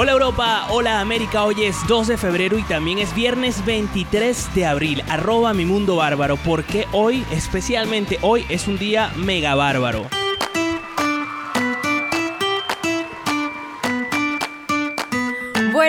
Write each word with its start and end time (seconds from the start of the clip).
Hola 0.00 0.12
Europa, 0.12 0.68
hola 0.70 1.00
América, 1.00 1.42
hoy 1.42 1.64
es 1.64 1.76
2 1.88 2.06
de 2.06 2.16
febrero 2.16 2.56
y 2.56 2.62
también 2.62 2.98
es 2.98 3.12
viernes 3.16 3.64
23 3.64 4.54
de 4.54 4.64
abril, 4.64 5.02
arroba 5.08 5.52
mi 5.54 5.64
mundo 5.64 5.96
bárbaro, 5.96 6.36
porque 6.36 6.86
hoy, 6.92 7.24
especialmente 7.32 8.16
hoy, 8.22 8.46
es 8.48 8.68
un 8.68 8.78
día 8.78 9.10
mega 9.16 9.56
bárbaro. 9.56 10.06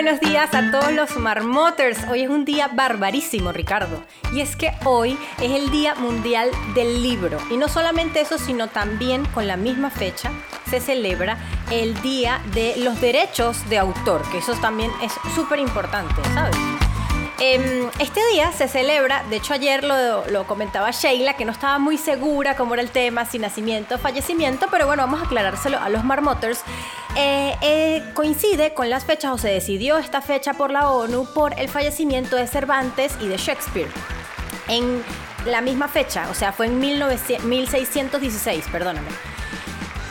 Buenos 0.02 0.20
días 0.20 0.54
a 0.54 0.70
todos 0.70 0.94
los 0.94 1.14
marmoters. 1.18 2.08
Hoy 2.08 2.22
es 2.22 2.30
un 2.30 2.46
día 2.46 2.70
barbarísimo, 2.72 3.52
Ricardo. 3.52 4.02
Y 4.32 4.40
es 4.40 4.56
que 4.56 4.72
hoy 4.86 5.18
es 5.42 5.50
el 5.50 5.70
Día 5.70 5.94
Mundial 5.94 6.50
del 6.74 7.02
Libro. 7.02 7.36
Y 7.50 7.58
no 7.58 7.68
solamente 7.68 8.22
eso, 8.22 8.38
sino 8.38 8.68
también 8.68 9.26
con 9.26 9.46
la 9.46 9.58
misma 9.58 9.90
fecha 9.90 10.32
se 10.70 10.80
celebra 10.80 11.36
el 11.70 12.00
Día 12.00 12.40
de 12.54 12.76
los 12.78 12.98
Derechos 13.02 13.68
de 13.68 13.76
Autor, 13.76 14.22
que 14.30 14.38
eso 14.38 14.54
también 14.54 14.90
es 15.02 15.12
súper 15.34 15.58
importante, 15.58 16.14
¿sabes? 16.32 16.56
Em, 17.42 17.88
este 17.98 18.20
día 18.32 18.52
se 18.52 18.68
celebra, 18.68 19.24
de 19.30 19.36
hecho 19.36 19.54
ayer 19.54 19.82
lo, 19.82 20.46
comentaba 20.46 20.90
Sheila, 20.90 21.34
que 21.34 21.46
no 21.46 21.52
estaba 21.52 21.78
muy 21.78 21.96
segura 21.96 22.54
cómo 22.54 22.74
era 22.74 22.82
el 22.82 22.90
tema, 22.90 23.24
si 23.24 23.38
nacimiento 23.38 23.98
fallecimiento, 23.98 24.66
pero 24.70 24.86
bueno, 24.86 25.02
vamos 25.02 25.22
a 25.22 25.24
aclarárselo 25.24 25.78
a 25.78 25.88
los 25.88 26.04
marmoters. 26.04 26.62
Eh, 27.16 27.56
eh, 27.60 28.04
coincide 28.14 28.72
con 28.72 28.88
las 28.88 29.04
fechas, 29.04 29.32
o 29.32 29.38
se 29.38 29.48
decidió 29.48 29.98
esta 29.98 30.22
fecha 30.22 30.54
por 30.54 30.70
la 30.70 30.90
ONU, 30.90 31.26
por 31.34 31.58
el 31.58 31.68
fallecimiento 31.68 32.36
de 32.36 32.46
Cervantes 32.46 33.16
y 33.20 33.26
de 33.26 33.36
Shakespeare. 33.36 33.88
En 34.68 35.02
la 35.46 35.60
misma 35.60 35.88
fecha, 35.88 36.28
o 36.30 36.34
sea, 36.34 36.52
fue 36.52 36.66
en 36.66 36.78
1616, 36.78 38.64
perdóname. 38.70 39.08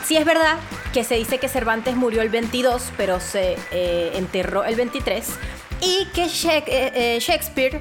Sí 0.04 0.16
es 0.16 0.24
verdad 0.24 0.58
que 0.92 1.04
se 1.04 1.14
dice 1.14 1.38
que 1.38 1.48
Cervantes 1.48 1.96
murió 1.96 2.20
el 2.20 2.28
22, 2.28 2.92
pero 2.96 3.20
se 3.20 3.56
eh, 3.70 4.12
enterró 4.14 4.64
el 4.64 4.76
23, 4.76 5.26
y 5.80 6.06
que 6.14 6.28
Shakespeare 6.28 7.80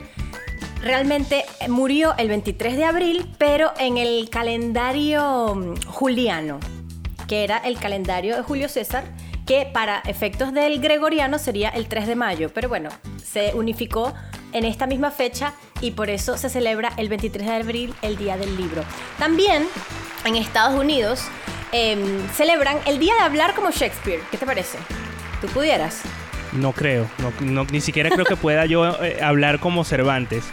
realmente 0.81 1.43
murió 1.67 2.13
el 2.17 2.29
23 2.29 2.77
de 2.77 2.85
abril, 2.85 3.29
pero 3.37 3.73
en 3.77 3.97
el 3.97 4.29
calendario 4.29 5.55
mm, 5.55 5.81
juliano, 5.87 6.59
que 7.29 7.45
era 7.45 7.59
el 7.59 7.79
calendario 7.79 8.35
de 8.35 8.41
Julio 8.41 8.67
César, 8.67 9.05
que 9.45 9.69
para 9.73 9.99
efectos 10.05 10.51
del 10.51 10.81
gregoriano 10.81 11.39
sería 11.39 11.69
el 11.69 11.87
3 11.87 12.07
de 12.07 12.15
mayo, 12.15 12.49
pero 12.53 12.67
bueno, 12.67 12.89
se 13.23 13.53
unificó 13.53 14.13
en 14.51 14.65
esta 14.65 14.85
misma 14.85 15.11
fecha 15.11 15.53
y 15.79 15.91
por 15.91 16.09
eso 16.09 16.37
se 16.37 16.49
celebra 16.49 16.91
el 16.97 17.07
23 17.07 17.47
de 17.47 17.55
abril 17.55 17.95
el 18.01 18.17
Día 18.17 18.35
del 18.35 18.57
Libro. 18.57 18.83
También 19.17 19.65
en 20.25 20.35
Estados 20.35 20.77
Unidos 20.77 21.29
Em, 21.71 22.27
celebran 22.29 22.79
el 22.87 22.97
día 22.97 23.13
de 23.13 23.21
hablar 23.21 23.53
como 23.53 23.69
Shakespeare. 23.69 24.21
¿Qué 24.31 24.37
te 24.37 24.45
parece? 24.45 24.79
¿Tú 25.39 25.47
pudieras? 25.47 26.01
No 26.53 26.71
creo, 26.71 27.07
ni 27.71 27.79
siquiera 27.79 28.09
creo 28.09 28.25
que 28.25 28.35
pueda 28.35 28.65
yo 28.65 29.03
eh, 29.03 29.19
hablar 29.21 29.59
como 29.59 29.83
Cervantes, 29.83 30.43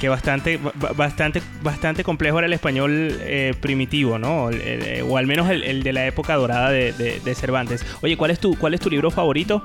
que 0.00 0.08
bastante, 0.08 0.58
bastante, 0.96 1.42
bastante 1.62 2.02
complejo 2.02 2.38
era 2.38 2.46
el 2.46 2.52
español 2.52 3.16
eh, 3.20 3.54
primitivo, 3.60 4.18
¿no? 4.18 4.50
Eh, 4.50 5.04
o 5.08 5.16
al 5.16 5.26
menos 5.26 5.48
el, 5.50 5.82
de 5.82 5.92
la 5.92 6.06
época 6.06 6.34
dorada 6.34 6.70
de, 6.70 7.34
Cervantes. 7.36 7.86
Oye, 8.02 8.16
¿cuál 8.16 8.32
es 8.32 8.40
tu, 8.40 8.56
cuál 8.58 8.74
es 8.74 8.80
tu 8.80 8.90
libro 8.90 9.10
favorito? 9.10 9.64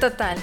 Total. 0.00 0.38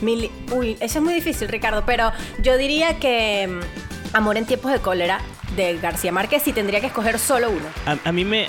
Uy, 0.00 0.76
eso 0.80 0.98
es 0.98 1.04
muy 1.04 1.14
difícil, 1.14 1.48
Ricardo, 1.48 1.84
pero 1.84 2.12
yo 2.42 2.56
diría 2.56 2.98
que 2.98 3.48
mm, 3.48 3.88
Amor 4.12 4.38
en 4.38 4.46
tiempos 4.46 4.72
de 4.72 4.78
cólera 4.78 5.20
de 5.56 5.78
García 5.78 6.12
Márquez 6.12 6.42
si 6.42 6.52
tendría 6.52 6.80
que 6.80 6.86
escoger 6.86 7.18
solo 7.18 7.50
uno. 7.50 7.98
A, 8.04 8.12
mí 8.12 8.24
me, 8.24 8.46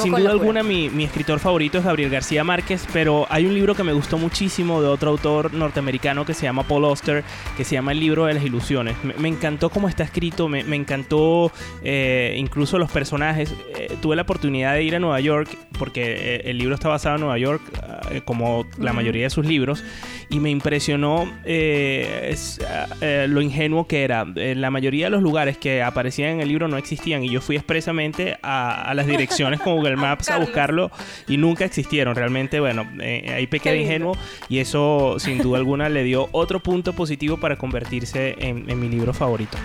sin 0.00 0.12
duda 0.12 0.30
alguna, 0.30 0.62
mi, 0.62 0.88
mi, 0.90 1.04
escritor 1.04 1.38
favorito 1.38 1.78
es 1.78 1.84
Gabriel 1.84 2.10
García 2.10 2.44
Márquez, 2.44 2.86
pero 2.92 3.26
hay 3.28 3.46
un 3.46 3.54
libro 3.54 3.74
que 3.74 3.82
me 3.82 3.92
gustó 3.92 4.18
muchísimo 4.18 4.80
de 4.80 4.88
otro 4.88 5.10
autor 5.10 5.52
norteamericano 5.52 6.24
que 6.24 6.34
se 6.34 6.42
llama 6.42 6.62
Paul 6.62 6.84
Auster, 6.84 7.24
que 7.56 7.64
se 7.64 7.74
llama 7.74 7.92
El 7.92 8.00
libro 8.00 8.26
de 8.26 8.34
las 8.34 8.44
ilusiones. 8.44 8.96
Me, 9.18 9.28
encantó 9.28 9.70
cómo 9.70 9.88
está 9.88 10.04
escrito, 10.04 10.48
me, 10.48 10.64
me 10.64 10.76
encantó 10.76 11.52
eh, 11.82 12.36
incluso 12.38 12.78
los 12.78 12.90
personajes. 12.90 13.54
Eh, 13.76 13.96
tuve 14.00 14.16
la 14.16 14.22
oportunidad 14.22 14.74
de 14.74 14.82
ir 14.82 14.96
a 14.96 14.98
Nueva 14.98 15.20
York, 15.20 15.48
porque 15.78 16.02
eh, 16.04 16.42
el 16.46 16.58
libro 16.58 16.74
está 16.74 16.88
basado 16.88 17.16
en 17.16 17.22
Nueva 17.22 17.38
York, 17.38 17.62
como 18.24 18.66
la 18.78 18.92
mayoría 18.92 19.24
de 19.24 19.30
sus 19.30 19.46
libros, 19.46 19.84
y 20.30 20.40
me 20.40 20.50
impresionó 20.50 21.30
lo 21.44 23.40
ingenuo 23.40 23.86
que 23.86 24.04
era. 24.04 24.26
En 24.36 24.60
la 24.60 24.70
mayoría 24.70 25.06
de 25.06 25.10
los 25.10 25.22
lugares 25.22 25.58
que 25.58 25.82
aparecían 25.82 26.35
en 26.36 26.42
el 26.42 26.48
libro 26.48 26.68
no 26.68 26.76
existían 26.76 27.24
y 27.24 27.30
yo 27.30 27.40
fui 27.40 27.56
expresamente 27.56 28.38
a, 28.42 28.92
las 28.94 29.06
direcciones 29.06 29.60
con 29.60 29.74
Google 29.76 29.96
Maps 29.96 30.30
a 30.30 30.38
buscarlo 30.38 30.90
y 31.26 31.36
nunca 31.36 31.64
existieron. 31.64 32.14
Realmente, 32.14 32.60
bueno, 32.60 32.88
eh, 33.00 33.32
ahí 33.34 33.46
pequé 33.46 33.72
de 33.72 33.80
ingenuo 33.80 34.16
y 34.48 34.58
eso 34.58 35.16
sin 35.18 35.38
duda 35.38 35.58
alguna 35.58 35.88
le 35.88 36.04
dio 36.04 36.28
otro 36.32 36.60
punto 36.60 36.92
positivo 36.92 37.38
para 37.38 37.56
convertirse 37.56 38.36
en 38.38 38.80
mi 38.80 38.88
libro 38.88 39.12
favorito. 39.12 39.58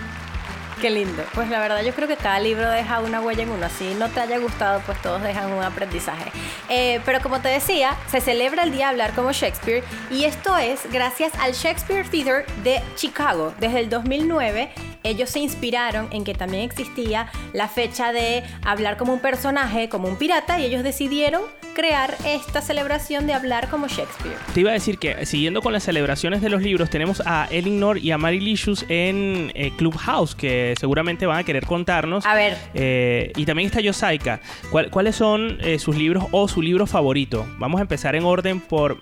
Qué 0.82 0.90
lindo. 0.90 1.24
Pues 1.36 1.48
la 1.48 1.60
verdad 1.60 1.84
yo 1.84 1.94
creo 1.94 2.08
que 2.08 2.18
cada 2.18 2.40
libro 2.40 2.68
deja 2.68 3.02
una 3.02 3.22
huella 3.22 3.44
en 3.44 3.52
uno. 3.52 3.68
Así 3.68 3.96
no 4.00 4.10
te 4.10 4.20
haya 4.20 4.40
gustado, 4.40 4.82
pues 4.84 5.00
todos 5.04 5.22
dejan 5.22 5.52
un 5.52 5.64
aprendizaje. 5.64 6.32
Eh, 6.70 7.00
pero 7.06 7.22
como 7.22 7.40
te 7.40 7.50
decía, 7.50 7.96
se 8.08 8.20
celebra 8.20 8.64
el 8.64 8.72
día 8.72 8.86
de 8.86 8.92
hablar 8.92 9.14
como 9.14 9.32
Shakespeare 9.32 9.84
y 10.10 10.24
esto 10.24 10.58
es 10.58 10.92
gracias 10.92 11.34
al 11.40 11.52
Shakespeare 11.54 12.04
Theater 12.10 12.48
de 12.64 12.82
Chicago. 12.96 13.54
Desde 13.60 13.80
el 13.80 13.90
2009 13.92 14.72
ellos 15.04 15.30
se 15.30 15.40
inspiraron 15.40 16.08
en 16.12 16.24
que 16.24 16.34
también 16.34 16.64
existía 16.64 17.28
la 17.54 17.68
fecha 17.68 18.12
de 18.12 18.44
hablar 18.64 18.98
como 18.98 19.14
un 19.14 19.20
personaje, 19.20 19.90
como 19.90 20.08
un 20.08 20.18
pirata 20.18 20.60
y 20.60 20.66
ellos 20.66 20.84
decidieron 20.84 21.42
crear 21.74 22.16
esta 22.26 22.62
celebración 22.62 23.28
de 23.28 23.34
hablar 23.34 23.70
como 23.70 23.88
Shakespeare. 23.88 24.36
Te 24.54 24.60
iba 24.60 24.72
a 24.72 24.74
decir 24.74 24.98
que 24.98 25.26
siguiendo 25.26 25.62
con 25.62 25.74
las 25.74 25.84
celebraciones 25.84 26.42
de 26.42 26.50
los 26.50 26.62
libros 26.62 26.90
tenemos 26.90 27.22
a 27.26 27.48
Elinor 27.50 27.98
y 27.98 28.12
a 28.12 28.18
Marilicious 28.18 28.86
en 28.90 29.52
eh, 29.56 29.72
Clubhouse 29.78 30.36
que 30.36 30.76
seguramente 30.80 31.26
van 31.26 31.40
a 31.40 31.44
querer 31.44 31.66
contarnos. 31.66 32.26
A 32.26 32.36
ver. 32.36 32.58
Eh, 32.74 33.32
y 33.36 33.46
también 33.46 33.68
está 33.68 33.80
Yosaika. 33.80 34.42
¿Cuáles 34.70 35.16
son 35.16 35.58
eh, 35.62 35.80
sus 35.80 35.96
libros 35.96 36.26
o 36.32 36.48
su 36.48 36.62
libro 36.62 36.86
favorito? 36.86 37.46
Vamos 37.58 37.80
a 37.80 37.84
empezar 37.84 38.16
en 38.16 38.24
orden 38.24 38.60
por 38.60 38.98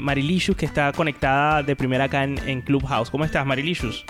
Marilicious, 0.00 0.56
que 0.56 0.66
está 0.66 0.92
conectada 0.92 1.62
de 1.62 1.76
primera 1.76 2.04
acá 2.04 2.24
en, 2.24 2.62
Clubhouse. 2.62 3.10
¿Cómo 3.10 3.24
estás, 3.24 3.44
Marilicious? 3.46 4.04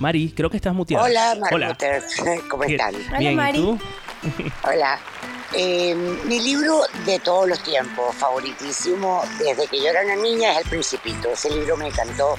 Mari, 0.00 0.32
creo 0.34 0.48
que 0.50 0.56
estás 0.56 0.74
muteada. 0.74 1.04
Hola, 1.04 1.36
Hola. 1.52 1.76
¿Cómo 2.50 2.64
están? 2.64 2.94
Bien, 3.18 3.38
Hola, 3.38 3.50
¿y 3.50 3.54
tú? 3.54 3.78
Hola. 4.64 4.98
mi 6.24 6.40
libro 6.40 6.80
de 7.04 7.18
todos 7.18 7.46
los 7.46 7.62
tiempos, 7.62 8.16
favoritísimo, 8.16 9.22
desde 9.38 9.66
que 9.66 9.78
yo 9.78 9.88
era 9.90 10.02
una 10.02 10.16
niña, 10.16 10.52
es 10.52 10.64
El 10.64 10.70
Principito. 10.70 11.28
Ese 11.28 11.50
libro 11.50 11.76
me 11.76 11.88
encantó 11.88 12.36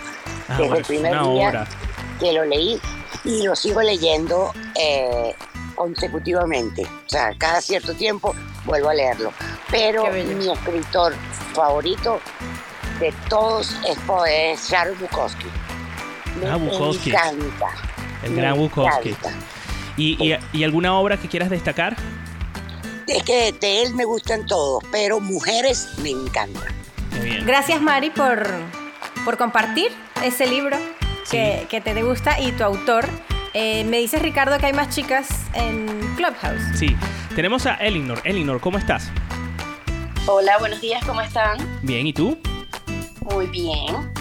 Ah, 0.51 0.57
desde 0.57 0.77
el 0.79 0.83
primer 0.85 1.21
día 1.23 1.67
que 2.19 2.33
lo 2.33 2.45
leí 2.45 2.79
y 3.23 3.43
lo 3.43 3.55
sigo 3.55 3.81
leyendo 3.81 4.51
eh, 4.75 5.35
consecutivamente. 5.75 6.83
O 6.83 7.09
sea, 7.09 7.31
cada 7.37 7.61
cierto 7.61 7.93
tiempo 7.93 8.35
vuelvo 8.65 8.89
a 8.89 8.93
leerlo. 8.95 9.31
Pero 9.69 10.11
mi 10.11 10.51
escritor 10.51 11.13
favorito 11.53 12.19
de 12.99 13.13
todos 13.29 13.75
es, 13.87 13.97
es 14.27 14.67
Charles 14.67 14.99
Bukowski. 14.99 15.47
Me 16.39 16.47
ah, 16.47 16.57
encanta. 16.57 17.67
El 18.23 18.35
gran 18.35 18.57
Bukowski. 18.57 19.15
¿Y, 19.97 20.35
y, 20.53 20.63
alguna 20.63 20.95
obra 20.95 21.17
que 21.17 21.27
quieras 21.27 21.49
destacar? 21.49 21.95
Es 23.07 23.23
que 23.23 23.51
de 23.51 23.83
él 23.83 23.93
me 23.93 24.05
gustan 24.05 24.45
todos, 24.45 24.83
pero 24.91 25.19
mujeres 25.19 25.89
me 26.01 26.11
encantan. 26.11 26.73
Gracias 27.45 27.81
Mari 27.81 28.09
por, 28.09 28.47
por 29.25 29.37
compartir 29.37 29.91
ese 30.23 30.47
libro 30.47 30.77
que, 31.29 31.67
que, 31.69 31.81
te 31.81 32.01
gusta 32.03 32.39
y 32.39 32.51
tu 32.53 32.63
autor. 32.63 33.07
Eh, 33.53 33.83
me 33.83 33.99
dices 33.99 34.21
Ricardo 34.21 34.57
que 34.59 34.67
hay 34.67 34.73
más 34.73 34.95
chicas 34.95 35.27
en 35.53 35.87
Clubhouse. 36.15 36.61
Sí, 36.75 36.95
tenemos 37.35 37.65
a 37.65 37.75
Elinor. 37.75 38.21
Elinor, 38.23 38.61
¿cómo 38.61 38.77
estás? 38.77 39.09
Hola, 40.25 40.57
buenos 40.59 40.79
días, 40.79 41.03
¿cómo 41.05 41.21
están? 41.21 41.57
Bien, 41.81 42.07
¿y 42.07 42.13
tú? 42.13 42.39
Muy 43.21 43.47
bien. 43.47 44.20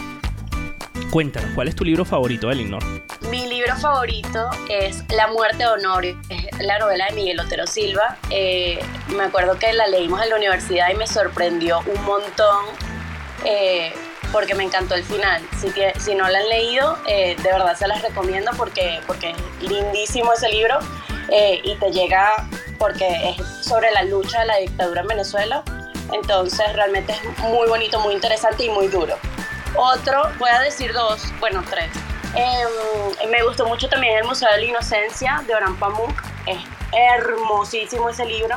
Cuéntanos, 1.11 1.51
¿cuál 1.57 1.67
es 1.67 1.75
tu 1.75 1.85
libro 1.85 2.05
favorito, 2.05 2.53
Elinor? 2.53 2.85
Mi 3.31 3.45
libro 3.49 3.75
favorito 3.77 4.49
es 4.69 5.03
La 5.09 5.27
muerte 5.27 5.65
de 5.65 5.67
Honorio, 5.67 6.17
es 6.29 6.47
la 6.61 6.79
novela 6.79 7.07
de 7.07 7.15
Miguel 7.15 7.41
Otero 7.41 7.67
Silva. 7.67 8.17
Eh, 8.31 8.79
me 9.09 9.25
acuerdo 9.25 9.59
que 9.59 9.73
la 9.73 9.89
leímos 9.89 10.23
en 10.23 10.31
la 10.31 10.37
universidad 10.37 10.89
y 10.89 10.95
me 10.95 11.09
sorprendió 11.09 11.81
un 11.81 12.05
montón 12.05 12.65
eh, 13.45 13.93
porque 14.31 14.55
me 14.55 14.63
encantó 14.63 14.95
el 14.95 15.03
final. 15.03 15.43
Si, 15.61 15.73
si 15.99 16.15
no 16.15 16.29
la 16.29 16.39
han 16.39 16.49
leído, 16.49 16.97
eh, 17.09 17.35
de 17.43 17.51
verdad 17.51 17.77
se 17.77 17.89
las 17.89 18.03
recomiendo 18.03 18.53
porque, 18.57 19.01
porque 19.09 19.31
es 19.31 19.69
lindísimo 19.69 20.33
ese 20.33 20.49
libro 20.49 20.79
y 21.63 21.75
te 21.77 21.91
llega 21.93 22.49
porque 22.79 23.31
es 23.31 23.67
sobre 23.67 23.91
la 23.93 24.05
lucha 24.05 24.41
de 24.41 24.47
la 24.47 24.57
dictadura 24.59 25.01
en 25.01 25.09
Venezuela. 25.09 25.65
Entonces 26.13 26.73
realmente 26.75 27.13
es 27.13 27.39
muy 27.41 27.69
bonito, 27.69 27.99
muy 27.99 28.15
interesante 28.15 28.65
y 28.65 28.71
muy 28.71 28.87
duro. 28.87 29.17
Otro, 29.77 30.23
voy 30.39 30.51
a 30.51 30.61
decir 30.61 30.93
dos, 30.93 31.23
bueno, 31.39 31.63
tres. 31.69 31.91
Em, 32.35 33.31
me 33.31 33.43
gustó 33.43 33.67
mucho 33.67 33.89
también 33.89 34.19
El 34.19 34.25
Museo 34.25 34.51
de 34.51 34.59
la 34.59 34.65
Inocencia 34.65 35.43
de 35.47 35.55
Orhan 35.55 35.77
Pamuk. 35.77 36.23
Es 36.47 36.59
hermosísimo 36.93 38.09
ese 38.09 38.25
libro. 38.25 38.57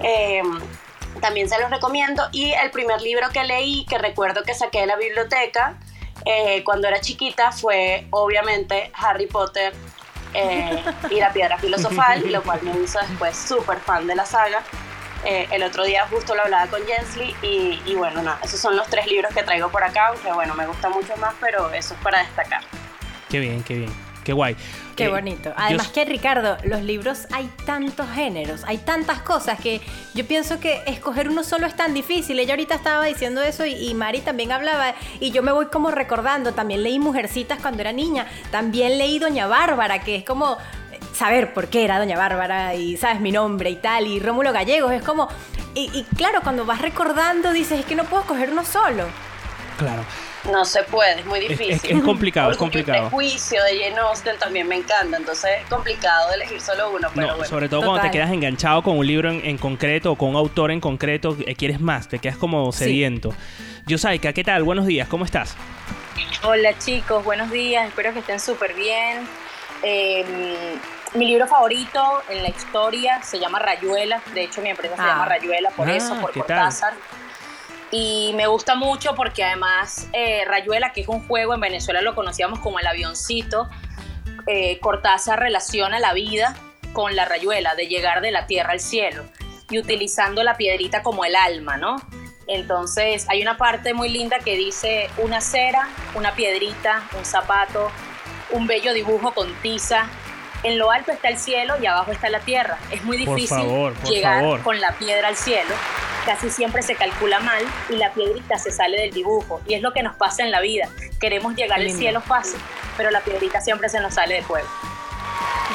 Em, 0.00 0.60
también 1.20 1.48
se 1.48 1.58
los 1.60 1.70
recomiendo. 1.70 2.28
Y 2.32 2.52
el 2.52 2.70
primer 2.70 3.00
libro 3.00 3.28
que 3.30 3.44
leí, 3.44 3.84
que 3.86 3.98
recuerdo 3.98 4.42
que 4.42 4.54
saqué 4.54 4.80
de 4.80 4.86
la 4.86 4.96
biblioteca 4.96 5.78
eh, 6.24 6.62
cuando 6.64 6.88
era 6.88 7.00
chiquita, 7.00 7.52
fue 7.52 8.06
obviamente 8.10 8.90
Harry 8.94 9.26
Potter 9.26 9.72
eh, 10.34 10.82
y 11.10 11.16
la 11.16 11.32
Piedra 11.32 11.58
Filosofal, 11.58 12.30
lo 12.30 12.42
cual 12.42 12.60
me 12.62 12.78
hizo 12.80 12.98
después 13.00 13.36
súper 13.36 13.78
fan 13.80 14.06
de 14.06 14.14
la 14.14 14.26
saga. 14.26 14.62
Eh, 15.24 15.48
el 15.50 15.62
otro 15.62 15.84
día 15.84 16.06
justo 16.08 16.34
lo 16.34 16.42
hablaba 16.42 16.66
con 16.68 16.80
Jensly 16.86 17.34
y, 17.42 17.80
y 17.86 17.94
bueno, 17.96 18.22
no, 18.22 18.34
esos 18.42 18.60
son 18.60 18.76
los 18.76 18.86
tres 18.88 19.06
libros 19.06 19.34
que 19.34 19.42
traigo 19.42 19.68
por 19.68 19.82
acá, 19.82 20.08
aunque 20.08 20.32
bueno, 20.32 20.54
me 20.54 20.66
gusta 20.66 20.88
mucho 20.88 21.16
más, 21.16 21.34
pero 21.40 21.72
eso 21.72 21.94
es 21.94 22.00
para 22.00 22.20
destacar. 22.20 22.62
Qué 23.28 23.40
bien, 23.40 23.62
qué 23.62 23.74
bien. 23.74 24.08
Qué 24.24 24.34
guay. 24.34 24.56
Qué 24.94 25.04
eh, 25.04 25.08
bonito. 25.08 25.54
Además 25.56 25.88
que 25.88 26.04
Ricardo, 26.04 26.58
los 26.64 26.82
libros 26.82 27.26
hay 27.32 27.50
tantos 27.64 28.06
géneros, 28.14 28.62
hay 28.66 28.76
tantas 28.76 29.22
cosas 29.22 29.58
que 29.58 29.80
yo 30.12 30.26
pienso 30.26 30.60
que 30.60 30.82
escoger 30.86 31.30
uno 31.30 31.44
solo 31.44 31.66
es 31.66 31.74
tan 31.74 31.94
difícil. 31.94 32.38
Ella 32.38 32.52
ahorita 32.52 32.74
estaba 32.74 33.06
diciendo 33.06 33.40
eso 33.40 33.64
y, 33.64 33.72
y 33.72 33.94
Mari 33.94 34.20
también 34.20 34.52
hablaba 34.52 34.94
y 35.18 35.30
yo 35.30 35.42
me 35.42 35.50
voy 35.50 35.66
como 35.66 35.90
recordando, 35.90 36.52
también 36.52 36.82
leí 36.82 36.98
Mujercitas 36.98 37.58
cuando 37.62 37.80
era 37.80 37.92
niña, 37.92 38.26
también 38.50 38.98
leí 38.98 39.18
Doña 39.18 39.46
Bárbara, 39.46 40.00
que 40.00 40.16
es 40.16 40.24
como 40.24 40.58
saber 41.18 41.52
por 41.52 41.68
qué 41.68 41.84
era 41.84 41.98
Doña 41.98 42.16
Bárbara 42.16 42.74
y 42.74 42.96
sabes 42.96 43.20
mi 43.20 43.32
nombre 43.32 43.70
y 43.70 43.76
tal, 43.76 44.06
y 44.06 44.20
Rómulo 44.20 44.52
Gallegos, 44.52 44.92
es 44.92 45.02
como, 45.02 45.28
y, 45.74 46.04
claro, 46.16 46.40
cuando 46.42 46.64
vas 46.64 46.80
recordando 46.80 47.52
dices, 47.52 47.80
es 47.80 47.86
que 47.86 47.94
no 47.94 48.04
puedo 48.04 48.22
coger 48.24 48.50
uno 48.50 48.64
solo. 48.64 49.04
Claro. 49.78 50.04
No 50.50 50.64
se 50.64 50.82
puede, 50.84 51.20
es 51.20 51.26
muy 51.26 51.40
difícil. 51.40 51.98
Es, 51.98 52.02
complicado, 52.02 52.52
es 52.52 52.56
complicado. 52.56 53.04
El 53.04 53.10
juicio 53.10 53.62
de 53.64 53.80
Jane 53.80 53.98
Austen 53.98 54.38
también 54.38 54.66
me 54.66 54.76
encanta, 54.76 55.16
entonces 55.16 55.50
es 55.60 55.68
complicado 55.68 56.32
elegir 56.32 56.60
solo 56.60 56.90
uno, 56.90 57.08
pero 57.14 57.36
bueno. 57.36 57.44
Sobre 57.44 57.68
todo 57.68 57.82
cuando 57.82 58.02
te 58.02 58.10
quedas 58.10 58.30
enganchado 58.30 58.82
con 58.82 58.96
un 58.96 59.06
libro 59.06 59.30
en, 59.30 59.58
concreto 59.58 60.12
o 60.12 60.16
con 60.16 60.30
un 60.30 60.36
autor 60.36 60.70
en 60.70 60.80
concreto, 60.80 61.36
eh, 61.44 61.54
quieres 61.54 61.80
más, 61.80 62.08
te 62.08 62.18
quedas 62.18 62.38
como 62.38 62.72
sediento. 62.72 63.34
Yosaika, 63.86 64.32
¿qué 64.32 64.44
tal? 64.44 64.62
Buenos 64.62 64.86
días, 64.86 65.08
¿cómo 65.08 65.24
estás? 65.24 65.56
Hola 66.44 66.78
chicos, 66.78 67.24
buenos 67.24 67.50
días, 67.50 67.88
espero 67.88 68.12
que 68.12 68.20
estén 68.20 68.40
súper 68.40 68.74
bien. 68.74 69.26
Eh, 69.82 70.24
mi 71.14 71.26
libro 71.26 71.46
favorito 71.46 72.22
en 72.28 72.42
la 72.42 72.48
historia 72.48 73.22
se 73.22 73.38
llama 73.38 73.58
Rayuela. 73.58 74.22
De 74.34 74.44
hecho, 74.44 74.60
mi 74.60 74.70
empresa 74.70 74.96
se 74.96 75.02
llama 75.02 75.24
ah. 75.24 75.28
Rayuela 75.28 75.70
por 75.70 75.88
eso, 75.88 76.14
ah, 76.16 76.20
por 76.20 76.32
Cortázar. 76.32 76.94
Y 77.90 78.32
me 78.34 78.46
gusta 78.46 78.74
mucho 78.74 79.14
porque 79.14 79.42
además 79.44 80.08
eh, 80.12 80.44
Rayuela, 80.46 80.92
que 80.92 81.00
es 81.00 81.08
un 81.08 81.26
juego, 81.26 81.54
en 81.54 81.60
Venezuela 81.60 82.02
lo 82.02 82.14
conocíamos 82.14 82.58
como 82.60 82.78
el 82.78 82.86
avioncito, 82.86 83.68
eh, 84.46 84.78
Cortázar 84.80 85.40
relaciona 85.40 85.98
la 85.98 86.12
vida 86.12 86.54
con 86.92 87.16
la 87.16 87.24
rayuela, 87.24 87.74
de 87.74 87.86
llegar 87.86 88.20
de 88.20 88.30
la 88.30 88.46
tierra 88.46 88.72
al 88.72 88.80
cielo, 88.80 89.24
y 89.70 89.78
utilizando 89.78 90.42
la 90.42 90.56
piedrita 90.56 91.02
como 91.02 91.24
el 91.24 91.36
alma, 91.36 91.76
¿no? 91.76 91.96
Entonces 92.46 93.26
hay 93.28 93.42
una 93.42 93.58
parte 93.58 93.92
muy 93.92 94.08
linda 94.08 94.38
que 94.38 94.56
dice 94.56 95.10
una 95.18 95.40
cera, 95.40 95.88
una 96.14 96.32
piedrita, 96.32 97.02
un 97.16 97.24
zapato, 97.24 97.90
un 98.50 98.66
bello 98.66 98.94
dibujo 98.94 99.32
con 99.32 99.52
tiza, 99.60 100.08
en 100.62 100.78
lo 100.78 100.90
alto 100.90 101.12
está 101.12 101.28
el 101.28 101.38
cielo 101.38 101.74
y 101.80 101.86
abajo 101.86 102.12
está 102.12 102.28
la 102.28 102.40
tierra. 102.40 102.78
Es 102.90 103.04
muy 103.04 103.16
difícil 103.16 103.92
llegar 104.08 104.62
con 104.62 104.80
la 104.80 104.92
piedra 104.92 105.28
al 105.28 105.36
cielo. 105.36 105.74
Casi 106.26 106.50
siempre 106.50 106.82
se 106.82 106.94
calcula 106.94 107.40
mal 107.40 107.62
y 107.88 107.96
la 107.96 108.12
piedrita 108.12 108.58
se 108.58 108.70
sale 108.70 109.00
del 109.00 109.12
dibujo. 109.12 109.60
Y 109.66 109.74
es 109.74 109.82
lo 109.82 109.92
que 109.92 110.02
nos 110.02 110.16
pasa 110.16 110.42
en 110.42 110.50
la 110.50 110.60
vida. 110.60 110.88
Queremos 111.20 111.54
llegar 111.54 111.80
al 111.80 111.90
cielo 111.90 112.20
fácil, 112.20 112.60
pero 112.96 113.10
la 113.10 113.20
piedrita 113.20 113.60
siempre 113.60 113.88
se 113.88 114.00
nos 114.00 114.14
sale 114.14 114.34
de 114.34 114.42
fuego. 114.42 114.68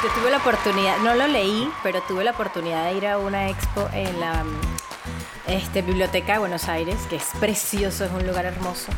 Yo 0.02 0.10
tuve 0.10 0.30
la 0.30 0.36
oportunidad, 0.36 0.98
no 0.98 1.14
lo 1.14 1.26
leí, 1.26 1.70
pero 1.82 2.02
tuve 2.02 2.24
la 2.24 2.32
oportunidad 2.32 2.84
de 2.84 2.92
ir 2.98 3.06
a 3.06 3.16
una 3.16 3.48
expo 3.48 3.88
en 3.94 4.20
la 4.20 4.44
este, 5.46 5.80
Biblioteca 5.82 6.34
de 6.34 6.38
Buenos 6.40 6.68
Aires, 6.68 6.98
que 7.08 7.16
es 7.16 7.30
precioso, 7.40 8.04
es 8.04 8.12
un 8.12 8.26
lugar 8.26 8.44
hermoso. 8.44 8.92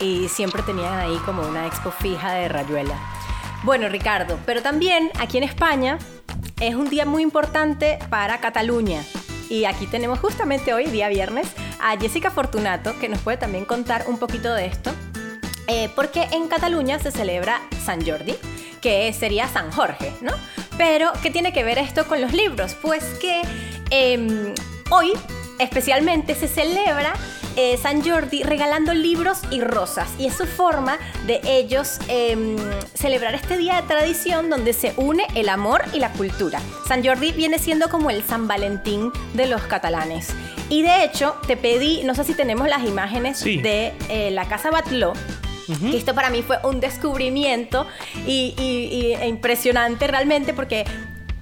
Y 0.00 0.28
siempre 0.28 0.62
tenían 0.62 0.98
ahí 0.98 1.16
como 1.26 1.42
una 1.42 1.66
expo 1.66 1.90
fija 1.90 2.32
de 2.32 2.48
Rayuela. 2.48 2.94
Bueno, 3.66 3.88
Ricardo, 3.88 4.38
pero 4.46 4.62
también 4.62 5.10
aquí 5.18 5.38
en 5.38 5.42
España 5.42 5.98
es 6.60 6.76
un 6.76 6.88
día 6.88 7.04
muy 7.04 7.24
importante 7.24 7.98
para 8.10 8.38
Cataluña. 8.38 9.02
Y 9.50 9.64
aquí 9.64 9.88
tenemos 9.88 10.20
justamente 10.20 10.72
hoy, 10.72 10.84
día 10.84 11.08
viernes, 11.08 11.48
a 11.80 11.98
Jessica 11.98 12.30
Fortunato, 12.30 12.96
que 13.00 13.08
nos 13.08 13.18
puede 13.22 13.38
también 13.38 13.64
contar 13.64 14.04
un 14.06 14.18
poquito 14.20 14.54
de 14.54 14.66
esto. 14.66 14.92
Eh, 15.66 15.90
porque 15.96 16.28
en 16.30 16.46
Cataluña 16.46 17.00
se 17.00 17.10
celebra 17.10 17.60
San 17.84 18.06
Jordi, 18.06 18.36
que 18.80 19.12
sería 19.12 19.48
San 19.48 19.72
Jorge, 19.72 20.12
¿no? 20.20 20.30
Pero, 20.78 21.10
¿qué 21.20 21.32
tiene 21.32 21.52
que 21.52 21.64
ver 21.64 21.78
esto 21.78 22.06
con 22.06 22.20
los 22.20 22.32
libros? 22.32 22.76
Pues 22.80 23.02
que 23.20 23.42
em, 23.90 24.54
hoy 24.90 25.12
especialmente 25.58 26.36
se 26.36 26.46
celebra 26.46 27.14
eh, 27.56 27.78
San 27.80 28.02
Jordi 28.02 28.42
regalando 28.42 28.94
libros 28.94 29.40
y 29.50 29.60
rosas. 29.60 30.08
Y 30.18 30.26
es 30.26 30.36
su 30.36 30.46
forma 30.46 30.98
de 31.26 31.40
ellos 31.44 31.98
em, 32.08 32.56
celebrar 32.94 33.34
este 33.34 33.56
día 33.56 33.76
de 33.76 33.82
tradición 33.82 34.50
donde 34.50 34.72
se 34.72 34.92
une 34.96 35.26
el 35.34 35.48
amor 35.48 35.82
y 35.92 35.98
la 35.98 36.12
cultura. 36.12 36.60
San 36.86 37.04
Jordi 37.04 37.32
viene 37.32 37.58
siendo 37.58 37.88
como 37.88 38.10
el 38.10 38.22
San 38.22 38.46
Valentín 38.46 39.10
de 39.34 39.46
los 39.46 39.62
catalanes. 39.62 40.28
Y 40.68 40.82
de 40.82 41.04
hecho, 41.04 41.36
te 41.46 41.56
pedí, 41.56 42.02
no 42.04 42.14
sé 42.14 42.24
si 42.24 42.34
tenemos 42.34 42.68
las 42.68 42.84
imágenes 42.84 43.42
de 43.42 43.92
eh, 44.08 44.30
la 44.32 44.46
Casa 44.46 44.70
Batló, 44.70 45.12
que 45.66 45.96
esto 45.96 46.14
para 46.14 46.30
mí 46.30 46.42
fue 46.42 46.58
un 46.62 46.80
descubrimiento 46.80 47.86
y, 48.26 48.54
e 49.20 49.26
impresionante 49.26 50.06
realmente 50.06 50.54
porque 50.54 50.84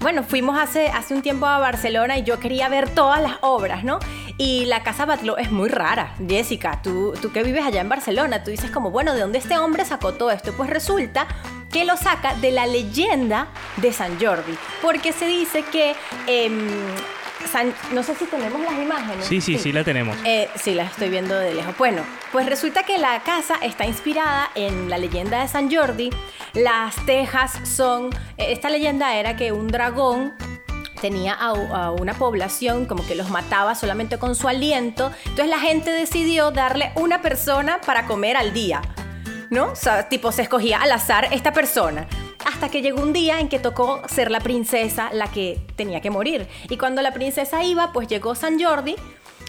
bueno, 0.05 0.23
fuimos 0.23 0.59
hace, 0.59 0.89
hace 0.89 1.15
un 1.15 1.23
tiempo 1.23 1.47
a 1.47 1.59
Barcelona 1.59 2.19
y 2.19 2.25
yo 2.25 2.39
quería 2.39 2.69
ver 2.69 2.91
todas 2.91 3.23
las 3.23 3.39
obras, 3.41 3.85
¿no? 3.85 4.01
Y 4.37 4.67
la 4.67 4.83
Casa 4.83 5.07
Batlló 5.07 5.39
es 5.39 5.51
muy 5.51 5.71
rara. 5.71 6.15
Jessica, 6.29 6.83
tú, 6.83 7.15
tú 7.23 7.33
que 7.33 7.43
vives 7.43 7.65
allá 7.65 7.81
en 7.81 7.89
Barcelona, 7.89 8.45
tú 8.45 8.51
dices 8.51 8.71
como, 8.71 8.91
bueno, 8.91 9.15
¿de 9.15 9.23
dónde 9.23 9.39
este 9.39 9.57
hombre 9.57 9.87
sacó 9.87 10.13
todo 10.13 10.31
esto? 10.31 10.53
Pues 10.59 10.69
resulta 10.69 11.27
que 11.73 11.87
lo 11.87 11.97
saca 11.97 12.35
de 12.35 12.51
la 12.51 12.67
leyenda 12.67 13.47
de 13.79 13.95
San 13.95 14.21
Jordi, 14.21 14.53
porque 14.83 15.15
se 15.15 15.27
dice 15.27 15.65
que... 15.73 15.97
Em, 17.55 17.73
no 17.93 18.03
sé 18.03 18.15
si 18.15 18.25
tenemos 18.27 18.61
las 18.61 18.73
imágenes. 18.73 19.27
Sí, 19.27 19.41
sí, 19.41 19.59
sí, 19.59 19.73
la 19.73 19.85
tenemos. 19.85 20.17
Eh, 20.25 20.49
sí, 20.57 20.75
la 20.75 20.85
estoy 20.85 21.09
viendo 21.09 21.39
de 21.39 21.55
lejos. 21.55 21.77
Bueno, 21.79 22.03
pues 22.33 22.47
resulta 22.47 22.83
que 22.83 22.99
la 22.99 23.21
casa 23.23 23.55
está 23.63 23.87
inspirada 23.87 24.51
en 24.55 24.91
la 24.91 24.99
leyenda 24.99 25.43
de 25.43 25.49
San 25.49 25.73
Jordi. 25.73 26.11
Las 26.55 26.97
tejas 27.07 27.53
son... 27.65 28.11
Eh, 28.37 28.53
esta 28.53 28.69
leyenda 28.71 29.15
era 29.17 29.37
que 29.37 29.53
un 29.53 29.69
dragón 29.69 30.35
tenía 31.01 31.35
a, 31.35 31.91
una 31.91 32.15
población 32.15 32.87
como 32.87 33.07
que 33.07 33.15
los 33.15 33.31
mataba 33.31 33.75
solamente 33.75 34.19
con 34.19 34.35
su 34.35 34.49
aliento. 34.49 35.13
Entonces 35.25 35.49
la 35.49 35.59
gente 35.59 35.91
decidió 35.91 36.51
darle 36.51 36.93
una 36.97 37.23
persona 37.23 37.81
para 37.85 38.07
comer 38.07 38.37
al 38.37 38.53
día. 38.53 38.83
¿No? 39.51 39.73
O 39.73 39.77
sea, 39.77 40.09
tipo 40.09 40.33
se 40.33 40.43
escogía 40.43 40.79
al 40.79 40.91
azar 40.91 41.29
esta 41.31 41.53
persona 41.53 42.09
hasta 42.45 42.69
que 42.69 42.83
llegó 42.83 43.03
un 43.03 43.13
día 43.13 43.41
en 43.41 43.49
que 43.49 43.59
tocó 43.59 44.03
ser 44.09 44.31
la 44.31 44.41
princesa 44.41 45.11
la 45.13 45.29
que 45.31 45.61
tenía 45.77 46.01
que 46.01 46.11
morir. 46.11 46.49
Y 46.69 46.77
cuando 46.77 47.03
la 47.03 47.13
princesa 47.13 47.63
iba, 47.65 47.93
pues 47.93 48.09
llegó 48.09 48.35
San 48.35 48.63
Jordi, 48.63 48.97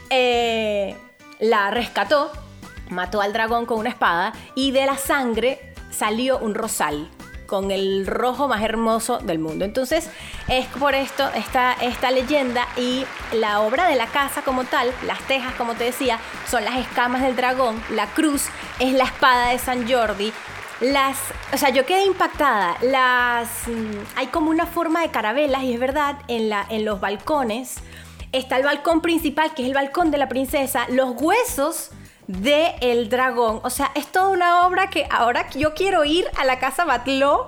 eh, 0.10 0.96
la 1.40 1.72
rescató, 1.72 2.32
mató 2.90 3.22
al 3.22 3.34
dragón 3.34 3.66
con 3.66 3.80
una 3.80 3.90
espada 3.90 4.34
y 4.56 4.72
de 4.72 4.86
la 4.86 4.98
sangre 4.98 5.74
salió 5.92 6.38
un 6.40 6.56
rosal. 6.56 7.10
con 7.46 7.70
el 7.70 8.08
rojo 8.08 8.48
más 8.48 8.64
hermoso 8.64 9.20
del 9.20 9.38
mundo. 9.38 9.66
Entonces 9.66 10.10
es 10.48 10.66
por 10.66 10.96
esto 10.96 11.30
esta, 11.36 11.74
esta 11.74 12.10
leyenda 12.10 12.68
y 12.76 13.06
la 13.34 13.62
obra 13.62 13.88
de 13.88 13.96
la 13.96 14.08
casa 14.08 14.42
como 14.42 14.64
tal, 14.64 14.92
las 15.06 15.20
tejas 15.28 15.54
como 15.54 15.76
te 15.76 15.84
decía, 15.84 16.20
son 16.50 16.66
las 16.66 16.76
escamas 16.78 17.22
del 17.22 17.36
dragón, 17.36 17.82
la 17.92 18.08
cruz 18.08 18.48
es 18.80 18.94
la 18.94 19.04
espada 19.04 19.50
de 19.50 19.60
San 19.60 19.88
Jordi, 19.88 20.34
las, 20.82 21.18
o 21.54 21.58
sea, 21.58 21.70
yo 21.70 21.86
quedé 21.86 22.06
impactada. 22.06 22.78
Las, 22.82 23.68
mm, 23.68 24.18
hay 24.18 24.28
como 24.28 24.50
una 24.50 24.66
forma 24.66 25.02
de 25.02 25.10
carabelas 25.10 25.64
y 25.64 25.74
es 25.74 25.80
verdad, 25.80 26.18
en, 26.28 26.50
la, 26.50 26.66
en 26.70 26.86
los 26.86 27.00
balcones 27.00 27.78
está 28.32 28.58
el 28.58 28.64
balcón 28.64 29.02
principal, 29.02 29.54
que 29.54 29.62
es 29.64 29.70
el 29.70 29.74
balcón 29.74 30.12
de 30.12 30.18
la 30.18 30.28
princesa, 30.28 30.86
los 30.90 31.16
huesos 31.22 31.92
de 32.28 32.76
el 32.82 33.10
dragón. 33.10 33.62
O 33.64 33.70
sea, 33.70 33.92
es 33.96 34.08
toda 34.08 34.30
una 34.30 34.68
obra 34.68 34.90
que 34.90 35.08
ahora 35.10 35.50
yo 35.52 35.74
quiero 35.74 36.04
ir 36.04 36.26
a 36.38 36.44
la 36.44 36.60
casa 36.60 36.84
Batló 36.84 37.48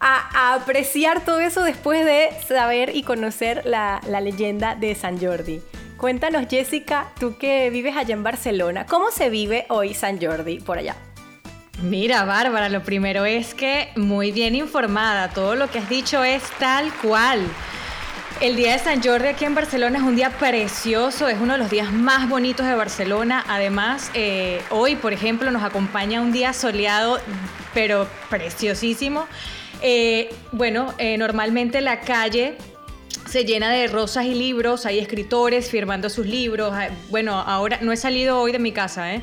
a, 0.00 0.54
apreciar 0.54 1.24
todo 1.24 1.40
eso 1.40 1.62
después 1.62 2.04
de 2.04 2.30
saber 2.46 2.96
y 2.96 3.02
conocer 3.02 3.62
la, 3.66 4.00
la 4.08 4.20
leyenda 4.20 4.74
de 4.74 4.94
San 4.94 5.20
Jordi. 5.20 5.60
Cuéntanos, 5.98 6.46
Jessica, 6.48 7.08
tú 7.20 7.36
que 7.36 7.70
vives 7.70 7.96
allá 7.96 8.14
en 8.14 8.24
Barcelona, 8.24 8.86
¿cómo 8.86 9.10
se 9.10 9.30
vive 9.30 9.66
hoy 9.68 9.94
San 9.94 10.20
Jordi 10.20 10.58
por 10.58 10.78
allá? 10.78 10.96
Mira, 11.80 12.24
Bárbara, 12.24 12.68
lo 12.68 12.82
primero 12.82 13.24
es 13.24 13.54
que 13.54 13.88
muy 13.96 14.30
bien 14.30 14.54
informada, 14.54 15.30
todo 15.30 15.56
lo 15.56 15.68
que 15.70 15.78
has 15.78 15.88
dicho 15.88 16.22
es 16.22 16.42
tal 16.58 16.92
cual. 16.94 17.40
El 18.40 18.56
día 18.56 18.72
de 18.72 18.78
San 18.78 19.02
Jordi 19.02 19.28
aquí 19.28 19.44
en 19.44 19.54
Barcelona 19.54 19.98
es 19.98 20.04
un 20.04 20.16
día 20.16 20.30
precioso, 20.30 21.28
es 21.28 21.38
uno 21.40 21.52
de 21.52 21.58
los 21.58 21.70
días 21.70 21.92
más 21.92 22.28
bonitos 22.28 22.66
de 22.66 22.74
Barcelona. 22.74 23.44
Además, 23.48 24.10
eh, 24.14 24.60
hoy, 24.70 24.96
por 24.96 25.12
ejemplo, 25.12 25.50
nos 25.50 25.62
acompaña 25.62 26.20
un 26.20 26.32
día 26.32 26.52
soleado, 26.52 27.20
pero 27.72 28.08
preciosísimo. 28.30 29.26
Eh, 29.80 30.32
bueno, 30.52 30.92
eh, 30.98 31.16
normalmente 31.18 31.80
la 31.80 32.00
calle 32.00 32.56
se 33.28 33.44
llena 33.44 33.70
de 33.70 33.86
rosas 33.86 34.26
y 34.26 34.34
libros, 34.34 34.86
hay 34.86 34.98
escritores 34.98 35.70
firmando 35.70 36.10
sus 36.10 36.26
libros. 36.26 36.74
Bueno, 37.10 37.34
ahora 37.34 37.78
no 37.80 37.92
he 37.92 37.96
salido 37.96 38.40
hoy 38.40 38.52
de 38.52 38.58
mi 38.58 38.72
casa, 38.72 39.14
¿eh? 39.14 39.22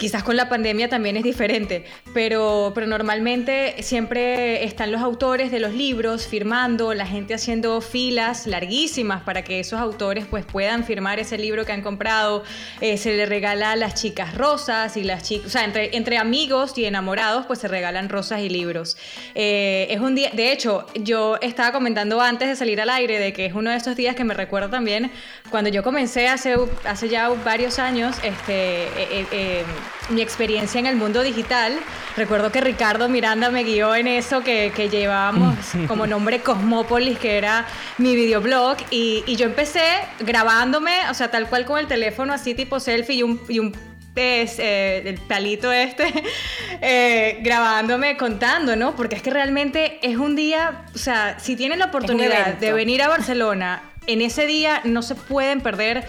Quizás 0.00 0.22
con 0.22 0.34
la 0.34 0.48
pandemia 0.48 0.88
también 0.88 1.18
es 1.18 1.24
diferente, 1.24 1.84
pero, 2.14 2.72
pero 2.74 2.86
normalmente 2.86 3.74
siempre 3.82 4.64
están 4.64 4.90
los 4.92 5.02
autores 5.02 5.50
de 5.50 5.60
los 5.60 5.74
libros 5.74 6.26
firmando, 6.26 6.94
la 6.94 7.04
gente 7.04 7.34
haciendo 7.34 7.82
filas 7.82 8.46
larguísimas 8.46 9.22
para 9.24 9.44
que 9.44 9.60
esos 9.60 9.78
autores 9.78 10.24
pues 10.24 10.46
puedan 10.46 10.84
firmar 10.84 11.18
ese 11.18 11.36
libro 11.36 11.66
que 11.66 11.72
han 11.72 11.82
comprado. 11.82 12.44
Eh, 12.80 12.96
se 12.96 13.14
le 13.14 13.26
regala 13.26 13.72
a 13.72 13.76
las 13.76 13.94
chicas 13.94 14.34
rosas 14.38 14.96
y 14.96 15.04
las 15.04 15.22
chicas, 15.22 15.48
o 15.48 15.50
sea, 15.50 15.66
entre, 15.66 15.94
entre 15.94 16.16
amigos 16.16 16.78
y 16.78 16.86
enamorados 16.86 17.44
pues 17.44 17.58
se 17.58 17.68
regalan 17.68 18.08
rosas 18.08 18.40
y 18.40 18.48
libros. 18.48 18.96
Eh, 19.34 19.86
es 19.90 20.00
un 20.00 20.14
día, 20.14 20.30
de 20.32 20.50
hecho, 20.50 20.86
yo 20.94 21.36
estaba 21.42 21.72
comentando 21.72 22.22
antes 22.22 22.48
de 22.48 22.56
salir 22.56 22.80
al 22.80 22.88
aire 22.88 23.18
de 23.18 23.34
que 23.34 23.44
es 23.44 23.52
uno 23.52 23.68
de 23.68 23.76
esos 23.76 23.96
días 23.96 24.16
que 24.16 24.24
me 24.24 24.32
recuerda 24.32 24.70
también 24.70 25.10
cuando 25.50 25.68
yo 25.68 25.82
comencé 25.82 26.26
hace, 26.28 26.56
hace 26.86 27.10
ya 27.10 27.28
varios 27.28 27.78
años, 27.78 28.16
este... 28.22 28.88
Eh, 29.30 29.62
mi 30.08 30.22
experiencia 30.22 30.78
en 30.78 30.86
el 30.86 30.96
mundo 30.96 31.22
digital. 31.22 31.78
Recuerdo 32.16 32.50
que 32.50 32.60
Ricardo 32.60 33.08
Miranda 33.08 33.50
me 33.50 33.62
guió 33.62 33.94
en 33.94 34.06
eso 34.06 34.42
que, 34.42 34.72
que 34.74 34.88
llevábamos 34.88 35.56
como 35.88 36.06
nombre 36.06 36.40
Cosmópolis, 36.40 37.18
que 37.18 37.38
era 37.38 37.66
mi 37.98 38.16
videoblog, 38.16 38.76
y, 38.90 39.22
y, 39.26 39.36
yo 39.36 39.46
empecé 39.46 39.84
grabándome, 40.20 40.92
o 41.10 41.14
sea, 41.14 41.30
tal 41.30 41.48
cual 41.48 41.64
con 41.64 41.78
el 41.78 41.86
teléfono, 41.86 42.32
así 42.32 42.54
tipo 42.54 42.80
selfie 42.80 43.16
y 43.16 43.22
un, 43.22 43.40
y 43.48 43.58
un 43.58 43.72
eh, 44.16 45.02
el 45.06 45.18
palito 45.18 45.72
este, 45.72 46.12
eh, 46.82 47.38
grabándome, 47.42 48.16
contando, 48.16 48.76
¿no? 48.76 48.94
Porque 48.94 49.16
es 49.16 49.22
que 49.22 49.30
realmente 49.30 49.98
es 50.02 50.16
un 50.16 50.36
día, 50.36 50.84
o 50.94 50.98
sea, 50.98 51.38
si 51.38 51.56
tienen 51.56 51.78
la 51.78 51.86
oportunidad 51.86 52.54
de 52.54 52.72
venir 52.72 53.02
a 53.02 53.08
Barcelona, 53.08 53.82
en 54.06 54.20
ese 54.20 54.46
día 54.46 54.80
no 54.84 55.02
se 55.02 55.14
pueden 55.14 55.60
perder 55.60 56.04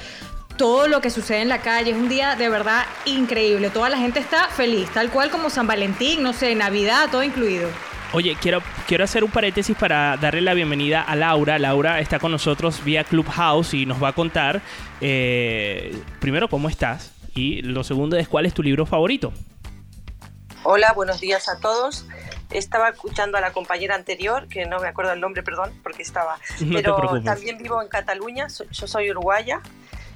todo 0.62 0.88
lo 0.88 1.02
que 1.02 1.10
sucede 1.10 1.42
en 1.42 1.50
la 1.50 1.64
calle. 1.64 1.90
Es 1.90 1.98
un 1.98 2.08
día 2.08 2.36
de 2.36 2.48
verdad 2.48 2.86
increíble. 3.06 3.72
Toda 3.72 3.90
la 3.90 3.98
gente 3.98 4.20
está 4.20 4.48
feliz, 4.48 4.88
tal 4.92 5.10
cual 5.10 5.32
como 5.32 5.50
San 5.50 5.66
Valentín, 5.66 6.22
no 6.22 6.34
sé, 6.34 6.54
Navidad, 6.54 7.10
todo 7.10 7.24
incluido. 7.24 7.68
Oye, 8.14 8.38
quiero, 8.40 8.62
quiero 8.88 9.04
hacer 9.04 9.24
un 9.24 9.32
paréntesis 9.32 9.76
para 9.76 10.18
darle 10.18 10.42
la 10.42 10.54
bienvenida 10.54 11.02
a 11.02 11.16
Laura. 11.16 11.58
Laura 11.58 12.00
está 12.00 12.20
con 12.20 12.32
nosotros 12.32 12.84
vía 12.84 13.04
Clubhouse 13.04 13.74
y 13.74 13.88
nos 13.88 14.04
va 14.04 14.10
a 14.10 14.14
contar, 14.14 14.62
eh, 15.02 16.00
primero, 16.20 16.48
cómo 16.48 16.70
estás 16.70 17.12
y 17.34 17.64
lo 17.64 17.84
segundo 17.84 18.16
es 18.18 18.28
cuál 18.28 18.46
es 18.46 18.54
tu 18.54 18.62
libro 18.62 18.86
favorito. 18.86 19.34
Hola, 20.62 20.94
buenos 20.94 21.20
días 21.20 21.50
a 21.50 21.60
todos. 21.60 22.06
Estaba 22.52 22.90
escuchando 22.90 23.36
a 23.36 23.42
la 23.42 23.52
compañera 23.52 23.96
anterior, 23.96 24.48
que 24.48 24.68
no 24.68 24.78
me 24.80 24.90
acuerdo 24.90 25.12
el 25.14 25.22
nombre, 25.22 25.42
perdón, 25.42 25.72
porque 25.82 26.04
estaba. 26.04 26.38
pero 26.72 27.20
también 27.24 27.58
vivo 27.58 27.82
en 27.82 27.88
Cataluña, 27.88 28.46
yo 28.72 28.86
soy 28.86 29.10
uruguaya 29.10 29.64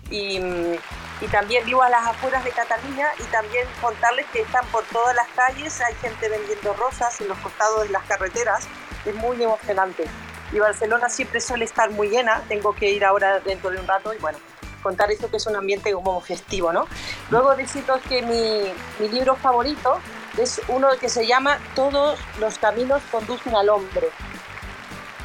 y, 0.10 0.38
y, 0.38 1.28
también 1.32 1.66
vivo 1.66 1.82
a 1.82 1.90
las 1.90 2.06
afueras 2.06 2.44
de 2.44 2.52
Cataluña 2.52 3.08
y 3.20 3.24
también 3.32 3.68
contarles 3.82 4.26
que 4.28 4.42
están 4.42 4.66
por 4.68 4.84
todas 4.86 5.16
las 5.16 5.28
calles, 5.30 5.82
hay 5.82 5.96
gente 5.96 6.30
vendiendo 6.30 6.74
rosas 6.74 7.20
en 7.22 7.28
los 7.28 7.38
costados 7.40 7.84
de 7.84 7.90
las 7.90 8.04
carreteras, 8.04 8.68
es 9.06 9.16
muy 9.16 9.42
emocionante. 9.42 10.06
Y 10.52 10.60
Barcelona 10.60 11.10
siempre 11.10 11.42
suele 11.42 11.66
estar 11.66 11.90
muy 11.92 12.10
llena, 12.10 12.42
tengo 12.48 12.74
que 12.74 12.90
ir 12.92 13.04
ahora 13.04 13.40
dentro 13.40 13.72
de 13.72 13.80
un 13.80 13.88
rato 13.88 14.14
y 14.14 14.18
bueno, 14.18 14.38
contar 14.84 15.12
esto 15.12 15.30
que 15.30 15.38
es 15.38 15.48
un 15.48 15.56
ambiente 15.56 15.92
como 15.92 16.22
festivo, 16.22 16.72
¿no? 16.72 16.88
Luego 17.32 17.56
deciros 17.56 18.00
que 18.08 18.22
mi, 18.22 18.72
mi 19.00 19.10
libro 19.10 19.36
favorito 19.36 20.00
es 20.38 20.62
uno 20.68 20.90
que 21.00 21.10
se 21.10 21.26
llama 21.26 21.58
Todos 21.74 22.20
los 22.40 22.60
caminos 22.60 23.02
conducen 23.12 23.56
al 23.56 23.70
hombre 23.70 24.10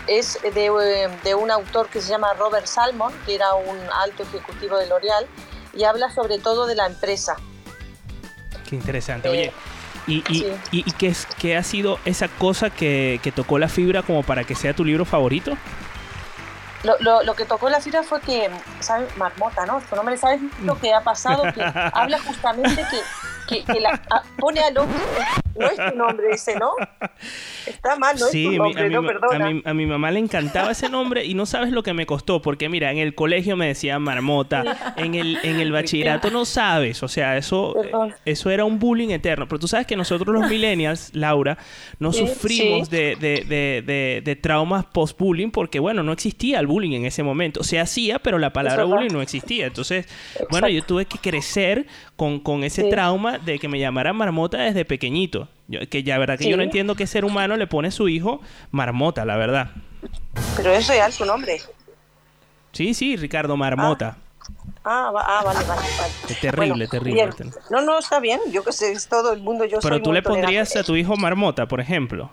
es 0.07 0.39
de, 0.43 1.11
de, 1.25 1.35
un 1.35 1.51
autor 1.51 1.89
que 1.89 2.01
se 2.01 2.09
llama 2.09 2.33
Robert 2.35 2.67
Salmon, 2.67 3.13
que 3.27 3.35
era 3.35 3.55
un 3.55 3.79
alto 4.03 4.23
ejecutivo 4.23 4.79
de 4.79 4.87
L'Oreal, 4.87 5.27
y 5.75 5.85
habla 5.85 6.11
sobre 6.11 6.39
todo 6.39 6.67
de 6.67 6.75
la 6.75 6.87
empresa. 6.87 7.37
Qué 8.69 8.77
interesante. 8.77 9.29
Oye, 9.29 9.47
eh, 9.47 9.53
¿y, 10.07 10.25
y, 10.29 10.59
y, 10.71 10.93
qué, 10.93 11.09
es, 11.09 11.27
qué 11.39 11.57
ha 11.57 11.63
sido 11.63 11.99
esa 12.05 12.29
cosa 12.29 12.71
que, 12.71 13.21
que, 13.23 13.33
tocó 13.33 13.59
la 13.59 13.69
fibra 13.69 14.03
como 14.03 14.23
para 14.23 14.45
que 14.45 14.55
sea 14.55 14.75
tu 14.75 14.85
libro 14.85 15.05
favorito? 15.05 15.57
Lo, 16.83 16.99
lo, 17.01 17.23
lo 17.23 17.35
que 17.35 17.45
tocó 17.45 17.69
la 17.69 17.81
fibra 17.81 18.03
fue 18.03 18.21
que, 18.21 18.51
¿sabes? 18.81 19.15
Marmota, 19.17 19.67
¿no? 19.67 19.83
Tu 19.89 19.97
nombre, 19.97 20.17
¿sabes 20.17 20.41
lo 20.63 20.79
que 20.79 20.95
ha 20.95 21.03
pasado? 21.03 21.43
Que 21.53 21.63
habla 21.93 22.19
justamente 22.21 22.85
que 22.91 22.99
que, 23.51 23.81
la 23.81 24.01
pone 24.39 24.61
al 24.61 24.79
hombre. 24.79 25.01
No 25.59 25.67
es 25.67 25.77
tu 25.77 25.99
nombre 25.99 26.31
ese, 26.31 26.59
¿no? 26.59 26.73
Está 27.67 27.97
mal, 27.97 28.17
no 28.19 28.27
es 28.27 28.33
tu 28.33 28.53
nombre, 28.53 28.83
a 28.83 28.89
mi, 28.89 28.95
no, 28.95 29.03
perdona. 29.03 29.47
A 29.47 29.51
mi, 29.51 29.63
a 29.65 29.75
mi, 29.75 29.87
mamá 29.87 30.11
le 30.11 30.21
encantaba 30.21 30.71
ese 30.71 30.89
nombre 30.89 31.25
y 31.25 31.35
no 31.35 31.47
sabes 31.47 31.73
lo 31.73 31.83
que 31.83 31.93
me 31.93 32.07
costó, 32.07 32.41
porque 32.43 32.69
mira, 32.69 32.91
en 32.93 32.99
el 32.99 33.15
colegio 33.15 33.57
me 33.57 33.67
decía 33.67 33.99
marmota, 33.99 34.95
en 34.97 35.15
el, 35.15 35.39
en 35.43 35.61
el 35.61 35.73
bachillerato 35.73 36.31
no 36.31 36.45
sabes, 36.45 37.03
o 37.03 37.09
sea, 37.09 37.37
eso, 37.37 37.75
eso 38.25 38.51
era 38.51 38.65
un 38.65 38.79
bullying 38.79 39.11
eterno. 39.11 39.47
Pero 39.49 39.59
tú 39.59 39.69
sabes 39.69 39.87
que 39.87 39.97
nosotros 39.97 40.35
los 40.35 40.49
millennials, 40.49 41.11
Laura, 41.15 41.59
no 41.99 42.13
sufrimos 42.13 42.91
De, 42.91 43.17
de, 43.17 43.45
de, 43.47 44.23
de, 44.25 44.37
traumas 44.37 44.85
post-bullying 44.87 45.51
porque, 45.51 45.79
bueno, 45.79 46.03
no 46.03 46.13
existía 46.13 46.61
el 46.61 46.67
bullying 46.67 46.93
en 46.93 47.07
ese 47.07 47.23
momento. 47.23 47.63
Se 47.63 47.79
hacía, 47.79 48.19
pero 48.19 48.39
la 48.39 48.53
palabra 48.53 48.85
bullying 48.85 49.13
no 49.13 49.23
existía. 49.23 49.67
Entonces, 49.67 50.07
bueno, 50.51 50.69
yo 50.69 50.83
tuve 50.83 51.07
que 51.07 51.19
crecer 51.19 51.87
con, 52.17 52.41
con 52.41 52.65
ese 52.65 52.85
trauma 52.85 53.39
de 53.39 53.59
que 53.59 53.69
me 53.69 53.79
llamara 53.79 54.13
marmota 54.13 54.59
desde 54.59 54.85
pequeñito. 54.85 55.49
Que 55.89 56.03
ya, 56.03 56.19
verdad, 56.19 56.39
que 56.39 56.49
yo 56.49 56.57
no 56.57 56.63
entiendo 56.63 56.95
qué 56.95 57.07
ser 57.07 57.25
humano 57.25 57.57
le 57.57 57.67
pone 57.67 57.89
a 57.89 57.91
su 57.91 58.09
hijo 58.09 58.41
marmota, 58.71 59.25
la 59.25 59.37
verdad. 59.37 59.71
Pero 60.57 60.73
es 60.73 60.89
real 60.89 61.13
su 61.13 61.25
nombre. 61.25 61.61
Sí, 62.73 62.95
sí, 62.95 63.17
Ricardo 63.17 63.57
Marmota. 63.57 64.17
Ah, 64.85 65.13
ah 65.15 65.43
vale, 65.45 65.61
vale, 65.67 65.83
Es 66.29 66.41
terrible, 66.41 66.89
terrible. 66.89 67.31
No, 67.71 67.83
no, 67.83 67.99
está 67.99 68.21
bien. 68.21 68.41
Yo 68.51 68.65
que 68.65 68.73
sé, 68.73 68.93
es 68.93 69.09
todo 69.09 69.33
el 69.33 69.43
mundo. 69.43 69.65
Yo 69.65 69.79
Pero 69.83 70.01
tú 70.01 70.13
le 70.13 70.23
pondrías 70.23 70.75
a 70.77 70.83
tu 70.83 70.97
hijo 70.97 71.17
Marmota, 71.17 71.67
por 71.67 71.81
ejemplo. 71.81 72.31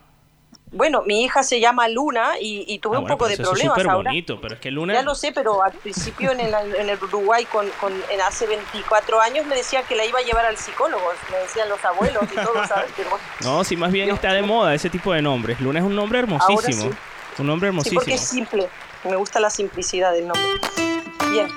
Bueno, 0.71 1.01
mi 1.05 1.23
hija 1.23 1.43
se 1.43 1.59
llama 1.61 1.87
Luna 1.87 2.33
y, 2.41 2.77
tuve 2.79 2.97
ah, 2.97 2.99
un 2.99 3.07
poco 3.07 3.27
de 3.27 3.37
problemas 3.37 3.77
es 3.77 3.85
bonito, 3.85 4.41
pero 4.41 4.55
es 4.55 4.59
que 4.59 4.69
Luna... 4.69 4.93
Ya 4.93 5.01
lo 5.01 5.15
sé, 5.15 5.31
pero 5.31 5.63
al 5.63 5.71
principio 5.71 6.31
en 6.31 6.41
el, 6.41 6.53
en 6.53 6.89
el 6.89 7.01
Uruguay, 7.01 7.45
con, 7.45 7.67
con, 7.79 7.93
en 8.11 8.21
hace 8.21 8.47
24 8.47 9.21
años, 9.21 9.45
me 9.45 9.55
decían 9.55 9.83
que 9.87 9.95
la 9.95 10.05
iba 10.05 10.19
a 10.19 10.23
llevar 10.23 10.45
al 10.45 10.57
psicólogo, 10.57 11.03
me 11.31 11.37
decían 11.37 11.69
los 11.69 11.83
abuelos 11.85 12.23
y 12.31 12.35
todo, 12.35 12.53
¿sabes? 12.67 12.91
no, 13.43 13.63
sí, 13.63 13.77
más 13.77 13.91
bien 13.91 14.09
está 14.09 14.33
de 14.33 14.41
moda 14.41 14.75
ese 14.75 14.89
tipo 14.89 15.13
de 15.13 15.21
nombres. 15.21 15.61
Luna 15.61 15.79
es 15.79 15.85
un 15.85 15.95
nombre 15.95 16.19
hermosísimo. 16.19 16.91
Un 17.39 17.47
nombre 17.47 17.69
hermosísimo. 17.69 18.01
Sí, 18.01 18.05
porque 18.05 18.15
es 18.15 18.27
simple. 18.27 18.67
Me 19.05 19.15
gusta 19.15 19.39
la 19.39 19.49
simplicidad 19.49 20.11
del 20.11 20.27
nombre. 20.27 20.47
Bien. 21.31 21.47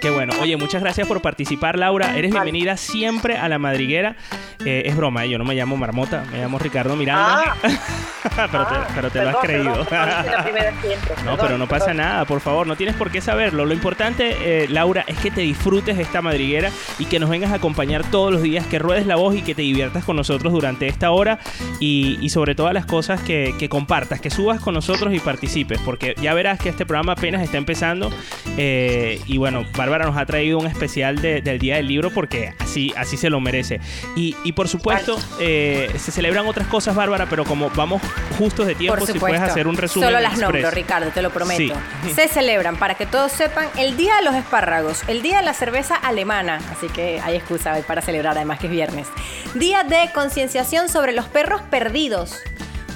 Qué 0.00 0.10
bueno. 0.10 0.34
Oye, 0.40 0.56
muchas 0.58 0.82
gracias 0.82 1.08
por 1.08 1.22
participar, 1.22 1.78
Laura. 1.78 2.16
Eres 2.16 2.30
bienvenida 2.30 2.76
siempre 2.76 3.38
a 3.38 3.48
la 3.48 3.58
madriguera. 3.58 4.16
Eh, 4.64 4.82
es 4.86 4.96
broma, 4.96 5.24
¿eh? 5.24 5.30
yo 5.30 5.38
no 5.38 5.44
me 5.44 5.54
llamo 5.54 5.76
Marmota, 5.76 6.24
me 6.30 6.38
llamo 6.38 6.58
Ricardo 6.58 6.96
Miranda. 6.96 7.56
Ah. 7.62 7.68
pero, 8.94 9.10
te, 9.10 9.22
lo 9.22 9.30
has 9.30 9.36
creído. 9.36 9.86
no, 11.24 11.36
pero 11.36 11.58
no 11.58 11.68
pasa 11.68 11.92
nada, 11.92 12.24
por 12.24 12.40
favor, 12.40 12.66
no 12.66 12.76
tienes 12.76 12.96
por 12.96 13.10
qué 13.10 13.20
saberlo. 13.20 13.66
Lo 13.66 13.74
importante, 13.74 14.66
Laura, 14.68 15.04
es 15.06 15.18
que 15.18 15.30
te 15.30 15.42
disfrutes 15.42 15.96
de 15.96 16.02
esta 16.02 16.22
madriguera 16.22 16.70
y 16.98 17.04
que 17.04 17.18
nos 17.18 17.28
vengas 17.28 17.52
a 17.52 17.56
acompañar 17.56 18.02
todos 18.10 18.32
los 18.32 18.42
días, 18.42 18.66
que 18.66 18.78
ruedes 18.78 19.06
la 19.06 19.16
voz 19.16 19.36
y 19.36 19.42
que 19.42 19.54
te 19.54 19.62
diviertas 19.62 20.04
con 20.04 20.16
nosotros 20.16 20.52
durante 20.52 20.88
esta 20.88 21.10
hora 21.10 21.38
y, 21.80 22.28
sobre 22.30 22.54
todas 22.54 22.74
las 22.74 22.86
cosas 22.86 23.20
que, 23.20 23.68
compartas, 23.68 24.20
que 24.20 24.30
subas 24.30 24.60
con 24.60 24.74
nosotros 24.74 25.12
y 25.14 25.20
participes, 25.20 25.80
porque 25.84 26.14
ya 26.20 26.34
verás 26.34 26.58
que 26.58 26.70
este 26.70 26.86
programa 26.86 27.12
apenas 27.12 27.42
está 27.42 27.58
empezando 27.58 28.10
y 28.56 29.36
bueno, 29.36 29.64
Bárbara 29.76 30.06
nos 30.06 30.16
ha 30.16 30.26
traído 30.26 30.58
un 30.58 30.66
especial 30.66 31.20
del 31.20 31.58
Día 31.58 31.76
del 31.76 31.88
Libro 31.88 32.10
porque 32.10 32.54
así, 32.74 32.92
así 32.96 33.16
se 33.16 33.30
lo 33.30 33.40
merece. 33.40 33.80
Y, 34.16 34.52
por 34.52 34.68
supuesto, 34.68 35.18
eh, 35.40 35.94
se 35.98 36.10
celebran 36.10 36.46
otras 36.46 36.66
cosas, 36.66 36.94
Bárbara, 36.94 37.26
pero 37.28 37.44
como 37.44 37.70
vamos 37.70 38.02
justos 38.38 38.66
de 38.66 38.74
tiempo, 38.74 39.06
si 39.06 39.18
puedes 39.18 39.40
hacer 39.40 39.66
un 39.66 39.76
resumen. 39.76 40.08
Solo 40.08 40.20
las 40.20 40.38
nombro, 40.38 40.70
Ricardo, 40.70 41.10
te 41.10 41.22
lo 41.22 41.30
prometo. 41.30 41.74
Se 42.14 42.28
celebran, 42.28 42.76
para 42.76 42.94
que 42.94 43.06
todos 43.06 43.32
sepan, 43.32 43.68
el 43.76 43.96
Día 43.96 44.16
de 44.16 44.22
los 44.22 44.34
Espárragos, 44.34 45.02
el 45.08 45.22
Día 45.22 45.38
de 45.38 45.44
la 45.44 45.54
Cerveza 45.54 45.94
Alemana, 45.94 46.60
así 46.72 46.88
que 46.88 47.20
hay 47.20 47.36
excusa 47.36 47.76
para 47.86 48.02
celebrar, 48.02 48.36
además 48.36 48.58
que 48.58 48.66
es 48.66 48.72
viernes. 48.72 49.08
Día 49.54 49.84
de 49.84 50.10
concienciación 50.12 50.88
sobre 50.88 51.12
los 51.12 51.26
perros 51.26 51.62
perdidos. 51.62 52.40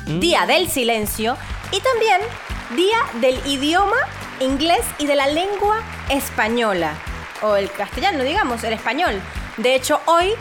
Mm. 0.06 0.20
Día 0.20 0.46
del 0.46 0.68
silencio 0.68 1.36
y 1.70 1.80
también 1.80 2.20
Día 2.76 2.98
del 3.20 3.38
idioma 3.46 3.96
inglés 4.40 4.84
y 4.98 5.06
de 5.06 5.16
la 5.16 5.26
lengua 5.26 5.82
española 6.10 6.94
o 7.42 7.56
el 7.56 7.70
castellano, 7.70 8.24
digamos, 8.24 8.64
el 8.64 8.72
español. 8.72 9.20
De 9.58 9.74
hecho, 9.74 10.00
hoy 10.06 10.34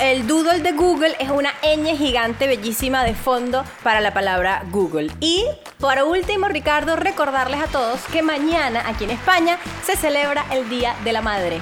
el 0.00 0.26
doodle 0.26 0.58
de 0.58 0.72
Google 0.72 1.14
es 1.20 1.30
una 1.30 1.52
ñ 1.62 1.96
gigante 1.96 2.48
bellísima 2.48 3.04
de 3.04 3.14
fondo 3.14 3.64
para 3.84 4.00
la 4.00 4.12
palabra 4.12 4.64
Google. 4.72 5.12
Y 5.20 5.44
por 5.78 5.96
último, 6.02 6.48
Ricardo, 6.48 6.96
recordarles 6.96 7.60
a 7.60 7.68
todos 7.68 8.00
que 8.12 8.22
mañana 8.22 8.82
aquí 8.88 9.04
en 9.04 9.10
España 9.10 9.58
se 9.84 9.94
celebra 9.96 10.44
el 10.50 10.68
Día 10.68 10.96
de 11.04 11.12
la 11.12 11.22
Madre. 11.22 11.60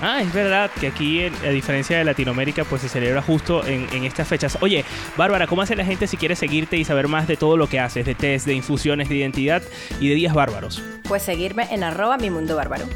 Ah, 0.00 0.20
es 0.20 0.32
verdad 0.32 0.68
que 0.80 0.88
aquí, 0.88 1.22
a 1.24 1.50
diferencia 1.50 1.96
de 1.96 2.02
Latinoamérica, 2.02 2.64
pues 2.64 2.82
se 2.82 2.88
celebra 2.88 3.22
justo 3.22 3.64
en, 3.64 3.86
en, 3.92 4.02
estas 4.02 4.26
fechas. 4.26 4.58
Oye, 4.60 4.84
Bárbara, 5.16 5.46
¿cómo 5.46 5.62
hace 5.62 5.76
la 5.76 5.84
gente 5.84 6.08
si 6.08 6.16
quiere 6.16 6.34
seguirte 6.34 6.76
y 6.76 6.84
saber 6.84 7.06
más 7.06 7.28
de 7.28 7.36
todo 7.36 7.56
lo 7.56 7.68
que 7.68 7.78
haces, 7.78 8.04
de 8.04 8.16
test, 8.16 8.46
de 8.46 8.54
infusiones, 8.54 9.08
de 9.08 9.14
identidad 9.14 9.62
y 10.00 10.08
de 10.08 10.16
días 10.16 10.34
bárbaros? 10.34 10.82
Pues 11.06 11.22
seguirme 11.22 11.72
en 11.72 11.84
arroba 11.84 12.16
mi 12.16 12.30
mundo 12.30 12.56
bárbaro. 12.56 12.86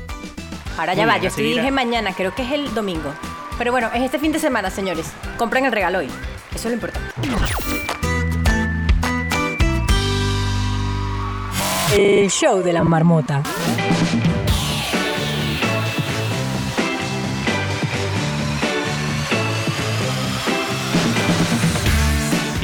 Ahora 0.78 0.94
ya 0.94 1.06
va, 1.06 1.18
yo 1.18 1.30
sí 1.30 1.42
dije 1.42 1.70
mañana, 1.70 2.12
creo 2.14 2.34
que 2.34 2.42
es 2.42 2.52
el 2.52 2.74
domingo. 2.74 3.12
Pero 3.58 3.72
bueno, 3.72 3.88
es 3.94 4.02
este 4.02 4.18
fin 4.18 4.32
de 4.32 4.38
semana, 4.38 4.70
señores. 4.70 5.06
Compren 5.38 5.64
el 5.64 5.72
regalo 5.72 5.98
hoy. 5.98 6.08
Eso 6.54 6.56
es 6.56 6.64
lo 6.66 6.72
importante. 6.72 7.10
El 11.96 12.30
show 12.30 12.62
de 12.62 12.72
la 12.72 12.84
marmota. 12.84 13.42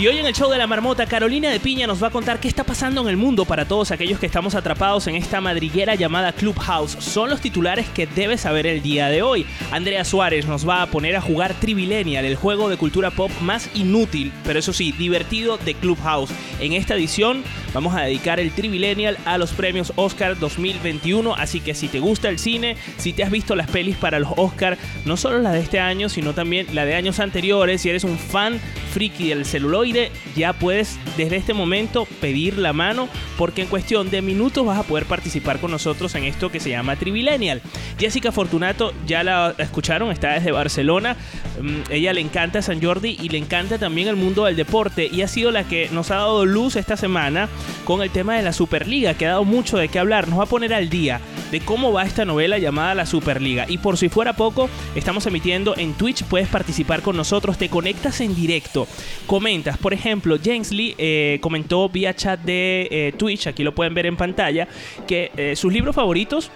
Y 0.03 0.09
hoy 0.09 0.19
en 0.19 0.27
el 0.27 0.35
show 0.35 0.51
de 0.51 0.59
la 0.59 0.67
marmota, 0.67 1.07
Carolina 1.07 1.49
de 1.49 1.61
Piña 1.61 1.87
nos 1.87 2.03
va 2.03 2.09
a 2.09 2.11
contar 2.11 2.41
qué 2.41 2.49
está 2.49 2.65
pasando 2.65 3.03
en 3.03 3.07
el 3.07 3.17
mundo 3.17 3.45
para 3.45 3.67
todos 3.67 3.93
aquellos 3.93 4.19
que 4.19 4.27
estamos 4.27 4.57
atrapados 4.57 5.07
en 5.07 5.15
esta 5.15 5.41
madriguera 5.41 5.95
llamada 5.95 6.33
Clubhouse. 6.33 6.97
Son 6.99 7.31
los 7.31 7.41
titulares 7.41 7.89
que 7.89 8.09
debes 8.09 8.41
saber 8.41 8.67
el 8.67 8.83
día 8.83 9.07
de 9.11 9.23
hoy. 9.23 9.47
Andrea 9.71 10.05
Suárez 10.05 10.45
nos 10.49 10.69
va 10.69 10.83
a 10.83 10.87
poner 10.87 11.15
a 11.15 11.21
jugar 11.21 11.55
Trivilenial, 11.55 12.25
el 12.25 12.35
juego 12.35 12.69
de 12.69 12.79
cultura 12.79 13.13
pop 13.13 13.31
más 13.43 13.71
inútil, 13.77 14.33
pero 14.45 14.59
eso 14.59 14.73
sí, 14.73 14.91
divertido 14.91 15.57
de 15.59 15.75
Clubhouse. 15.75 16.33
En 16.59 16.73
esta 16.73 16.97
edición 16.97 17.45
vamos 17.73 17.95
a 17.95 18.01
dedicar 18.01 18.41
el 18.41 18.51
Trivilenial 18.51 19.19
a 19.25 19.39
los 19.39 19.53
premios 19.53 19.93
Oscar 19.95 20.37
2021, 20.37 21.37
así 21.37 21.61
que 21.61 21.75
si 21.75 21.87
te 21.87 22.01
gusta 22.01 22.29
el 22.29 22.41
cine, 22.41 22.77
si 22.97 23.13
te 23.13 23.23
has 23.23 23.31
visto 23.31 23.55
las 23.55 23.71
pelis 23.71 23.97
para 23.97 24.19
los 24.19 24.33
Oscar, 24.37 24.79
no 25.05 25.17
solo 25.17 25.39
la 25.39 25.53
de 25.53 25.61
este 25.61 25.79
año, 25.79 26.09
sino 26.09 26.35
también 26.35 26.67
la 26.73 26.87
de 26.87 26.97
años 26.97 27.21
anteriores, 27.21 27.83
si 27.83 27.89
eres 27.89 28.03
un 28.03 28.19
fan 28.19 28.61
friki 28.93 29.29
del 29.29 29.47
celuloide, 29.47 29.92
ya 30.37 30.53
puedes 30.53 30.99
desde 31.17 31.37
este 31.37 31.55
momento 31.55 32.07
pedir 32.21 32.59
la 32.59 32.73
mano 32.73 33.09
porque 33.37 33.63
en 33.63 33.69
cuestión 33.69 34.11
de 34.11 34.23
minutos 34.23 34.65
vas 34.65 34.79
a 34.79 34.83
poder 34.83 35.07
participar 35.07 35.61
con 35.61 35.71
nosotros 35.71 36.15
en 36.15 36.25
esto 36.25 36.51
que 36.51 36.61
se 36.61 36.71
llama 36.71 36.97
Trivilenial. 36.97 37.63
Jessica 37.99 38.33
Fortunato, 38.33 38.93
ya 39.07 39.23
la 39.23 39.55
escucharon, 39.59 40.11
está 40.11 40.33
desde 40.33 40.53
Barcelona. 40.53 41.17
Mm, 41.61 41.91
ella 41.91 42.13
le 42.13 42.21
encanta 42.21 42.63
San 42.63 42.83
Jordi 42.83 43.17
y 43.21 43.29
le 43.29 43.39
encanta 43.39 43.79
también 43.79 44.09
el 44.09 44.17
mundo 44.17 44.45
del 44.45 44.57
deporte 44.57 45.09
y 45.11 45.23
ha 45.23 45.29
sido 45.29 45.51
la 45.51 45.65
que 45.65 45.89
nos 45.91 46.11
ha 46.11 46.17
dado 46.17 46.45
luz 46.45 46.77
esta 46.77 46.97
semana 46.97 47.49
con 47.85 48.03
el 48.03 48.11
tema 48.11 48.37
de 48.37 48.43
la 48.43 48.53
Superliga, 48.53 49.15
que 49.15 49.27
ha 49.27 49.31
dado 49.31 49.45
mucho 49.45 49.77
de 49.77 49.89
qué 49.89 49.99
hablar. 49.99 50.29
Nos 50.29 50.39
va 50.39 50.45
a 50.45 50.47
poner 50.47 50.75
al 50.75 50.89
día 50.89 51.21
de 51.51 51.61
cómo 51.61 51.93
va 51.93 52.05
esta 52.05 52.25
novela 52.25 52.59
llamada 52.59 52.95
La 52.95 53.07
Superliga. 53.07 53.67
Y 53.69 53.79
por 53.79 53.99
si 53.99 54.09
fuera 54.09 54.33
poco, 54.33 54.69
estamos 54.95 55.27
emitiendo 55.27 55.77
en 55.77 55.93
Twitch, 55.93 56.25
puedes 56.25 56.49
participar 56.49 57.03
con 57.03 57.17
nosotros, 57.17 57.59
te 57.59 57.69
conectas 57.69 58.21
en 58.21 58.35
directo, 58.35 58.89
comentas. 59.27 59.77
Por 59.83 59.93
ejemplo, 59.93 60.39
James 60.43 60.71
Lee 60.71 60.95
eh, 60.97 61.39
comentó 61.43 61.89
vía 61.89 62.15
chat 62.15 62.41
de 62.41 62.89
eh, 62.91 63.13
Twitch, 63.19 63.49
aquí 63.49 63.65
lo 63.65 63.75
pueden 63.75 63.93
ver 63.95 64.07
en 64.07 64.17
pantalla, 64.17 64.69
que 65.09 65.33
eh, 65.37 65.57
sus 65.57 65.73
libros 65.73 65.97
favoritos 65.97 66.53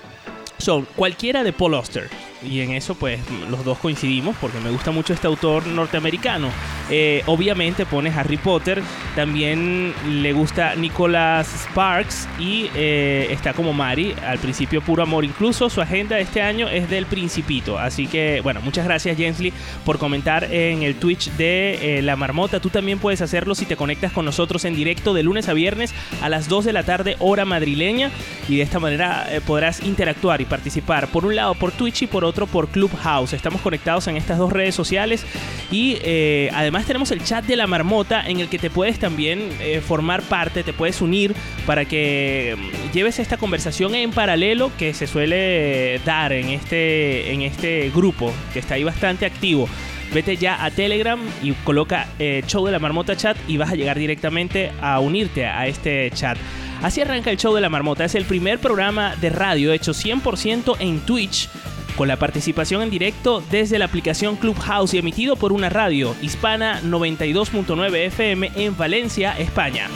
son 0.59 0.87
cualquiera 0.95 1.43
de 1.43 1.53
Paul 1.53 1.75
Auster 1.75 2.09
y 2.46 2.61
en 2.61 2.72
eso 2.72 2.94
pues 2.94 3.20
los 3.50 3.64
dos 3.64 3.78
coincidimos 3.78 4.37
porque 4.40 4.59
me 4.61 4.70
gusta 4.70 4.90
mucho 4.90 5.12
este 5.12 5.26
autor 5.26 5.66
norteamericano. 5.66 6.50
Eh, 6.88 7.22
obviamente 7.26 7.85
pone 7.85 8.11
Harry 8.11 8.37
Potter, 8.37 8.80
también 9.16 9.92
le 10.09 10.32
gusta 10.32 10.76
Nicholas 10.76 11.66
Sparks 11.70 12.28
y 12.38 12.70
eh, 12.74 13.28
está 13.30 13.54
como 13.54 13.72
Mari, 13.72 14.14
al 14.24 14.38
principio 14.38 14.80
puro 14.80 15.02
amor. 15.02 15.24
Incluso 15.24 15.68
su 15.68 15.80
agenda 15.80 16.16
de 16.16 16.22
este 16.22 16.42
año 16.42 16.68
es 16.68 16.88
del 16.88 17.06
Principito. 17.06 17.78
Así 17.78 18.06
que 18.06 18.40
bueno, 18.42 18.61
muchas 18.61 18.85
gracias 18.85 19.16
Jensley 19.16 19.52
por 19.85 19.98
comentar 19.98 20.44
en 20.44 20.82
el 20.82 20.94
Twitch 20.96 21.30
de 21.32 21.98
eh, 21.98 22.02
La 22.02 22.16
Marmota. 22.16 22.61
Tú 22.61 22.70
también 22.70 22.98
puedes 22.98 23.20
hacerlo 23.20 23.54
si 23.54 23.66
te 23.66 23.76
conectas 23.76 24.12
con 24.12 24.24
nosotros 24.24 24.64
en 24.64 24.74
directo 24.74 25.14
de 25.14 25.22
lunes 25.22 25.48
a 25.48 25.54
viernes 25.54 25.92
a 26.22 26.28
las 26.28 26.48
2 26.48 26.66
de 26.66 26.72
la 26.72 26.85
tarde 26.85 27.16
hora 27.18 27.44
madrileña 27.44 28.11
y 28.48 28.56
de 28.56 28.62
esta 28.62 28.78
manera 28.78 29.26
podrás 29.46 29.82
interactuar 29.82 30.40
y 30.40 30.44
participar 30.44 31.09
por 31.09 31.24
un 31.24 31.35
lado 31.35 31.54
por 31.54 31.72
Twitch 31.72 32.02
y 32.02 32.06
por 32.06 32.24
otro 32.24 32.36
por 32.44 32.68
Clubhouse. 32.68 33.33
Estamos 33.33 33.62
conectados 33.62 34.07
en 34.09 34.18
estas 34.18 34.37
dos 34.37 34.53
redes 34.53 34.75
sociales 34.75 35.25
y 35.70 35.96
eh, 36.03 36.51
además 36.53 36.85
tenemos 36.85 37.11
el 37.12 37.25
chat 37.25 37.46
de 37.46 37.57
la 37.57 37.66
marmota 37.66 38.29
en 38.29 38.40
el 38.40 38.49
que 38.49 38.59
te 38.59 38.68
puedes 38.68 38.99
también 38.99 39.49
eh, 39.61 39.81
formar 39.81 40.20
parte, 40.20 40.62
te 40.62 40.75
puedes 40.75 41.01
unir 41.01 41.35
para 41.64 41.87
que 41.87 42.55
mm, 42.59 42.92
lleves 42.92 43.18
esta 43.18 43.38
conversación 43.38 43.94
en 43.94 44.11
paralelo 44.11 44.70
que 44.77 44.92
se 44.92 45.07
suele 45.07 45.99
dar 46.05 46.35
en 46.35 46.51
este, 46.51 47.33
en 47.33 47.40
este 47.40 47.90
grupo 47.94 48.31
que 48.53 48.59
está 48.59 48.75
ahí 48.75 48.85
bastante 48.85 49.25
activo 49.25 49.66
vete 50.12 50.37
ya 50.37 50.64
a 50.64 50.70
Telegram 50.70 51.20
y 51.42 51.53
coloca 51.53 52.09
eh, 52.18 52.42
Show 52.46 52.64
de 52.66 52.72
la 52.72 52.79
Marmota 52.79 53.16
Chat 53.16 53.37
y 53.49 53.57
vas 53.57 53.70
a 53.70 53.75
llegar 53.75 53.99
directamente 53.99 54.72
a 54.81 55.01
unirte 55.01 55.46
a 55.46 55.66
este 55.66 56.11
chat. 56.12 56.38
Así 56.83 57.01
arranca 57.01 57.31
el 57.31 57.37
Show 57.37 57.55
de 57.55 57.61
la 57.61 57.68
Marmota. 57.68 58.05
Es 58.05 58.14
el 58.14 58.25
primer 58.25 58.59
programa 58.59 59.16
de 59.16 59.31
radio 59.31 59.72
hecho 59.72 59.92
100% 59.92 60.77
en 60.81 61.01
Twitch 61.01 61.49
con 61.96 62.09
la 62.09 62.16
participación 62.16 62.82
en 62.82 62.90
directo 62.90 63.42
desde 63.50 63.78
la 63.78 63.87
aplicación 63.87 64.37
Clubhouse 64.37 64.94
y 64.94 64.98
emitido 64.98 65.37
por 65.37 65.52
una 65.52 65.68
radio 65.68 66.14
hispana 66.22 66.80
92.9 66.82 67.96
FM 68.06 68.52
en 68.54 68.76
Valencia, 68.76 69.37
España. 69.38 69.88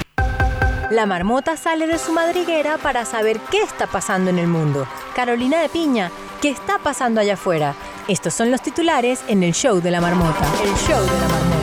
La 0.90 1.06
marmota 1.06 1.56
sale 1.56 1.86
de 1.86 1.98
su 1.98 2.12
madriguera 2.12 2.78
para 2.78 3.04
saber 3.04 3.38
qué 3.50 3.62
está 3.62 3.86
pasando 3.86 4.30
en 4.30 4.40
el 4.40 4.48
mundo. 4.48 4.88
Carolina 5.14 5.60
de 5.60 5.68
Piña, 5.68 6.10
¿qué 6.42 6.50
está 6.50 6.78
pasando 6.78 7.20
allá 7.20 7.34
afuera? 7.34 7.76
Estos 8.08 8.34
son 8.34 8.50
los 8.50 8.60
titulares 8.60 9.22
en 9.28 9.44
el 9.44 9.52
show 9.52 9.80
de 9.80 9.92
la 9.92 10.00
marmota. 10.00 10.44
El 10.64 10.74
show 10.74 11.00
de 11.00 11.20
la 11.20 11.28
marmota. 11.28 11.60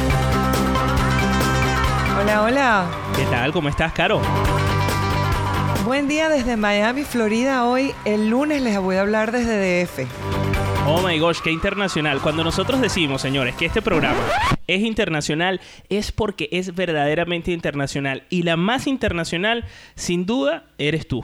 Hola, 2.21 2.43
hola. 2.43 2.85
¿Qué 3.17 3.25
tal? 3.25 3.51
¿Cómo 3.51 3.67
estás, 3.67 3.91
Caro? 3.91 4.21
Buen 5.87 6.09
día 6.09 6.27
desde 6.27 6.57
Miami, 6.57 7.05
Florida. 7.05 7.65
Hoy, 7.65 7.93
el 8.03 8.29
lunes, 8.29 8.61
les 8.61 8.77
voy 8.77 8.97
a 8.97 9.01
hablar 9.03 9.31
desde 9.31 9.85
DF. 9.85 9.99
Oh 10.85 11.01
my 11.01 11.17
gosh, 11.17 11.39
qué 11.41 11.49
internacional. 11.49 12.19
Cuando 12.19 12.43
nosotros 12.43 12.81
decimos, 12.81 13.21
señores, 13.21 13.55
que 13.55 13.67
este 13.67 13.81
programa 13.81 14.19
es 14.67 14.81
internacional, 14.81 15.61
es 15.87 16.11
porque 16.11 16.49
es 16.51 16.75
verdaderamente 16.75 17.53
internacional. 17.53 18.23
Y 18.29 18.43
la 18.43 18.57
más 18.57 18.85
internacional, 18.85 19.63
sin 19.95 20.25
duda, 20.25 20.65
eres 20.77 21.07
tú. 21.07 21.23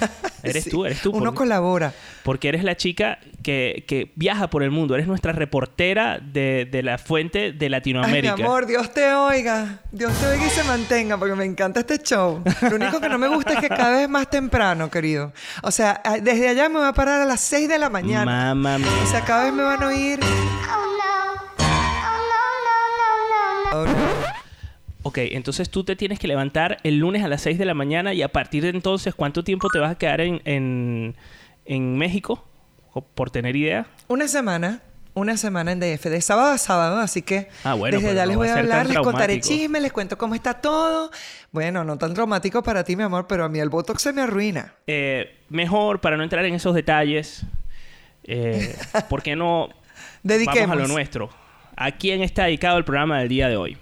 Eres 0.42 0.68
tú, 0.68 0.84
eres 0.84 1.00
tú. 1.00 1.10
Uno 1.10 1.34
colabora. 1.34 1.92
Porque 2.22 2.48
eres 2.48 2.62
la 2.62 2.76
chica 2.76 3.18
que, 3.42 4.12
viaja 4.14 4.48
por 4.48 4.62
el 4.62 4.70
mundo. 4.70 4.94
Eres 4.94 5.08
nuestra 5.08 5.32
reportera 5.32 6.18
de, 6.20 6.68
la 6.84 6.98
fuente 6.98 7.52
de 7.52 7.68
Latinoamérica. 7.68 8.34
Ay, 8.34 8.38
mi 8.38 8.44
amor, 8.44 8.66
Dios 8.66 8.92
te 8.92 9.12
oiga. 9.12 9.80
Dios 9.90 10.12
te 10.18 10.26
oiga 10.26 10.46
y 10.46 10.50
se 10.50 10.62
mantenga, 10.64 11.18
porque 11.18 11.34
me 11.34 11.44
encanta 11.44 11.80
este 11.80 11.98
show. 11.98 12.42
Lo 12.62 12.76
único 12.76 13.00
que 13.00 13.08
no 13.08 13.18
me 13.18 13.28
gusta 13.28 13.54
es 13.54 13.60
que 13.60 13.68
cada 13.68 13.96
vez 13.96 14.08
más 14.08 14.30
temprano, 14.30 14.90
querido. 14.90 15.32
O 15.62 15.70
sea, 15.70 16.00
desde 16.22 16.48
allá 16.48 16.68
me 16.68 16.78
voy 16.78 16.88
a 16.88 16.92
parar 16.92 17.20
a 17.22 17.24
las 17.24 17.40
6 17.40 17.68
de 17.68 17.78
la 17.78 17.90
mañana. 17.90 18.54
Mamá 18.54 18.78
mía. 18.78 18.88
O 19.02 19.06
sea, 19.06 19.22
cada 19.22 19.44
vez 19.44 19.52
me 19.52 19.62
van 19.62 19.82
a 19.82 19.88
oír. 19.88 20.20
Oh, 23.72 23.84
no. 23.84 24.05
Ok, 25.06 25.18
entonces 25.18 25.70
tú 25.70 25.84
te 25.84 25.94
tienes 25.94 26.18
que 26.18 26.26
levantar 26.26 26.78
el 26.82 26.98
lunes 26.98 27.22
a 27.22 27.28
las 27.28 27.40
6 27.42 27.58
de 27.58 27.64
la 27.64 27.74
mañana 27.74 28.12
y 28.12 28.22
a 28.22 28.28
partir 28.32 28.64
de 28.64 28.70
entonces, 28.70 29.14
¿cuánto 29.14 29.44
tiempo 29.44 29.68
te 29.68 29.78
vas 29.78 29.92
a 29.92 29.94
quedar 29.94 30.20
en, 30.20 30.42
en, 30.44 31.14
en 31.64 31.96
México? 31.96 32.44
Por 33.14 33.30
tener 33.30 33.54
idea. 33.54 33.86
Una 34.08 34.26
semana 34.26 34.82
una 35.14 35.36
semana 35.38 35.72
en 35.72 35.80
DF, 35.80 36.06
de 36.06 36.20
sábado 36.20 36.52
a 36.52 36.58
sábado, 36.58 36.98
así 36.98 37.22
que 37.22 37.48
ah, 37.64 37.72
bueno, 37.72 37.98
desde 37.98 38.14
ya 38.14 38.26
les 38.26 38.36
voy 38.36 38.48
a, 38.48 38.58
hablar, 38.58 38.86
les 38.86 38.98
contaré 38.98 39.40
chismes, 39.40 39.80
les 39.80 39.90
cuento 39.90 40.18
cómo 40.18 40.34
está 40.34 40.54
todo. 40.54 41.10
Bueno, 41.52 41.84
no 41.84 41.96
tan 41.96 42.12
traumático 42.12 42.62
para 42.62 42.84
ti, 42.84 42.96
mi 42.96 43.04
amor, 43.04 43.26
pero 43.26 43.44
a 43.44 43.48
mí 43.48 43.58
el 43.58 43.70
Botox 43.70 44.02
se 44.02 44.12
me 44.12 44.20
arruina. 44.20 44.74
Eh, 44.86 45.38
mejor, 45.48 46.02
para 46.02 46.18
no 46.18 46.22
entrar 46.22 46.44
en 46.44 46.52
esos 46.52 46.74
detalles, 46.74 47.44
eh, 48.24 48.76
¿por 49.08 49.22
qué 49.22 49.36
no 49.36 49.70
Dediquemos. 50.22 50.68
vamos 50.68 50.84
a 50.84 50.88
lo 50.88 50.92
nuestro? 50.92 51.30
¿A 51.76 51.92
quién 51.92 52.22
está 52.22 52.44
dedicado 52.44 52.76
el 52.76 52.84
programa 52.84 53.20
del 53.20 53.28
día 53.28 53.48
de 53.48 53.56
hoy? 53.56 53.78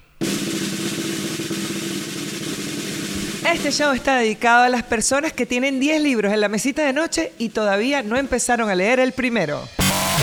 Este 3.45 3.71
show 3.71 3.93
está 3.93 4.17
dedicado 4.17 4.65
a 4.65 4.69
las 4.69 4.83
personas 4.83 5.33
que 5.33 5.47
tienen 5.47 5.79
10 5.79 6.03
libros 6.03 6.33
en 6.33 6.41
la 6.41 6.49
mesita 6.49 6.83
de 6.83 6.93
noche 6.93 7.33
y 7.39 7.51
todavía 7.51 8.03
no 8.03 8.17
empezaron 8.17 8.71
a 8.71 8.75
leer 8.75 9.01
el 9.01 9.13
primero. 9.13 9.61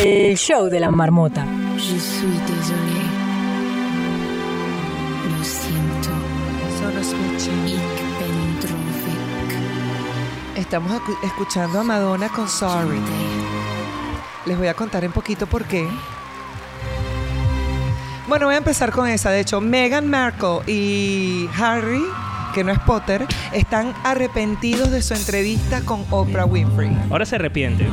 El 0.04 0.38
show 0.38 0.68
de 0.68 0.80
la 0.80 0.90
marmota. 0.90 1.46
Je 1.78 2.00
suis 2.00 2.40
désolé. 2.48 3.02
Lo 5.30 5.44
siento. 5.44 6.10
Estamos 10.56 11.02
escuchando 11.24 11.80
a 11.80 11.84
Madonna 11.84 12.30
con 12.30 12.48
Sorry. 12.48 13.00
Les 14.46 14.58
voy 14.58 14.68
a 14.68 14.74
contar 14.74 15.06
un 15.06 15.12
poquito 15.12 15.46
por 15.48 15.66
qué. 15.66 15.88
Bueno, 18.28 18.46
voy 18.46 18.56
a 18.56 18.60
empezar 18.60 18.92
con 18.92 19.08
esa. 19.08 19.30
De 19.32 19.42
hecho, 19.42 19.60
Meghan 19.60 20.10
Markle 20.10 20.62
y 20.66 21.50
Harry, 21.60 22.04
que 22.52 22.64
no 22.64 22.72
es 22.72 22.80
Potter, 22.80 23.26
están 23.54 23.94
arrepentidos 24.04 24.92
de 24.92 25.02
su 25.02 25.14
entrevista 25.14 25.82
con 25.82 26.06
Oprah 26.10 26.46
Winfrey. 26.46 26.92
Ahora 27.10 27.26
se 27.26 27.36
arrepiente. 27.36 27.88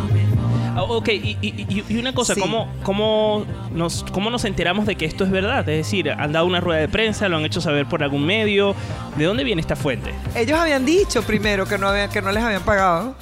Ah, 0.78 0.82
ok, 0.82 1.08
y, 1.08 1.96
una 1.98 2.14
cosa, 2.14 2.36
¿cómo, 2.36 2.72
cómo, 2.84 3.44
nos, 3.72 4.04
¿cómo 4.12 4.30
nos 4.30 4.44
enteramos 4.44 4.86
de 4.86 4.94
que 4.94 5.06
esto 5.06 5.24
es 5.24 5.30
verdad? 5.30 5.68
Es 5.68 5.78
decir, 5.78 6.08
han 6.10 6.32
dado 6.32 6.46
una 6.46 6.60
rueda 6.60 6.80
de 6.80 6.88
prensa, 6.88 7.28
lo 7.28 7.36
han 7.36 7.44
hecho 7.44 7.60
saber 7.60 7.86
por 7.86 8.04
algún 8.04 8.24
medio. 8.24 8.76
¿De 9.16 9.24
dónde 9.24 9.42
viene 9.42 9.60
esta 9.60 9.74
fuente? 9.74 10.14
Ellos 10.36 10.56
habían 10.56 10.86
dicho 10.86 11.22
primero 11.22 11.66
que 11.66 11.78
no, 11.78 11.90
que 12.12 12.22
no 12.22 12.30
les 12.30 12.44
habían 12.44 12.62
pagado. 12.62 13.16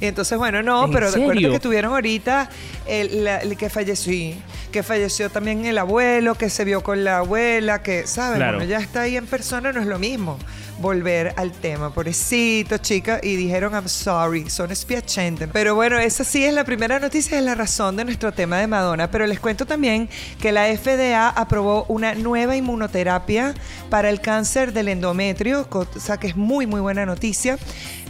Y 0.00 0.06
entonces, 0.06 0.38
bueno, 0.38 0.62
no, 0.62 0.90
pero 0.90 1.10
recuerdo 1.10 1.50
que 1.50 1.60
tuvieron 1.60 1.92
ahorita 1.92 2.48
el, 2.86 3.56
que 3.58 3.68
falleció, 3.68 4.34
que 4.72 4.82
falleció 4.82 5.28
también 5.28 5.66
el 5.66 5.76
abuelo, 5.76 6.34
que 6.34 6.48
se 6.48 6.64
vio 6.64 6.82
con 6.82 7.04
la 7.04 7.18
abuela, 7.18 7.82
que, 7.82 8.06
¿sabes? 8.06 8.38
Bueno, 8.38 8.64
ya 8.64 8.78
está 8.78 9.02
ahí 9.02 9.16
en 9.16 9.26
persona, 9.26 9.70
no 9.70 9.80
es 9.80 9.86
lo 9.86 9.98
mismo 9.98 10.38
volver 10.82 11.32
al 11.36 11.52
tema. 11.52 11.94
Pobrecito, 11.94 12.76
chica. 12.78 13.20
Y 13.22 13.36
dijeron, 13.36 13.72
I'm 13.72 13.88
sorry, 13.88 14.50
son 14.50 14.70
espiachentes. 14.70 15.48
Pero 15.52 15.74
bueno, 15.74 15.98
esa 15.98 16.24
sí 16.24 16.44
es 16.44 16.52
la 16.52 16.64
primera 16.64 16.98
noticia, 16.98 17.38
es 17.38 17.44
la 17.44 17.54
razón 17.54 17.96
de 17.96 18.04
nuestro 18.04 18.32
tema 18.32 18.58
de 18.58 18.66
Madonna. 18.66 19.10
Pero 19.10 19.26
les 19.26 19.40
cuento 19.40 19.64
también 19.64 20.10
que 20.40 20.52
la 20.52 20.66
FDA 20.66 21.28
aprobó 21.30 21.86
una 21.88 22.14
nueva 22.14 22.56
inmunoterapia 22.56 23.54
para 23.88 24.10
el 24.10 24.20
cáncer 24.20 24.72
del 24.72 24.88
endometrio, 24.88 25.70
cosa 25.70 26.18
que 26.18 26.26
es 26.26 26.36
muy, 26.36 26.66
muy 26.66 26.80
buena 26.80 27.06
noticia. 27.06 27.56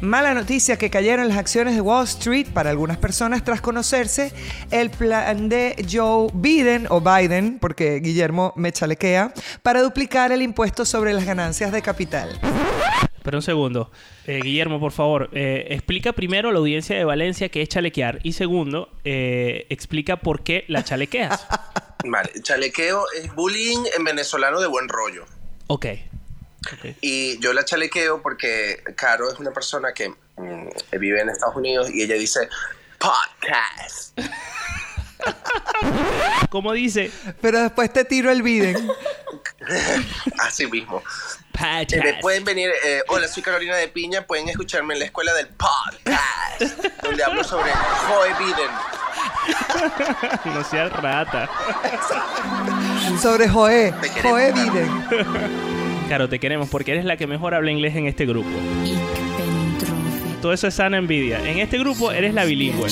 Mala 0.01 0.35
noticia 0.35 0.77
que 0.77 0.91
cayeron 0.91 1.29
las 1.29 1.39
acciones 1.39 1.77
de 1.77 1.81
Wall 1.81 2.05
Street 2.05 2.49
para 2.53 2.71
algunas 2.71 2.97
personas 2.97 3.45
tras 3.45 3.61
conocerse 3.61 4.33
el 4.73 4.91
plan 4.91 5.49
de 5.49 5.87
Joe 5.89 6.29
Biden, 6.35 6.87
o 6.91 7.01
Biden, 7.01 7.59
porque 7.61 8.01
Guillermo 8.01 8.53
me 8.57 8.73
chalequea, 8.73 9.33
para 9.63 9.83
duplicar 9.83 10.33
el 10.33 10.43
impuesto 10.43 10.85
sobre 10.85 11.13
las 11.13 11.25
ganancias 11.25 11.71
de 11.71 11.83
capital. 11.83 12.41
Pero 13.23 13.39
un 13.39 13.43
segundo. 13.43 13.91
Eh, 14.27 14.41
Guillermo, 14.43 14.81
por 14.81 14.93
favor, 14.93 15.31
eh, 15.33 15.67
explica 15.71 16.13
primero 16.13 16.49
a 16.49 16.53
la 16.53 16.59
audiencia 16.59 16.97
de 16.97 17.05
Valencia 17.05 17.49
qué 17.49 17.63
es 17.63 17.69
chalequear. 17.69 18.19
Y 18.23 18.33
segundo, 18.33 18.91
eh, 19.05 19.67
explica 19.71 20.17
por 20.17 20.43
qué 20.43 20.65
la 20.69 20.85
chalequeas. 20.85 21.47
Vale, 22.05 22.31
chalequeo 22.43 23.05
es 23.17 23.33
bullying 23.35 23.85
en 23.97 24.05
venezolano 24.05 24.61
de 24.61 24.67
buen 24.67 24.89
rollo. 24.89 25.25
Ok. 25.69 25.87
Y 27.01 27.39
yo 27.41 27.53
la 27.53 27.65
chalequeo 27.65 28.23
porque 28.23 28.83
Caro 28.97 29.31
es 29.31 29.39
una 29.39 29.53
persona 29.53 29.93
que 29.93 30.09
mm, 30.09 30.69
vive 30.99 31.21
en 31.21 31.29
Estados 31.29 31.57
Unidos 31.57 31.91
y 31.93 32.03
ella 32.03 32.15
dice 32.15 32.49
podcast. 32.99 34.19
¿Cómo 36.51 36.73
dice? 36.73 37.11
Pero 37.41 37.61
después 37.63 37.93
te 37.93 38.05
tiro 38.05 38.31
el 38.31 38.43
video. 38.43 38.79
Así 40.39 40.67
mismo. 40.67 41.03
Eh, 41.93 42.19
pueden 42.21 42.45
venir, 42.45 42.71
eh, 42.85 43.03
hola, 43.09 43.29
soy 43.29 43.43
Carolina 43.43 43.77
de 43.77 43.87
Piña, 43.87 44.27
pueden 44.27 44.49
escucharme 44.49 44.95
en 44.95 45.01
la 45.01 45.07
escuela 45.07 45.33
del 45.35 45.47
podcast, 45.49 46.61
donde 47.03 47.23
hablo 47.23 47.45
sobre 47.45 47.71
Joe 47.71 48.35
Biden. 48.39 48.71
no 50.47 50.65
seas 50.65 50.93
rata. 50.93 51.49
sobre 53.21 53.49
Joe, 53.49 53.95
Joe 54.23 54.53
Biden. 54.53 55.07
Claro, 56.09 56.29
te 56.29 56.41
queremos 56.41 56.69
porque 56.69 56.93
eres 56.93 57.05
la 57.05 57.17
que 57.17 57.27
mejor 57.27 57.55
habla 57.55 57.71
inglés 57.71 57.95
en 57.95 58.07
este 58.07 58.27
grupo. 58.27 58.51
Todo 60.41 60.53
eso 60.53 60.67
es 60.67 60.75
sana 60.75 60.97
envidia. 60.97 61.39
En 61.49 61.59
este 61.59 61.79
grupo 61.79 62.11
eres 62.11 62.35
la 62.35 62.45
bilingüe. 62.45 62.91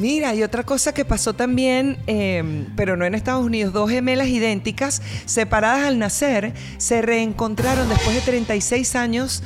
Mira, 0.00 0.34
y 0.34 0.42
otra 0.42 0.64
cosa 0.64 0.94
que 0.94 1.04
pasó 1.04 1.34
también, 1.34 1.98
em, 2.06 2.64
pero 2.74 2.96
no 2.96 3.04
en 3.04 3.14
Estados 3.14 3.44
Unidos, 3.44 3.74
dos 3.74 3.90
gemelas 3.90 4.28
idénticas, 4.28 5.02
separadas 5.26 5.86
al 5.86 5.98
nacer, 5.98 6.54
se 6.78 7.02
reencontraron 7.02 7.86
después 7.86 8.16
de 8.16 8.22
36 8.22 8.96
años 8.96 9.42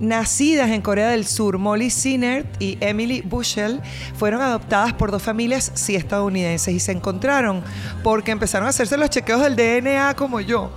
nacidas 0.00 0.70
en 0.70 0.80
Corea 0.80 1.10
del 1.10 1.26
Sur, 1.26 1.58
Molly 1.58 1.90
Sinert 1.90 2.46
y 2.58 2.78
Emily 2.80 3.20
Bushell, 3.20 3.82
fueron 4.16 4.40
adoptadas 4.40 4.94
por 4.94 5.10
dos 5.10 5.22
familias 5.22 5.72
sí 5.74 5.94
estadounidenses 5.94 6.72
y 6.72 6.80
se 6.80 6.92
encontraron 6.92 7.62
porque 8.02 8.30
empezaron 8.30 8.66
a 8.66 8.70
hacerse 8.70 8.96
los 8.96 9.10
chequeos 9.10 9.42
del 9.42 9.56
DNA 9.56 10.14
como 10.14 10.40
yo. 10.40 10.72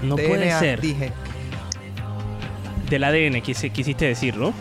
No 0.00 0.14
puede 0.14 0.56
ser. 0.60 0.80
Dije. 0.80 1.12
Del 2.88 3.02
ADN, 3.02 3.40
quisiste 3.42 4.04
decirlo. 4.04 4.54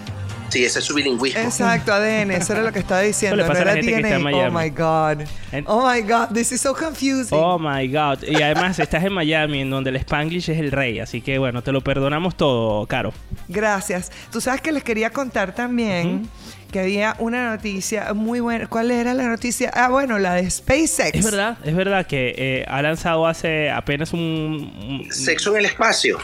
Sí, 0.50 0.66
ese 0.66 0.80
es 0.80 0.86
su 0.86 0.94
bilingüismo. 0.94 1.42
Exacto, 1.42 1.94
ADN, 1.94 2.32
eso 2.32 2.54
era 2.54 2.64
lo 2.64 2.72
que 2.72 2.80
estaba 2.80 3.02
diciendo. 3.02 3.38
le 3.38 3.46
pasa 3.46 3.62
a 3.62 3.66
la 3.66 3.74
gente 3.74 3.92
que 3.92 3.96
está 3.98 4.16
en 4.16 4.24
Miami. 4.24 4.56
Oh 4.56 4.60
my 4.60 4.70
God. 4.70 5.28
oh 5.68 5.90
my 5.90 6.02
God, 6.02 6.30
this 6.34 6.52
is 6.52 6.62
so 6.62 6.74
confusing. 6.74 7.38
Oh 7.38 7.60
my 7.60 7.88
God. 7.88 8.24
Y 8.24 8.42
además 8.42 8.80
estás 8.80 9.04
en 9.04 9.14
Miami, 9.14 9.62
en 9.62 9.70
donde 9.70 9.90
el 9.92 9.98
Spanglish 9.98 10.50
es 10.50 10.60
el 10.60 10.72
rey. 10.72 11.00
Así 11.00 11.22
que 11.22 11.38
bueno, 11.38 11.62
te 11.62 11.72
lo 11.72 11.82
perdonamos 11.82 12.36
todo, 12.36 12.86
Caro. 12.88 13.14
Gracias. 13.48 14.12
Tú 14.32 14.42
sabes 14.42 14.62
que 14.62 14.72
les 14.72 14.84
quería 14.84 15.12
contar 15.12 15.54
también. 15.54 16.30
que 16.72 16.80
había 16.80 17.16
una 17.18 17.50
noticia 17.50 18.14
muy 18.14 18.40
buena. 18.40 18.68
¿Cuál 18.68 18.92
era 18.92 19.14
la 19.16 19.28
noticia? 19.28 19.72
Ah, 19.74 19.90
bueno, 19.90 20.20
la 20.20 20.36
de 20.36 20.50
SpaceX. 20.50 21.16
Es 21.16 21.26
verdad, 21.26 21.58
es 21.64 21.76
verdad 21.76 22.06
que 22.06 22.36
eh, 22.38 22.66
ha 22.68 22.82
lanzado 22.84 23.26
hace 23.26 23.72
apenas 23.72 24.14
un, 24.14 25.08
Sexo 25.10 25.52
en 25.52 25.58
el 25.58 25.66
espacio. 25.66 26.20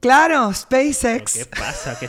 Claro, 0.00 0.52
SpaceX. 0.54 1.34
¿Qué 1.34 1.44
pasa? 1.46 1.98
¿Qué, 1.98 2.08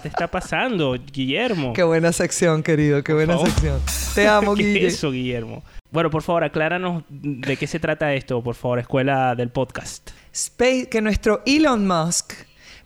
te 0.00 0.08
está 0.08 0.28
pasando, 0.28 0.92
Guillermo? 0.92 1.72
Qué 1.72 1.82
buena 1.82 2.12
sección, 2.12 2.62
querido, 2.62 3.02
qué 3.02 3.14
buena 3.14 3.38
sección. 3.38 3.80
Te 4.14 4.28
amo, 4.28 4.54
Guillermo. 4.54 4.78
¿Qué 4.80 4.86
es 4.86 4.94
eso, 4.94 5.10
Guillermo? 5.10 5.62
Bueno, 5.90 6.10
por 6.10 6.22
favor, 6.22 6.44
acláranos 6.44 7.04
de 7.08 7.56
qué 7.56 7.66
se 7.66 7.78
trata 7.78 8.12
esto, 8.12 8.42
por 8.42 8.56
favor, 8.56 8.78
escuela 8.78 9.34
del 9.34 9.48
podcast. 9.48 10.10
Space, 10.32 10.88
que 10.90 11.00
nuestro 11.00 11.42
Elon 11.46 11.86
Musk 11.86 12.34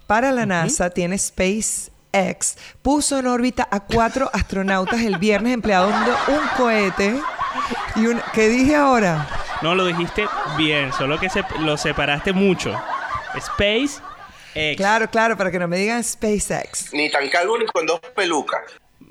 para 0.07 0.31
la 0.31 0.47
NASA 0.47 0.91
tiene 0.91 1.19
SpaceX. 1.19 2.59
Puso 2.81 3.19
en 3.19 3.27
órbita 3.27 3.67
a 3.71 3.81
cuatro 3.81 4.31
astronautas 4.35 5.01
el 5.01 5.19
viernes 5.19 5.55
empleando 5.55 6.13
un 6.29 6.49
cohete. 6.57 7.19
Y 7.97 8.07
un, 8.07 8.21
¿Qué 8.33 8.49
dije 8.49 8.77
ahora? 8.77 9.27
No, 9.63 9.75
lo 9.75 9.85
dijiste 9.85 10.27
bien, 10.57 10.93
solo 10.93 11.19
que 11.19 11.29
se, 11.29 11.43
lo 11.59 11.77
separaste 11.77 12.33
mucho. 12.33 12.73
Space 13.35 14.01
Claro, 14.77 15.09
claro, 15.11 15.37
para 15.37 15.51
que 15.51 15.59
no 15.59 15.69
me 15.69 15.77
digan 15.79 16.03
SpaceX. 16.03 16.93
Ni 16.93 17.11
tan 17.11 17.29
calvo 17.29 17.59
ni 17.59 17.67
con 17.67 17.87
dos 17.87 18.01
pelucas. 18.15 18.63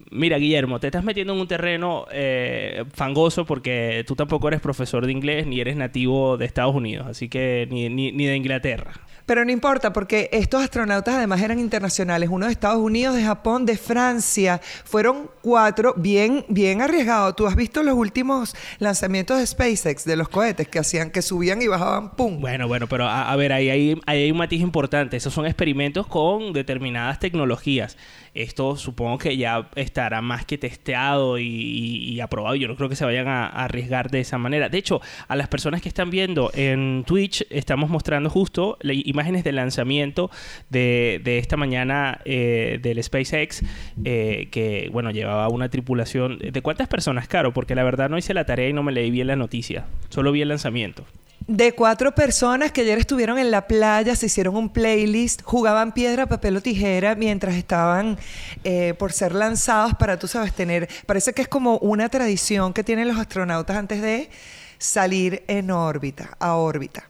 Mira, 0.10 0.38
Guillermo, 0.38 0.80
te 0.80 0.88
estás 0.88 1.04
metiendo 1.04 1.34
en 1.34 1.40
un 1.40 1.48
terreno 1.48 2.06
eh, 2.12 2.86
fangoso 2.94 3.46
porque 3.46 4.04
tú 4.08 4.16
tampoco 4.16 4.48
eres 4.48 4.62
profesor 4.62 5.06
de 5.06 5.12
inglés 5.12 5.46
ni 5.48 5.60
eres 5.60 5.76
nativo 5.76 6.38
de 6.38 6.46
Estados 6.46 6.76
Unidos, 6.76 7.08
así 7.08 7.28
que 7.28 7.68
ni, 7.70 7.90
ni 7.90 8.26
de 8.26 8.36
Inglaterra. 8.36 8.94
Pero 9.28 9.44
no 9.44 9.52
importa, 9.52 9.92
porque 9.92 10.30
estos 10.32 10.64
astronautas 10.64 11.16
además 11.16 11.42
eran 11.42 11.60
internacionales, 11.60 12.30
uno 12.32 12.46
de 12.46 12.54
Estados 12.54 12.80
Unidos, 12.80 13.14
de 13.14 13.24
Japón, 13.24 13.66
de 13.66 13.76
Francia. 13.76 14.62
Fueron 14.86 15.30
cuatro, 15.42 15.94
bien, 15.98 16.46
bien 16.48 16.82
arriesgados. 16.82 17.36
Tú 17.36 17.46
has 17.46 17.58
visto 17.58 17.84
los 17.84 17.96
últimos 17.96 18.56
lanzamientos 18.80 19.38
de 19.38 19.46
SpaceX, 19.46 20.06
de 20.06 20.16
los 20.16 20.30
cohetes 20.30 20.70
que 20.70 20.80
hacían, 20.80 21.12
que 21.12 21.22
subían 21.22 21.62
y 21.62 21.68
bajaban, 21.68 22.12
¡pum! 22.12 22.40
Bueno, 22.40 22.70
bueno, 22.70 22.88
pero 22.88 23.06
a, 23.06 23.36
ver, 23.36 23.52
ahí 23.52 23.70
hay, 23.70 24.00
hay 24.06 24.32
un 24.32 24.38
matiz 24.38 24.62
importante. 24.62 25.18
Esos 25.18 25.34
son 25.34 25.46
experimentos 25.46 26.08
con 26.08 26.54
determinadas 26.54 27.20
tecnologías. 27.20 27.98
Esto 28.42 28.76
supongo 28.76 29.18
que 29.18 29.38
ya 29.38 29.70
estará 29.76 30.22
más 30.22 30.46
que 30.46 30.58
testeado 30.58 31.40
y, 31.40 32.20
aprobado. 32.22 32.56
Yo 32.56 32.68
no 32.68 32.76
creo 32.76 32.90
que 32.90 32.96
se 32.96 33.06
vayan 33.06 33.28
a, 33.28 33.48
arriesgar 33.48 34.10
de 34.10 34.20
esa 34.20 34.38
manera. 34.38 34.70
De 34.70 34.78
hecho, 34.78 35.02
a 35.28 35.36
las 35.36 35.48
personas 35.48 35.82
que 35.82 35.90
están 35.90 36.10
viendo 36.10 36.52
en 36.54 37.04
Twitch, 37.06 37.46
estamos 37.50 37.90
mostrando 37.90 38.30
justo 38.30 38.78
imágenes 38.84 39.44
de 39.44 39.52
lanzamiento 39.52 40.30
de, 40.70 41.22
esta 41.38 41.58
mañana 41.58 42.22
eh, 42.26 42.80
del 42.82 43.02
SpaceX, 43.04 43.64
eh, 44.04 44.48
que, 44.52 44.90
bueno, 44.92 45.12
llevaba 45.12 45.48
una 45.50 45.70
tripulación. 45.70 46.40
¿De 46.40 46.62
cuántas 46.62 46.88
personas, 46.88 47.28
Caro? 47.28 47.54
Porque 47.54 47.76
la 47.76 47.84
verdad 47.84 48.10
no 48.10 48.18
hice 48.18 48.34
la 48.34 48.46
tarea 48.46 48.70
y 48.70 48.74
no 48.74 48.84
me 48.84 48.92
leí 48.92 49.12
bien 49.12 49.28
la 49.28 49.36
noticia. 49.36 49.86
Solo 50.10 50.32
vi 50.32 50.42
el 50.42 50.50
lanzamiento 50.50 51.04
de 51.48 51.74
cuatro 51.74 52.14
personas 52.14 52.72
que 52.72 52.82
ayer 52.82 52.98
estuvieron 52.98 53.38
en 53.38 53.52
la 53.52 53.68
playa, 53.68 54.16
se 54.16 54.26
hicieron 54.26 54.56
un 54.56 54.70
playlist, 54.70 55.42
jugaban 55.44 55.94
piedra, 55.94 56.26
papel 56.26 56.58
o 56.58 56.62
tijera 56.62 57.16
mientras 57.16 57.56
estaban 57.56 58.18
eh, 58.64 58.94
por 59.00 59.14
ser 59.14 59.34
lanzados 59.34 59.94
para, 59.96 60.20
tú 60.20 60.28
sabes, 60.28 60.54
tener, 60.54 60.90
parece 61.06 61.34
que 61.34 61.42
es 61.42 61.48
como 61.48 61.78
una 61.78 62.10
tradición 62.10 62.74
que 62.74 62.84
tienen 62.84 63.08
los 63.08 63.18
astronautas 63.18 63.78
antes 63.78 64.02
de 64.02 64.30
salir 64.78 65.44
en 65.48 65.72
órbita, 65.72 66.36
a 66.40 66.56
órbita. 66.56 67.10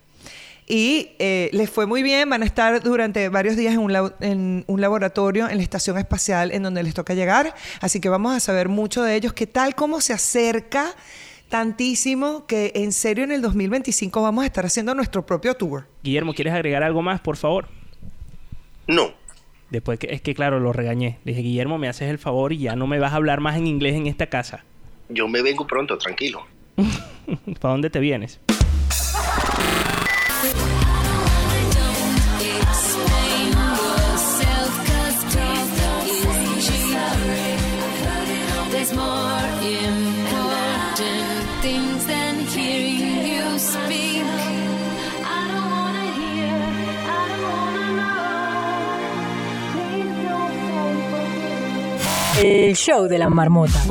Y 0.69 1.11
eh, 1.17 1.49
les 1.53 1.69
fue 1.69 1.85
muy 1.85 2.03
bien, 2.03 2.29
van 2.29 2.43
a 2.43 2.45
estar 2.45 2.83
durante 2.83 3.29
varios 3.29 3.55
días 3.55 3.73
en 3.73 3.79
un, 3.79 4.11
en 4.19 4.65
un, 4.67 4.81
laboratorio 4.81 5.49
en 5.49 5.57
la 5.57 5.63
estación 5.63 5.97
espacial 5.97 6.51
en 6.51 6.61
donde 6.61 6.83
les 6.83 6.93
toca 6.93 7.13
llegar. 7.13 7.55
Así 7.79 8.01
que 8.01 8.09
vamos 8.09 8.35
a 8.35 8.41
saber 8.41 8.67
mucho 8.67 9.01
de 9.01 9.15
ellos, 9.15 9.31
qué 9.31 9.47
tal, 9.47 9.75
cómo 9.75 10.01
se 10.01 10.11
acerca 10.11 10.93
tantísimo 11.49 12.45
que 12.45 12.71
en 12.75 12.91
serio 12.91 13.23
en 13.23 13.31
el 13.31 13.41
2025 13.41 14.21
vamos 14.21 14.43
a 14.43 14.47
estar 14.47 14.65
haciendo 14.65 14.93
nuestro 14.93 15.25
propio 15.25 15.55
tour. 15.55 15.87
Guillermo, 16.03 16.33
¿quieres 16.33 16.53
agregar 16.53 16.83
algo 16.83 17.01
más, 17.01 17.21
por 17.21 17.37
favor? 17.37 17.67
No. 18.87 19.11
Después 19.69 19.99
que 19.99 20.07
es 20.11 20.21
que 20.21 20.33
claro, 20.33 20.59
lo 20.59 20.73
regañé. 20.73 21.19
Le 21.23 21.31
dije, 21.31 21.41
Guillermo, 21.41 21.77
me 21.77 21.89
haces 21.89 22.09
el 22.09 22.17
favor 22.17 22.53
y 22.53 22.59
ya 22.59 22.75
no 22.75 22.87
me 22.87 22.99
vas 22.99 23.13
a 23.13 23.17
hablar 23.17 23.41
más 23.41 23.57
en 23.57 23.67
inglés 23.67 23.95
en 23.95 24.07
esta 24.07 24.27
casa. 24.27 24.63
Yo 25.09 25.27
me 25.27 25.41
vengo 25.41 25.67
pronto, 25.67 25.97
tranquilo. 25.97 26.45
¿Para 27.59 27.73
dónde 27.73 27.89
te 27.89 27.99
vienes? 27.99 28.39
El 52.39 52.75
show 52.75 53.07
de 53.07 53.17
la 53.17 53.29
marmota. 53.29 53.81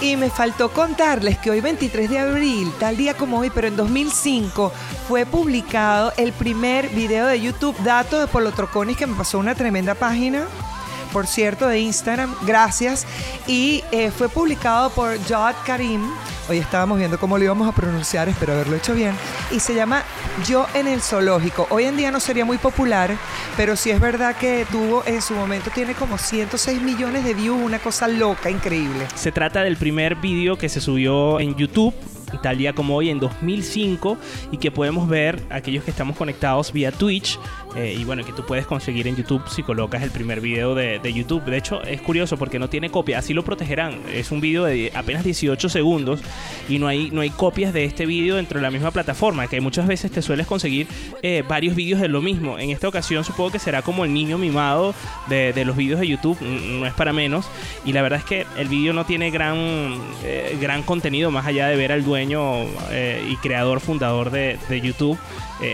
Y 0.00 0.16
me 0.16 0.28
faltó 0.28 0.72
contarles 0.72 1.38
que 1.38 1.50
hoy 1.52 1.60
23 1.60 2.10
de 2.10 2.18
abril, 2.18 2.72
tal 2.80 2.96
día 2.96 3.14
como 3.14 3.38
hoy, 3.38 3.50
pero 3.54 3.68
en 3.68 3.76
2005, 3.76 4.72
fue 5.06 5.24
publicado 5.24 6.12
el 6.16 6.32
primer 6.32 6.88
video 6.88 7.28
de 7.28 7.40
YouTube, 7.40 7.76
Dato 7.84 8.18
de 8.18 8.26
Polo 8.26 8.50
Troconis, 8.50 8.96
que 8.96 9.06
me 9.06 9.14
pasó 9.14 9.38
una 9.38 9.54
tremenda 9.54 9.94
página 9.94 10.48
por 11.12 11.26
cierto, 11.26 11.68
de 11.68 11.78
Instagram. 11.80 12.34
Gracias. 12.46 13.06
Y 13.46 13.84
eh, 13.92 14.10
fue 14.10 14.28
publicado 14.28 14.90
por 14.90 15.18
Jad 15.24 15.54
Karim. 15.66 16.02
Hoy 16.48 16.58
estábamos 16.58 16.98
viendo 16.98 17.18
cómo 17.18 17.38
lo 17.38 17.44
íbamos 17.44 17.68
a 17.68 17.72
pronunciar, 17.72 18.28
espero 18.28 18.52
haberlo 18.54 18.76
hecho 18.76 18.94
bien. 18.94 19.14
Y 19.52 19.60
se 19.60 19.74
llama 19.74 20.02
Yo 20.46 20.66
en 20.74 20.88
el 20.88 21.00
Zoológico. 21.00 21.68
Hoy 21.70 21.84
en 21.84 21.96
día 21.96 22.10
no 22.10 22.18
sería 22.18 22.44
muy 22.44 22.58
popular, 22.58 23.16
pero 23.56 23.76
sí 23.76 23.90
es 23.90 24.00
verdad 24.00 24.36
que 24.36 24.66
tuvo, 24.70 25.04
en 25.06 25.22
su 25.22 25.34
momento 25.34 25.70
tiene 25.72 25.94
como 25.94 26.18
106 26.18 26.82
millones 26.82 27.24
de 27.24 27.34
views, 27.34 27.60
una 27.62 27.78
cosa 27.78 28.08
loca, 28.08 28.50
increíble. 28.50 29.06
Se 29.14 29.30
trata 29.30 29.62
del 29.62 29.76
primer 29.76 30.16
vídeo 30.16 30.58
que 30.58 30.68
se 30.68 30.80
subió 30.80 31.38
en 31.38 31.54
YouTube 31.54 31.94
tal 32.38 32.58
día 32.58 32.72
como 32.74 32.96
hoy 32.96 33.10
en 33.10 33.18
2005 33.20 34.16
y 34.50 34.56
que 34.58 34.70
podemos 34.70 35.08
ver 35.08 35.40
aquellos 35.50 35.84
que 35.84 35.90
estamos 35.90 36.16
conectados 36.16 36.72
vía 36.72 36.92
Twitch 36.92 37.38
eh, 37.74 37.96
y 37.98 38.04
bueno, 38.04 38.24
que 38.24 38.32
tú 38.32 38.44
puedes 38.44 38.66
conseguir 38.66 39.08
en 39.08 39.16
YouTube 39.16 39.42
si 39.48 39.62
colocas 39.62 40.02
el 40.02 40.10
primer 40.10 40.40
video 40.40 40.74
de, 40.74 41.00
YouTube. 41.12 41.44
De 41.44 41.56
hecho, 41.56 41.82
es 41.82 42.00
curioso 42.00 42.36
porque 42.36 42.58
no 42.58 42.68
tiene 42.68 42.90
copia, 42.90 43.18
así 43.18 43.34
lo 43.34 43.44
protegerán. 43.44 44.00
Es 44.12 44.30
un 44.30 44.40
video 44.40 44.64
de 44.64 44.92
apenas 44.94 45.24
18 45.24 45.68
segundos 45.68 46.20
y 46.68 46.78
no 46.78 46.86
hay, 46.86 47.10
no 47.10 47.20
hay 47.20 47.30
copias 47.30 47.72
de 47.72 47.84
este 47.84 48.06
video 48.06 48.36
dentro 48.36 48.58
de 48.58 48.62
la 48.62 48.70
misma 48.70 48.90
plataforma, 48.90 49.46
que 49.46 49.60
muchas 49.60 49.86
veces 49.86 50.10
te 50.10 50.22
sueles 50.22 50.46
conseguir 50.46 50.86
eh, 51.22 51.42
varios 51.46 51.74
vídeos 51.74 52.00
de 52.00 52.08
lo 52.08 52.22
mismo. 52.22 52.58
En 52.58 52.70
esta 52.70 52.88
ocasión 52.88 53.24
supongo 53.24 53.52
que 53.52 53.58
será 53.58 53.82
como 53.82 54.04
el 54.04 54.12
niño 54.12 54.38
mimado 54.38 54.94
de, 55.28 55.52
los 55.64 55.76
vídeos 55.76 56.00
de 56.00 56.08
YouTube, 56.08 56.40
no 56.40 56.86
es 56.86 56.94
para 56.94 57.12
menos. 57.12 57.46
Y 57.84 57.92
la 57.92 58.02
verdad 58.02 58.18
es 58.18 58.24
que 58.24 58.46
el 58.58 58.68
vídeo 58.68 58.92
no 58.92 59.04
tiene 59.04 59.30
gran, 59.30 59.56
eh, 60.24 60.56
gran 60.60 60.82
contenido 60.82 61.30
más 61.30 61.46
allá 61.46 61.68
de 61.68 61.76
ver 61.76 61.92
al 61.92 62.04
dueño 62.04 62.21
y 62.30 63.36
creador 63.36 63.80
fundador 63.80 64.30
de, 64.30 64.58
de 64.68 64.80
YouTube 64.80 65.18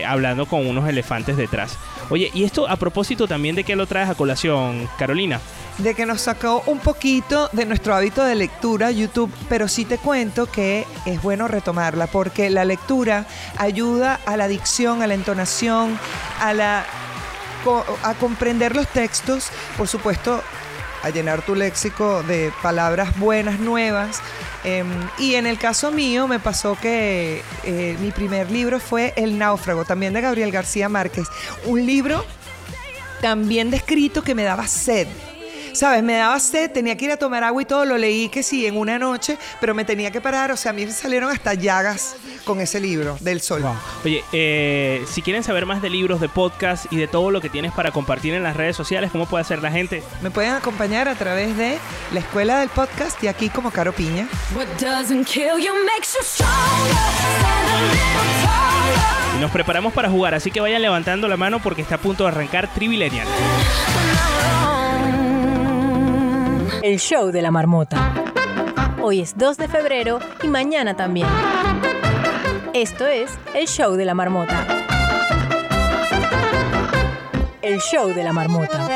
hablando 0.07 0.45
con 0.45 0.67
unos 0.67 0.87
elefantes 0.87 1.37
detrás. 1.37 1.77
Oye, 2.09 2.31
y 2.33 2.43
esto 2.43 2.67
a 2.67 2.75
propósito 2.75 3.27
también 3.27 3.55
de 3.55 3.63
que 3.63 3.75
lo 3.75 3.85
traes 3.85 4.09
a 4.09 4.15
colación, 4.15 4.89
Carolina. 4.97 5.39
De 5.77 5.93
que 5.93 6.05
nos 6.05 6.21
sacó 6.21 6.63
un 6.65 6.79
poquito 6.79 7.49
de 7.53 7.65
nuestro 7.65 7.95
hábito 7.95 8.23
de 8.23 8.35
lectura 8.35 8.91
YouTube, 8.91 9.31
pero 9.47 9.67
sí 9.67 9.85
te 9.85 9.97
cuento 9.97 10.47
que 10.47 10.85
es 11.05 11.21
bueno 11.21 11.47
retomarla 11.47 12.07
porque 12.07 12.49
la 12.49 12.65
lectura 12.65 13.25
ayuda 13.57 14.19
a 14.25 14.37
la 14.37 14.47
dicción, 14.47 15.01
a 15.01 15.07
la 15.07 15.13
entonación, 15.13 15.97
a 16.41 16.53
la 16.53 16.85
a 18.03 18.13
comprender 18.13 18.75
los 18.75 18.87
textos, 18.87 19.49
por 19.77 19.87
supuesto, 19.87 20.41
a 21.03 21.09
llenar 21.09 21.41
tu 21.41 21.55
léxico 21.55 22.23
de 22.23 22.51
palabras 22.61 23.17
buenas, 23.19 23.59
nuevas. 23.59 24.21
Em, 24.63 24.87
y 25.17 25.35
en 25.35 25.47
el 25.47 25.57
caso 25.57 25.91
mío 25.91 26.27
me 26.27 26.39
pasó 26.39 26.77
que 26.81 27.41
eh, 27.63 27.97
mi 27.99 28.11
primer 28.11 28.51
libro 28.51 28.79
fue 28.79 29.13
El 29.15 29.37
náufrago, 29.37 29.85
también 29.85 30.13
de 30.13 30.21
Gabriel 30.21 30.51
García 30.51 30.89
Márquez. 30.89 31.27
Un 31.65 31.85
libro 31.85 32.25
también 33.21 33.71
descrito 33.71 34.23
que 34.23 34.35
me 34.35 34.43
daba 34.43 34.67
sed. 34.67 35.07
¿Sabes? 35.73 36.03
Me 36.03 36.15
daba 36.15 36.39
sed, 36.39 36.71
tenía 36.71 36.97
que 36.97 37.05
ir 37.05 37.11
a 37.11 37.17
tomar 37.17 37.43
agua 37.43 37.61
y 37.61 37.65
todo, 37.65 37.85
lo 37.85 37.97
leí 37.97 38.29
que 38.29 38.43
sí, 38.43 38.65
en 38.65 38.77
una 38.77 38.99
noche, 38.99 39.37
pero 39.59 39.73
me 39.73 39.85
tenía 39.85 40.11
que 40.11 40.21
parar, 40.21 40.51
o 40.51 40.57
sea, 40.57 40.71
a 40.71 40.73
mí 40.73 40.85
me 40.85 40.91
salieron 40.91 41.31
hasta 41.31 41.53
llagas 41.53 42.15
con 42.45 42.61
ese 42.61 42.79
libro 42.79 43.17
del 43.19 43.41
sol. 43.41 43.63
Oye, 44.03 44.23
eh, 44.31 45.03
si 45.11 45.21
quieren 45.21 45.43
saber 45.43 45.65
más 45.65 45.81
de 45.81 45.89
libros, 45.89 46.21
de 46.21 46.29
podcast 46.29 46.91
y 46.91 46.97
de 46.97 47.07
todo 47.07 47.31
lo 47.31 47.41
que 47.41 47.49
tienes 47.49 47.71
para 47.71 47.91
compartir 47.91 48.33
en 48.33 48.43
las 48.43 48.55
redes 48.55 48.75
sociales, 48.75 49.11
¿cómo 49.11 49.25
puede 49.25 49.41
hacer 49.41 49.61
la 49.61 49.71
gente? 49.71 50.03
Me 50.21 50.31
pueden 50.31 50.53
acompañar 50.53 51.07
a 51.07 51.15
través 51.15 51.57
de 51.57 51.77
la 52.13 52.19
escuela 52.19 52.59
del 52.59 52.69
podcast 52.69 53.21
y 53.23 53.27
aquí 53.27 53.49
como 53.49 53.71
Caro 53.71 53.93
Piña. 53.93 54.27
Y 59.37 59.41
nos 59.41 59.51
preparamos 59.51 59.93
para 59.93 60.09
jugar, 60.09 60.33
así 60.33 60.51
que 60.51 60.59
vayan 60.61 60.81
levantando 60.81 61.27
la 61.27 61.37
mano 61.37 61.61
porque 61.61 61.81
está 61.81 61.95
a 61.95 61.99
punto 61.99 62.23
de 62.23 62.29
arrancar 62.29 62.73
Trivilenial 62.73 63.27
el 66.83 66.99
show 66.99 67.31
de 67.31 67.41
la 67.41 67.51
marmota. 67.51 68.13
Hoy 69.01 69.21
es 69.21 69.37
2 69.37 69.57
de 69.57 69.67
febrero 69.67 70.19
y 70.43 70.47
mañana 70.47 70.95
también. 70.95 71.27
Esto 72.73 73.05
es 73.07 73.31
el 73.53 73.67
show 73.67 73.95
de 73.95 74.05
la 74.05 74.13
marmota. 74.13 74.65
El 77.61 77.79
show 77.79 78.13
de 78.13 78.23
la 78.23 78.33
marmota. 78.33 78.87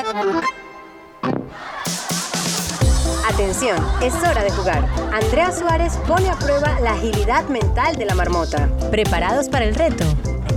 Atención, 3.28 3.78
es 4.02 4.14
hora 4.16 4.44
de 4.44 4.52
jugar. 4.52 4.86
Andrea 5.12 5.52
Suárez 5.52 5.98
pone 6.08 6.30
a 6.30 6.36
prueba 6.36 6.80
la 6.82 6.94
agilidad 6.94 7.48
mental 7.50 7.96
de 7.96 8.06
la 8.06 8.16
marmota. 8.16 8.70
¿Preparados 8.92 9.50
para 9.50 9.66
el 9.66 9.76
reto? 9.76 10.04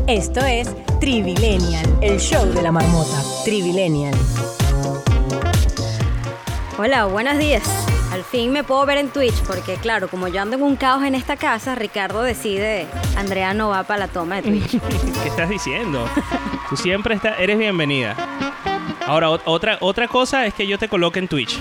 Esto 0.06 0.40
es 0.40 0.68
Trivilenial, 1.00 1.86
el 2.00 2.18
show 2.18 2.46
de 2.46 2.62
la 2.62 2.72
marmota. 2.72 3.22
Trivilenial. 3.44 4.14
Hola, 6.78 7.06
buenos 7.06 7.38
días. 7.38 7.62
Al 8.12 8.22
fin 8.22 8.52
me 8.52 8.62
puedo 8.62 8.84
ver 8.84 8.98
en 8.98 9.08
Twitch 9.08 9.42
porque 9.46 9.76
claro, 9.76 10.08
como 10.08 10.28
yo 10.28 10.42
ando 10.42 10.56
en 10.56 10.62
un 10.62 10.76
caos 10.76 11.04
en 11.04 11.14
esta 11.14 11.36
casa, 11.36 11.74
Ricardo 11.74 12.20
decide, 12.22 12.86
Andrea 13.16 13.54
no 13.54 13.70
va 13.70 13.82
para 13.84 14.00
la 14.00 14.08
toma 14.08 14.36
de 14.36 14.42
Twitch. 14.42 14.80
¿Qué 15.22 15.28
estás 15.28 15.48
diciendo? 15.48 16.06
Tú 16.68 16.76
siempre 16.76 17.14
estás, 17.14 17.40
eres 17.40 17.56
bienvenida. 17.56 18.14
Ahora, 19.06 19.30
otra, 19.30 19.78
otra 19.80 20.08
cosa 20.08 20.46
es 20.46 20.54
que 20.54 20.66
yo 20.66 20.78
te 20.78 20.88
coloque 20.88 21.20
en 21.20 21.28
Twitch. 21.28 21.58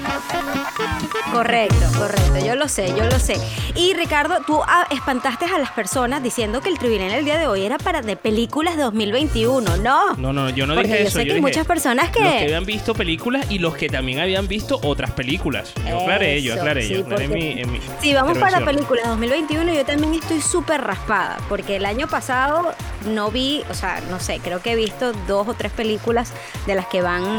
Correcto, 1.32 1.76
correcto, 1.98 2.46
yo 2.46 2.56
lo 2.56 2.68
sé, 2.68 2.88
yo 2.90 3.04
lo 3.04 3.20
sé. 3.20 3.36
Y 3.76 3.94
Ricardo, 3.94 4.38
tú 4.48 4.62
espantaste 4.90 5.46
a 5.46 5.60
las 5.60 5.72
personas 5.72 6.24
diciendo 6.24 6.62
que 6.62 6.70
el 6.70 6.80
tribunal 6.80 7.12
el 7.12 7.26
día 7.26 7.38
de 7.38 7.46
hoy 7.46 7.64
era 7.64 7.78
para 7.78 8.02
de 8.02 8.16
películas 8.16 8.78
de 8.78 8.84
2021, 8.84 9.78
¿no? 9.78 10.14
No, 10.14 10.32
no, 10.32 10.50
yo 10.50 10.66
no 10.66 10.76
dije 10.76 11.00
yo 11.00 11.08
eso. 11.08 11.20
Sé 11.20 11.26
que 11.26 11.34
hay 11.34 11.42
muchas 11.42 11.68
personas 11.68 12.10
que... 12.10 12.22
Los 12.22 12.34
que 12.34 12.44
habían 12.44 12.66
visto 12.66 12.94
películas 12.94 13.46
y 13.50 13.60
los 13.60 13.76
que 13.76 13.90
también 13.90 14.20
habían 14.20 14.48
visto 14.48 14.80
otras 14.82 15.12
películas. 15.12 15.74
Yo 15.88 16.00
aclaré, 16.00 16.42
yo 16.42 16.54
aclaré, 16.54 16.88
yo 16.88 17.02
aclaré 17.02 17.28
mi, 17.28 17.64
Sí, 18.02 18.14
vamos 18.14 18.38
para 18.38 18.64
películas 18.64 19.08
2021, 19.10 19.74
yo 19.74 19.86
también 19.86 20.14
estoy 20.14 20.42
súper 20.42 20.82
raspada, 20.82 21.38
porque 21.50 21.76
el 21.76 21.86
año 21.86 22.08
pasado 22.08 22.74
no 23.08 23.30
vi, 23.30 23.64
o 23.70 23.74
sea, 23.74 24.02
no 24.10 24.20
sé, 24.20 24.40
creo 24.40 24.62
que 24.62 24.72
he 24.72 24.76
visto 24.76 25.12
dos 25.28 25.48
o 25.48 25.54
tres 25.54 25.72
películas 25.72 26.32
de 26.66 26.76
las 26.76 26.88
que 26.88 27.02
van 27.02 27.35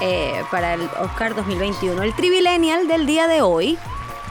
eh, 0.00 0.42
para 0.50 0.74
el 0.74 0.82
Oscar 1.00 1.34
2021. 1.34 2.02
El 2.02 2.14
Trivilenial 2.14 2.88
del 2.88 3.06
día 3.06 3.28
de 3.28 3.42
hoy, 3.42 3.78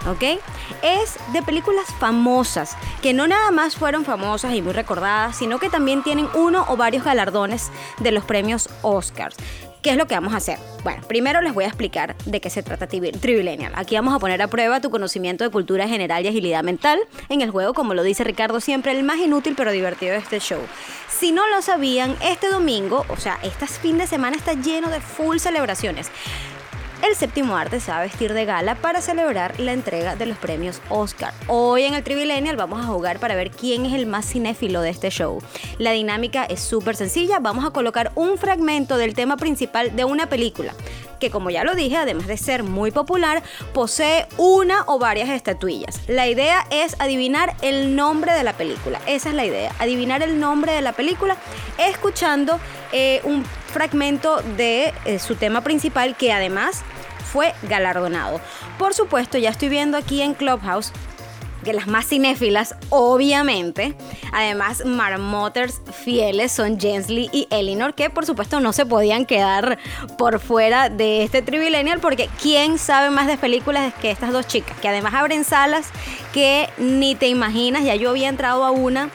¿ok? 0.08 0.40
Es 0.82 1.18
de 1.34 1.42
películas 1.42 1.86
famosas, 2.00 2.76
que 3.02 3.14
no 3.14 3.28
nada 3.28 3.52
más 3.52 3.76
fueron 3.76 4.06
famosas 4.06 4.54
y 4.54 4.62
muy 4.62 4.74
recordadas, 4.74 5.38
sino 5.38 5.60
que 5.60 5.70
también 5.70 6.04
tienen 6.04 6.28
uno 6.34 6.66
o 6.68 6.78
varios 6.78 7.04
galardones 7.04 7.72
de 8.00 8.12
los 8.12 8.24
premios 8.24 8.70
Oscars. 8.82 9.36
¿Qué 9.82 9.92
es 9.92 9.98
lo 9.98 10.08
que 10.08 10.16
vamos 10.16 10.34
a 10.34 10.38
hacer? 10.38 10.60
Bueno, 10.84 11.02
primero 11.08 11.40
les 11.40 11.54
voy 11.54 11.64
a 11.64 11.68
explicar 11.68 12.18
de 12.26 12.42
qué 12.42 12.50
se 12.50 12.64
trata 12.64 12.86
Trivilenial. 12.88 13.72
Aquí 13.76 13.96
vamos 13.96 14.14
a 14.14 14.20
poner 14.20 14.42
a 14.42 14.50
prueba 14.50 14.82
tu 14.82 14.90
conocimiento 14.90 15.46
de 15.46 15.52
cultura 15.52 15.88
general 15.88 16.26
y 16.26 16.28
agilidad 16.28 16.64
mental 16.64 17.00
en 17.30 17.40
el 17.40 17.50
juego, 17.50 17.74
como 17.74 17.94
lo 17.94 18.04
dice 18.04 18.26
Ricardo 18.26 18.60
siempre, 18.60 18.92
el 18.92 19.04
más 19.04 19.20
inútil 19.20 19.54
pero 19.56 19.72
divertido 19.72 20.12
de 20.12 20.18
este 20.18 20.42
show. 20.42 20.60
Si 21.08 21.32
no 21.32 21.48
lo 21.48 21.62
sabían, 21.62 22.18
este 22.22 22.50
domingo, 22.50 23.06
o 23.08 23.16
sea, 23.16 23.40
este 23.42 23.68
fin 23.68 23.98
de 23.98 24.08
semana 24.08 24.36
está 24.36 24.54
lleno 24.54 24.90
de 24.90 25.00
full 25.00 25.38
celebraciones. 25.38 26.12
El 27.02 27.16
séptimo 27.16 27.56
arte 27.56 27.80
se 27.80 27.92
va 27.92 28.00
a 28.00 28.02
vestir 28.02 28.34
de 28.34 28.44
gala 28.44 28.76
para 28.76 29.02
celebrar 29.02 29.58
la 29.60 29.72
entrega 29.72 30.18
de 30.18 30.26
los 30.26 30.38
premios 30.38 30.82
Oscar. 30.90 31.34
Hoy 31.48 31.84
en 31.84 31.94
el 31.94 32.04
Trivilenial 32.04 32.58
vamos 32.58 32.82
a 32.82 32.88
jugar 32.88 33.20
para 33.20 33.36
ver 33.36 33.52
quién 33.52 33.86
es 33.86 33.94
el 33.94 34.06
más 34.06 34.26
cinéfilo 34.26 34.82
de 34.82 34.90
este 34.90 35.10
show. 35.10 35.42
La 35.78 35.92
dinámica 35.92 36.44
es 36.44 36.60
súper 36.60 36.98
sencilla. 36.98 37.40
Vamos 37.40 37.66
a 37.66 37.72
colocar 37.72 38.12
un 38.16 38.38
fragmento 38.38 38.98
del 38.98 39.14
tema 39.14 39.38
principal 39.38 39.96
de 39.96 40.04
una 40.04 40.28
película 40.28 40.74
que 41.20 41.30
como 41.30 41.50
ya 41.50 41.64
lo 41.64 41.76
dije, 41.76 41.98
además 41.98 42.28
de 42.28 42.38
ser 42.38 42.64
muy 42.64 42.92
popular, 42.92 43.44
posee 43.74 44.26
una 44.38 44.84
o 44.88 45.00
varias 45.00 45.30
estatuillas. 45.30 46.00
La 46.08 46.28
idea 46.28 46.66
es 46.72 46.96
adivinar 47.00 47.56
el 47.62 47.96
nombre 47.96 48.32
de 48.32 48.44
la 48.44 48.54
película. 48.54 49.02
Esa 49.06 49.30
es 49.30 49.36
la 49.36 49.46
idea, 49.46 49.76
adivinar 49.80 50.24
el 50.24 50.40
nombre 50.40 50.72
de 50.72 50.82
la 50.82 50.94
película 50.94 51.36
escuchando 51.78 52.60
eh, 52.92 53.22
un 53.26 53.44
fragmento 53.70 54.42
de 54.58 54.94
eh, 55.06 55.20
su 55.20 55.36
tema 55.36 55.62
principal 55.62 56.16
que 56.16 56.32
además 56.32 56.84
fue 57.32 57.54
galardonado. 57.64 58.42
Por 58.78 58.94
supuesto, 58.94 59.38
ya 59.38 59.50
estoy 59.50 59.70
viendo 59.70 59.98
aquí 59.98 60.22
en 60.22 60.34
Clubhouse 60.34 60.92
que 61.64 61.74
las 61.74 61.88
más 61.88 62.08
cinéfilas, 62.08 62.76
obviamente. 62.90 63.96
Además, 64.32 64.86
marmoters 64.86 65.82
fieles 65.92 66.52
son 66.52 66.80
Jensley 66.80 67.30
y 67.32 67.48
Elinor, 67.50 67.94
que 67.94 68.10
por 68.10 68.26
supuesto 68.26 68.60
no 68.60 68.74
se 68.74 68.86
podían 68.86 69.26
quedar 69.26 69.78
por 70.18 70.40
fuera 70.40 70.90
de 70.90 71.24
este 71.24 71.42
Trivilenial, 71.42 72.00
porque 72.00 72.30
¿quién 72.42 72.78
sabe 72.78 73.10
más 73.10 73.28
de 73.28 73.38
películas 73.38 73.94
que 74.02 74.12
estas 74.12 74.32
dos 74.32 74.48
chicas? 74.48 74.78
Que 74.80 74.88
además 74.88 75.14
abren 75.14 75.44
salas 75.44 75.88
que 76.34 76.70
ni 76.78 77.16
te 77.16 77.28
imaginas, 77.28 77.84
ya 77.84 77.96
yo 77.96 78.10
había 78.10 78.30
entrado 78.30 78.64
a 78.64 78.72
una 78.72 79.10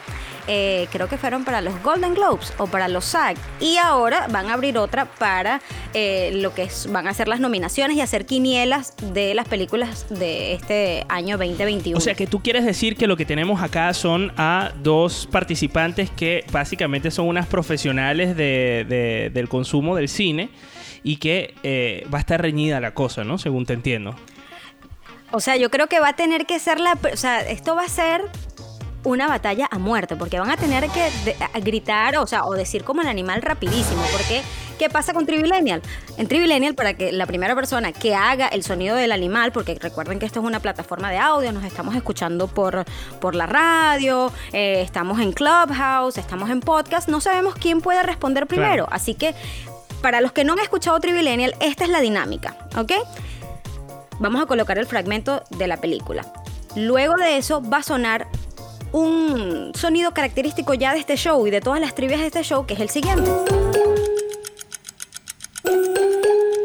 eh, 0.47 0.89
creo 0.93 1.09
que 1.09 1.17
fueron 1.17 1.45
para 1.45 1.61
los 1.61 1.83
Golden 1.83 2.15
Globes 2.15 2.53
o 2.59 2.67
para 2.67 2.89
los 2.89 3.05
SAG. 3.05 3.37
Y 3.61 3.77
ahora 3.77 4.27
van 4.31 4.51
a 4.51 4.55
abrir 4.55 4.79
otra 4.79 5.07
para 5.07 5.61
eh, 5.95 6.33
lo 6.35 6.55
que 6.55 6.69
van 6.91 7.07
a 7.07 7.11
hacer 7.11 7.29
las 7.29 7.41
nominaciones 7.41 7.97
y 7.97 8.01
hacer 8.01 8.27
quinielas 8.27 8.95
de 9.13 9.35
las 9.35 9.49
películas 9.49 10.07
de 10.11 10.55
este 10.55 11.05
año 11.09 11.39
2021. 11.39 11.97
O 11.97 12.01
sea 12.01 12.15
que 12.15 12.27
tú 12.27 12.43
quieres 12.43 12.65
decir 12.65 12.97
que 12.97 13.07
lo 13.07 13.17
que 13.17 13.25
tenemos 13.25 13.63
acá 13.63 13.93
son 13.95 14.33
a 14.37 14.73
dos 14.83 15.29
participantes 15.31 16.11
que 16.11 16.45
básicamente 16.53 17.11
son 17.11 17.29
unas 17.29 17.47
profesionales 17.47 18.37
del 18.37 19.49
consumo 19.49 19.97
del 19.97 20.09
cine 20.09 20.51
y 21.03 21.17
que 21.17 21.55
eh, 21.63 22.07
va 22.13 22.19
a 22.19 22.21
estar 22.21 22.41
reñida 22.41 22.81
la 22.81 22.95
cosa, 22.95 23.25
¿no? 23.25 23.39
Según 23.39 23.67
te 23.67 23.75
entiendo. 23.75 24.17
O 25.31 25.41
sea, 25.41 25.57
yo 25.57 25.71
creo 25.71 25.87
que 25.89 26.01
va 26.01 26.09
a 26.09 26.17
tener 26.17 26.47
que 26.47 26.59
ser 26.59 26.81
la... 26.81 26.99
O 27.13 27.17
sea, 27.17 27.41
esto 27.41 27.75
va 27.75 27.83
a 27.83 27.89
ser 27.89 28.23
una 29.05 29.29
batalla 29.29 29.69
a 29.71 29.79
muerte, 29.79 30.17
porque 30.17 30.39
van 30.39 30.51
a 30.51 30.57
tener 30.57 30.89
que 30.89 31.09
gritar, 31.63 32.17
o 32.17 32.27
sea, 32.27 32.45
o 32.45 32.55
decir 32.55 32.85
como 32.85 33.03
el 33.03 33.09
animal 33.09 33.43
rapidísimo, 33.43 34.03
porque 34.13 34.43
¿qué 34.79 34.89
pasa 34.89 35.13
con 35.13 35.27
Trivilenial? 35.27 35.83
En 36.17 36.27
Trivilenial, 36.27 36.75
para 36.75 36.95
que 36.95 37.13
la 37.13 37.27
primera 37.27 37.55
persona 37.55 37.93
que 37.93 38.15
haga 38.15 38.49
el 38.49 38.63
sonido 38.63 38.97
del 38.97 39.13
animal, 39.13 39.53
porque 39.53 39.77
recuerden 39.81 40.19
que 40.19 40.27
esto 40.27 40.41
es 40.41 40.47
una 40.47 40.61
plataforma 40.61 41.11
de 41.11 41.19
audio, 41.19 41.53
nos 41.53 41.65
estamos 41.65 41.95
escuchando 41.95 42.49
por, 42.49 42.85
por 43.21 43.35
la 43.35 43.47
radio, 43.47 44.33
eh, 44.53 44.81
estamos 44.83 45.21
en 45.21 45.33
Clubhouse, 45.33 46.19
estamos 46.19 46.51
en 46.51 46.61
podcast, 46.61 47.09
no 47.09 47.21
sabemos 47.21 47.55
quién 47.55 47.81
puede 47.81 48.03
responder 48.03 48.47
primero, 48.47 48.87
así 48.91 49.15
que 49.15 49.35
para 50.03 50.21
los 50.21 50.33
que 50.33 50.45
no 50.45 50.55
han 50.55 50.59
escuchado 50.59 50.99
Trivilenial, 51.01 51.55
esta 51.61 51.85
es 51.85 51.91
la 51.91 52.01
dinámica, 52.01 52.57
¿ok? 52.77 52.93
Vamos 54.19 54.43
a 54.43 54.47
colocar 54.47 54.79
el 54.79 54.87
fragmento 54.87 55.43
de 55.51 55.67
la 55.67 55.79
película. 55.79 56.25
Luego 56.77 57.15
de 57.17 57.37
eso 57.37 57.63
va 57.63 57.79
a 57.79 57.83
sonar 57.83 58.27
un 58.95 59.73
sonido 59.75 60.15
característico 60.15 60.73
ya 60.73 60.93
de 60.93 61.01
este 61.01 61.17
show 61.17 61.45
y 61.47 61.51
de 61.51 61.61
todas 61.61 61.81
las 61.81 61.97
trivias 61.97 62.21
de 62.21 62.27
este 62.27 62.43
show, 62.45 62.65
que 62.65 62.75
es 62.75 62.81
el 62.81 62.91
siguiente. 62.91 63.29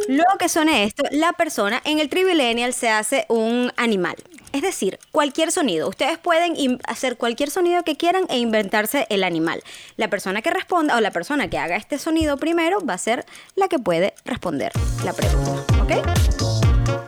Luego 0.08 0.38
que 0.38 0.48
suene 0.48 0.84
esto, 0.84 1.04
la 1.12 1.34
persona 1.34 1.82
en 1.86 2.00
el 2.00 2.10
Trivilenial 2.10 2.74
se 2.74 2.90
hace 2.90 3.26
un 3.30 3.72
animal. 3.78 4.16
Es 4.54 4.62
decir, 4.62 5.00
cualquier 5.12 5.52
sonido. 5.52 5.90
Ustedes 5.90 6.18
pueden 6.20 6.80
hacer 6.86 7.18
cualquier 7.18 7.50
sonido 7.50 7.84
que 7.84 7.96
quieran 7.96 8.26
e 8.30 8.38
inventarse 8.38 9.08
el 9.10 9.24
animal. 9.24 9.64
La 9.98 10.10
persona 10.10 10.42
que 10.44 10.52
responda 10.52 10.98
o 10.98 11.02
la 11.02 11.12
persona 11.12 11.50
que 11.50 11.58
haga 11.58 11.78
este 11.78 11.98
sonido 11.98 12.38
primero 12.38 12.80
va 12.86 12.94
a 12.94 13.00
ser 13.00 13.26
la 13.56 13.68
que 13.68 13.80
puede 13.80 14.14
responder 14.26 14.72
la 15.04 15.14
pregunta. 15.14 15.64
¿Ok? 15.82 15.92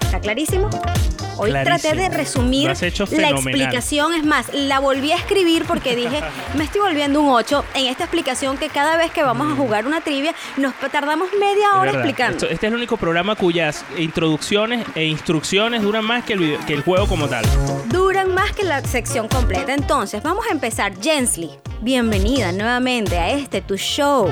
¿Está 0.03 0.19
clarísimo? 0.19 0.69
Hoy 1.37 1.51
traté 1.51 1.95
de 1.95 2.09
resumir 2.09 2.67
la 2.67 3.29
explicación. 3.29 4.13
Es 4.13 4.23
más, 4.23 4.53
la 4.53 4.79
volví 4.79 5.11
a 5.11 5.15
escribir 5.15 5.65
porque 5.65 5.95
dije, 5.95 6.21
me 6.57 6.63
estoy 6.63 6.81
volviendo 6.81 7.21
un 7.21 7.29
8 7.29 7.65
en 7.75 7.85
esta 7.87 8.03
explicación 8.03 8.57
que 8.57 8.69
cada 8.69 8.97
vez 8.97 9.11
que 9.11 9.23
vamos 9.23 9.51
a 9.51 9.55
jugar 9.55 9.85
una 9.85 10.01
trivia 10.01 10.33
nos 10.57 10.73
tardamos 10.91 11.29
media 11.39 11.79
hora 11.79 11.91
explicando. 11.91 12.47
este 12.47 12.53
es 12.53 12.63
el 12.63 12.75
único 12.75 12.97
programa 12.97 13.35
cuyas 13.35 13.85
introducciones 13.97 14.85
e 14.95 15.05
instrucciones 15.05 15.81
duran 15.81 16.05
más 16.05 16.23
que 16.23 16.33
el, 16.33 16.57
que 16.65 16.73
el 16.73 16.83
juego 16.83 17.07
como 17.07 17.27
tal. 17.27 17.45
Duran 17.87 18.33
más 18.33 18.51
que 18.51 18.63
la 18.63 18.81
sección 18.81 19.27
completa. 19.27 19.73
Entonces, 19.73 20.21
vamos 20.23 20.45
a 20.47 20.51
empezar. 20.51 20.93
Jensley, 21.01 21.51
bienvenida 21.81 22.51
nuevamente 22.51 23.17
a 23.17 23.29
este 23.31 23.61
tu 23.61 23.77
show 23.77 24.29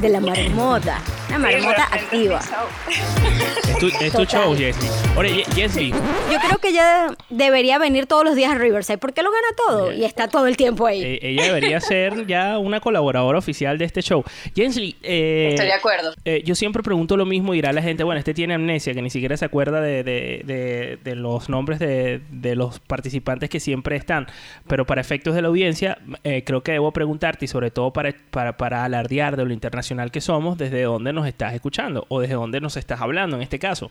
de 0.00 0.08
la 0.08 0.20
marmota. 0.20 1.00
La 1.30 1.38
marmota 1.38 1.84
activa. 1.90 2.40
Es 2.88 4.12
tu, 4.12 4.24
show. 4.24 4.54
Oye, 5.16 5.44
Jessie. 5.54 5.92
Yo 6.30 6.38
creo 6.40 6.58
que 6.58 6.68
ella 6.68 7.08
debería 7.30 7.78
venir 7.78 8.06
todos 8.06 8.24
los 8.24 8.34
días 8.34 8.52
a 8.52 8.58
Riverside 8.58 8.98
porque 8.98 9.22
lo 9.22 9.30
gana 9.30 9.46
todo 9.56 9.92
y 9.92 10.04
está 10.04 10.28
todo 10.28 10.46
el 10.46 10.56
tiempo 10.56 10.86
ahí. 10.86 11.02
E, 11.02 11.18
ella 11.22 11.44
debería 11.44 11.80
ser 11.80 12.26
ya 12.26 12.58
una 12.58 12.80
colaboradora 12.80 13.38
oficial 13.38 13.78
de 13.78 13.84
este 13.84 14.02
show. 14.02 14.24
Jessie. 14.54 14.96
Eh, 15.02 15.50
Estoy 15.50 15.66
de 15.66 15.72
acuerdo. 15.72 16.14
Eh, 16.24 16.42
yo 16.44 16.54
siempre 16.54 16.82
pregunto 16.82 17.16
lo 17.16 17.24
mismo 17.24 17.54
y 17.54 17.58
dirá 17.58 17.72
la 17.72 17.82
gente, 17.82 18.02
bueno, 18.04 18.18
este 18.18 18.34
tiene 18.34 18.54
amnesia, 18.54 18.92
que 18.94 19.02
ni 19.02 19.10
siquiera 19.10 19.36
se 19.36 19.44
acuerda 19.44 19.80
de, 19.80 20.02
de, 20.02 20.98
de, 21.02 21.14
los 21.14 21.48
nombres 21.48 21.78
de, 21.78 22.20
los 22.56 22.80
participantes 22.80 23.48
que 23.48 23.60
siempre 23.60 23.96
están. 23.96 24.26
Pero 24.66 24.84
para 24.84 25.00
efectos 25.00 25.34
de 25.34 25.42
la 25.42 25.48
audiencia, 25.48 25.98
eh, 26.24 26.42
creo 26.44 26.62
que 26.62 26.72
debo 26.72 26.92
preguntarte 26.92 27.44
y 27.44 27.48
sobre 27.48 27.70
todo 27.70 27.92
para, 27.92 28.14
para, 28.30 28.56
para 28.56 28.84
alardear 28.84 29.36
de 29.36 29.44
lo 29.44 29.52
internacional 29.52 30.10
que 30.10 30.20
somos, 30.20 30.58
desde 30.58 30.82
dónde 30.82 31.12
nos 31.12 31.26
estás 31.26 31.54
escuchando 31.54 32.04
o 32.08 32.20
desde 32.20 32.34
dónde 32.34 32.60
nos 32.60 32.76
estás 32.76 33.00
hablando 33.00 33.36
en 33.36 33.42
este 33.42 33.58
caso. 33.58 33.90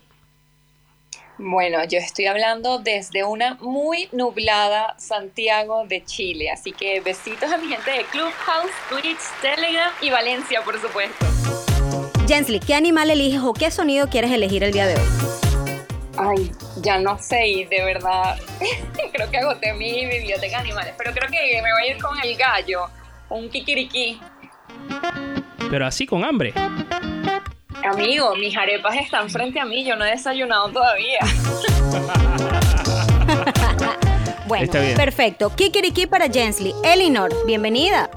Bueno, 1.38 1.84
yo 1.84 2.00
estoy 2.00 2.28
hablando 2.28 2.80
desde 2.80 3.26
una 3.26 3.56
muy 3.56 4.08
nublada 4.14 4.96
Santiago 4.98 5.86
de 5.86 6.02
Chile, 6.06 6.50
así 6.50 6.72
que 6.72 7.02
besitos 7.02 7.52
a 7.52 7.58
mi 7.58 7.68
gente 7.68 7.92
de 7.92 8.06
Clubhouse, 8.06 8.72
Twitch, 8.90 9.20
Telegram 9.42 9.92
y 10.02 10.10
Valencia, 10.12 10.62
por 10.64 10.80
supuesto. 10.80 11.26
Jensley, 12.26 12.62
¿qué 12.62 12.74
animal 12.74 13.10
eliges 13.10 13.42
o 13.42 13.54
qué 13.54 13.70
sonido 13.70 14.08
quieres 14.10 14.32
elegir 14.32 14.64
el 14.64 14.72
día 14.72 14.88
de 14.88 14.96
hoy? 14.96 15.08
Ay, 16.18 16.52
ya 16.78 17.00
no 17.00 17.20
sé, 17.20 17.46
y 17.48 17.66
de 17.66 17.84
verdad 17.84 18.38
creo 19.14 19.30
que 19.30 19.38
agoté 19.38 19.74
mi 19.74 20.06
biblioteca 20.06 20.60
de 20.60 20.64
animales, 20.64 20.94
pero 20.98 21.12
creo 21.12 21.30
que 21.30 21.62
me 21.62 21.74
voy 21.74 21.84
a 21.84 21.88
ir 21.88 22.02
con 22.02 22.18
el 22.24 22.38
gallo, 22.38 22.86
un 23.30 23.50
kikiriki. 23.50 24.22
Pero 25.70 25.86
así 25.86 26.06
con 26.06 26.24
hambre. 26.24 26.54
Amigo, 27.84 28.36
mis 28.36 28.56
arepas 28.56 28.96
están 28.96 29.30
frente 29.30 29.60
a 29.60 29.66
mí, 29.66 29.84
yo 29.84 29.96
no 29.96 30.06
he 30.06 30.12
desayunado 30.12 30.70
todavía. 30.70 31.20
bueno, 34.48 34.72
perfecto. 34.96 35.56
Kikiriki 35.56 36.08
para 36.08 36.28
Jensley. 36.28 36.74
Elinor, 36.84 37.32
bienvenida. 37.46 38.10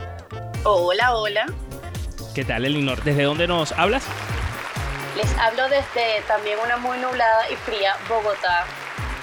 Hola, 0.65 1.17
hola. 1.17 1.47
¿Qué 2.35 2.45
tal, 2.45 2.65
Elinor? 2.65 3.03
¿Desde 3.03 3.25
dónde 3.25 3.47
nos 3.47 3.73
hablas? 3.73 4.05
Les 5.17 5.37
hablo 5.39 5.69
desde 5.69 6.23
también 6.27 6.59
una 6.65 6.77
muy 6.77 6.99
nublada 6.99 7.51
y 7.51 7.57
fría 7.57 7.97
Bogotá, 8.09 8.65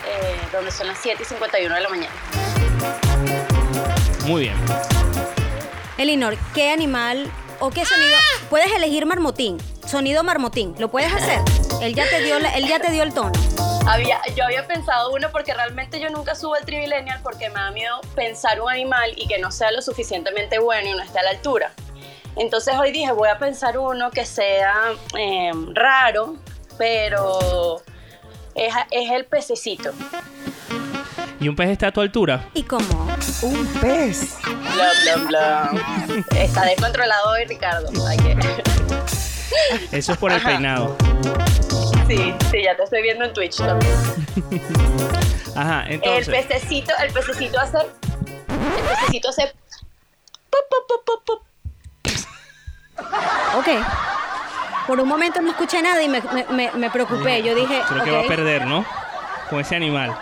eh, 0.08 0.38
donde 0.52 0.72
son 0.72 0.88
las 0.88 0.98
7 1.00 1.24
y 1.24 1.26
51 1.26 1.74
de 1.74 1.82
la 1.82 1.90
mañana. 1.90 2.14
Muy 4.26 4.44
bien. 4.44 4.56
Elinor, 5.98 6.38
¿qué 6.54 6.72
animal 6.72 7.32
o 7.60 7.70
qué 7.70 7.86
sonido? 7.86 8.18
Puedes 8.50 8.72
elegir 8.72 9.06
marmotín, 9.06 9.58
sonido 9.86 10.24
marmotín, 10.24 10.76
¿lo 10.80 10.90
puedes 10.90 11.14
hacer? 11.14 11.40
Él 11.82 11.96
ya 11.96 12.10
te 12.10 12.22
dio, 12.24 12.38
él 12.38 12.68
ya 12.68 12.80
te 12.80 12.92
dio 12.92 13.04
el 13.04 13.14
tono. 13.14 13.32
Había, 13.88 14.20
yo 14.36 14.46
había 14.46 14.66
pensado 14.66 15.12
uno 15.12 15.30
porque 15.32 15.54
realmente 15.54 16.00
yo 16.00 16.10
nunca 16.10 16.34
subo 16.34 16.56
el 16.56 16.66
Trivilenial 16.66 17.20
porque 17.22 17.50
me 17.50 17.56
da 17.56 17.72
miedo 17.72 18.02
pensar 18.16 18.60
un 18.60 18.70
animal 18.70 19.14
y 19.16 19.28
que 19.28 19.38
no 19.38 19.52
sea 19.52 19.72
lo 19.72 19.82
suficientemente 19.82 20.58
bueno 20.60 20.90
y 20.90 20.92
no 20.94 21.04
esté 21.04 21.20
a 21.20 21.24
la 21.24 21.30
altura. 21.32 21.72
Entonces 22.36 22.76
hoy 22.78 22.92
dije, 22.92 23.12
voy 23.12 23.30
a 23.30 23.38
pensar 23.38 23.78
uno 23.78 24.10
que 24.12 24.26
sea 24.26 24.94
em, 25.18 25.74
raro, 25.74 26.36
pero 26.78 27.82
es, 28.56 28.74
es 28.92 29.12
el 29.12 29.26
pececito. 29.26 29.92
¿Y 31.46 31.48
un 31.48 31.56
pez 31.56 31.70
está 31.70 31.90
a 31.90 31.92
tu 31.92 32.02
altura? 32.02 32.50
¿Y 32.56 32.64
cómo? 32.64 33.08
Un 33.44 33.68
pez. 33.80 34.36
Bla, 34.42 34.90
bla, 35.04 35.26
bla. 35.28 36.26
Está 36.36 36.66
descontrolado 36.66 37.34
hoy, 37.34 37.46
Ricardo. 37.46 37.88
Eso 39.92 40.14
es 40.14 40.18
por 40.18 40.32
el 40.32 40.42
peinado. 40.42 40.98
Sí, 42.08 42.34
sí, 42.50 42.64
ya 42.64 42.76
te 42.76 42.82
estoy 42.82 43.04
viendo 43.04 43.26
en 43.26 43.34
Twitch 43.34 43.58
también. 43.58 43.94
Ajá, 45.56 45.86
entonces. 45.88 46.30
El 46.30 46.48
pececito, 46.48 46.94
el 47.00 47.14
pececito 47.14 47.60
hace. 47.60 47.78
El 47.78 48.84
pececito 48.90 49.30
hace. 49.30 49.54
Pop, 50.50 51.44
Ok. 53.56 53.68
Por 54.88 55.00
un 55.00 55.08
momento 55.08 55.42
no 55.42 55.52
escuché 55.52 55.80
nada 55.84 56.02
y 56.02 56.10
me, 56.10 56.24
me, 56.50 56.72
me 56.72 56.90
preocupé. 56.90 57.44
Yo 57.44 57.54
dije. 57.54 57.84
Creo 57.88 58.04
que 58.04 58.10
va 58.10 58.22
a 58.22 58.28
perder, 58.28 58.66
¿no? 58.66 58.84
Con 59.52 59.60
ese 59.60 59.76
animal. 59.76 60.18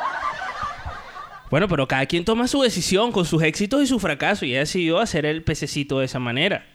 Bueno, 1.53 1.67
pero 1.67 1.87
cada 1.87 2.07
quien 2.07 2.25
toma 2.25 2.47
su 2.47 2.63
decisión 2.63 3.11
con 3.11 3.25
sus 3.25 3.43
éxitos 3.43 3.83
y 3.83 3.85
su 3.85 3.99
fracaso 3.99 4.43
y 4.43 4.55
ha 4.55 4.59
decidido 4.61 4.99
hacer 4.99 5.23
el 5.27 5.43
pececito 5.43 5.99
de 5.99 6.05
esa 6.05 6.17
manera. 6.17 6.65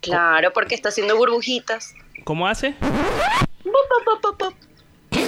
Claro, 0.00 0.50
porque 0.54 0.74
está 0.74 0.88
haciendo 0.88 1.14
burbujitas. 1.14 1.92
¿Cómo 2.24 2.48
hace? 2.48 2.74
Me 5.10 5.20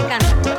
encanta. 0.00 0.58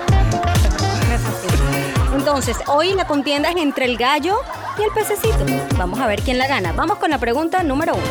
Entonces, 2.16 2.58
hoy 2.66 2.94
la 2.94 3.06
contienda 3.06 3.52
es 3.52 3.58
entre 3.58 3.86
el 3.86 3.96
gallo 3.96 4.40
y 4.80 4.82
el 4.82 4.92
pececito. 4.92 5.46
Vamos 5.78 6.00
a 6.00 6.08
ver 6.08 6.24
quién 6.24 6.40
la 6.40 6.48
gana. 6.48 6.74
Vamos 6.74 6.98
con 6.98 7.12
la 7.12 7.20
pregunta 7.20 7.62
número 7.62 7.94
uno. 7.94 8.04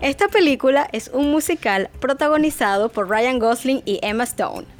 Esta 0.00 0.26
película 0.26 0.88
es 0.90 1.06
un 1.06 1.30
musical 1.30 1.88
protagonizado 2.00 2.88
por 2.88 3.08
Ryan 3.08 3.38
Gosling 3.38 3.82
y 3.84 4.00
Emma 4.02 4.24
Stone. 4.24 4.75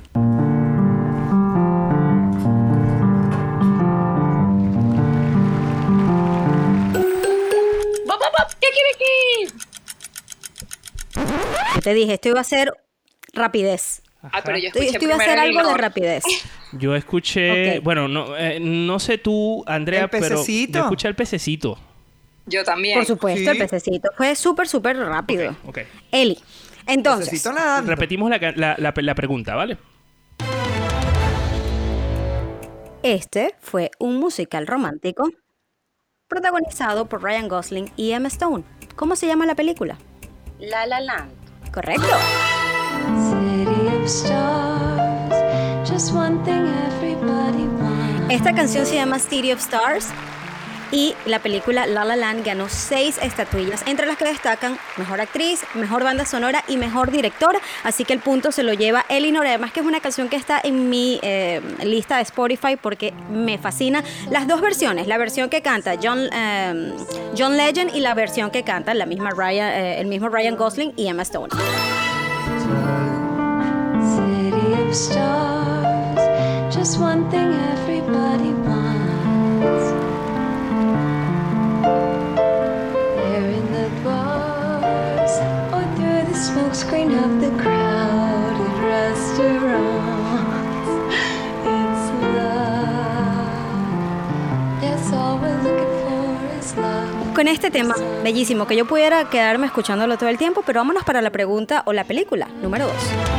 Te 11.82 11.94
dije, 11.94 12.14
esto 12.14 12.28
iba 12.30 12.40
a 12.40 12.44
ser 12.44 12.72
rapidez. 13.32 14.02
Ah, 14.22 14.42
pero 14.44 14.58
yo 14.58 14.68
escuché 14.68 14.86
esto 14.86 15.04
iba 15.04 15.14
a 15.14 15.18
ser 15.18 15.38
algo 15.38 15.68
de 15.68 15.74
rapidez. 15.76 16.24
Yo 16.72 16.96
escuché, 16.96 17.78
bueno, 17.78 18.08
no, 18.08 18.36
eh, 18.36 18.58
no 18.60 18.98
sé 18.98 19.18
tú, 19.18 19.62
Andrea, 19.68 20.08
pero 20.08 20.44
yo 20.44 20.80
escuché 20.80 21.06
el 21.06 21.14
pececito. 21.14 21.78
Yo 22.44 22.64
también. 22.64 22.98
Por 22.98 23.06
supuesto, 23.06 23.52
el 23.52 23.56
pececito. 23.56 24.10
Fue 24.16 24.34
súper, 24.34 24.66
súper 24.66 24.96
rápido. 24.98 25.56
Okay, 25.64 25.84
Eli, 26.10 26.38
entonces... 26.86 27.42
Repetimos 27.84 28.28
la, 28.28 28.76
la 28.76 29.14
pregunta, 29.14 29.54
¿vale? 29.54 29.78
Este 33.02 33.54
fue 33.60 33.92
un 34.00 34.18
musical 34.18 34.66
romántico 34.66 35.30
protagonizado 36.28 37.06
por 37.06 37.22
Ryan 37.22 37.48
Gosling 37.48 37.92
y 37.96 38.12
Emma 38.12 38.28
Stone. 38.28 38.64
¿Cómo 38.96 39.14
se 39.16 39.26
llama 39.26 39.46
la 39.46 39.54
película? 39.54 39.96
La 40.58 40.86
La 40.86 41.00
Land. 41.00 41.30
Correcto. 41.72 42.06
Esta 48.28 48.54
canción 48.54 48.86
se 48.86 48.94
llama 48.96 49.18
City 49.18 49.52
of 49.52 49.60
Stars 49.60 50.08
y 50.90 51.14
la 51.26 51.40
película 51.40 51.86
La 51.86 52.04
La 52.04 52.16
Land 52.16 52.44
ganó 52.44 52.68
seis 52.68 53.18
estatuillas, 53.22 53.82
entre 53.86 54.06
las 54.06 54.16
que 54.16 54.24
destacan 54.24 54.78
Mejor 54.96 55.20
Actriz, 55.20 55.64
Mejor 55.74 56.04
Banda 56.04 56.24
Sonora 56.24 56.64
y 56.68 56.76
Mejor 56.76 57.10
Director, 57.10 57.58
así 57.84 58.04
que 58.04 58.12
el 58.12 58.20
punto 58.20 58.52
se 58.52 58.62
lo 58.62 58.72
lleva 58.72 59.04
Elinor, 59.08 59.46
además 59.46 59.72
que 59.72 59.80
es 59.80 59.86
una 59.86 60.00
canción 60.00 60.28
que 60.28 60.36
está 60.36 60.60
en 60.62 60.88
mi 60.90 61.18
eh, 61.22 61.60
lista 61.84 62.16
de 62.16 62.22
Spotify 62.22 62.76
porque 62.80 63.12
me 63.30 63.58
fascina 63.58 64.02
las 64.30 64.46
dos 64.46 64.60
versiones, 64.60 65.06
la 65.06 65.18
versión 65.18 65.48
que 65.48 65.62
canta 65.62 65.94
John, 66.02 66.28
eh, 66.32 66.92
John 67.36 67.56
Legend 67.56 67.94
y 67.94 68.00
la 68.00 68.14
versión 68.14 68.50
que 68.50 68.62
canta 68.62 68.94
la 68.94 69.06
misma 69.06 69.30
Ryan, 69.30 69.68
eh, 69.72 70.00
el 70.00 70.06
mismo 70.06 70.28
Ryan 70.28 70.56
Gosling 70.56 70.92
y 70.96 71.08
Emma 71.08 71.22
Stone. 71.22 71.50
just 76.70 77.00
one 77.00 77.28
thing 77.30 77.52
everybody 77.52 78.52
Con 97.34 97.48
este 97.48 97.70
tema 97.70 97.94
bellísimo, 98.22 98.66
que 98.66 98.76
yo 98.76 98.86
pudiera 98.86 99.28
quedarme 99.30 99.66
escuchándolo 99.66 100.18
todo 100.18 100.28
el 100.28 100.36
tiempo, 100.36 100.62
pero 100.66 100.80
vámonos 100.80 101.04
para 101.04 101.22
la 101.22 101.30
pregunta 101.30 101.82
o 101.86 101.92
la 101.92 102.04
película 102.04 102.48
número 102.62 102.86
2. 102.86 103.35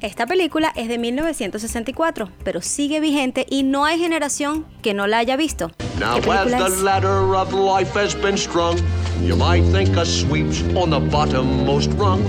Esta 0.00 0.26
película 0.26 0.72
es 0.76 0.88
de 0.88 0.96
1964, 0.96 2.30
pero 2.42 2.62
sigue 2.62 3.00
vigente 3.00 3.44
y 3.50 3.64
no 3.64 3.84
hay 3.84 3.98
generación 3.98 4.66
que 4.80 4.94
no 4.94 5.06
la 5.06 5.18
haya 5.18 5.36
visto. 5.36 5.72
Now 5.98 6.16
as 6.32 6.50
the 6.50 6.82
ladder 6.82 7.34
of 7.36 7.52
life 7.52 7.94
has 7.98 8.14
been 8.14 8.38
strung, 8.38 8.78
you 9.22 9.36
might 9.36 9.62
think 9.72 9.98
a 9.98 10.06
sweep's 10.06 10.62
on 10.74 10.88
the 10.90 10.98
bottommost 10.98 11.92
rung. 11.98 12.22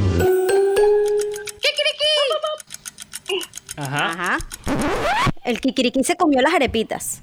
Ajá. 3.77 4.11
Ajá. 4.11 4.37
El 5.45 5.61
kikiriki 5.61 6.03
se 6.03 6.17
comió 6.17 6.41
las 6.41 6.53
arepitas. 6.53 7.21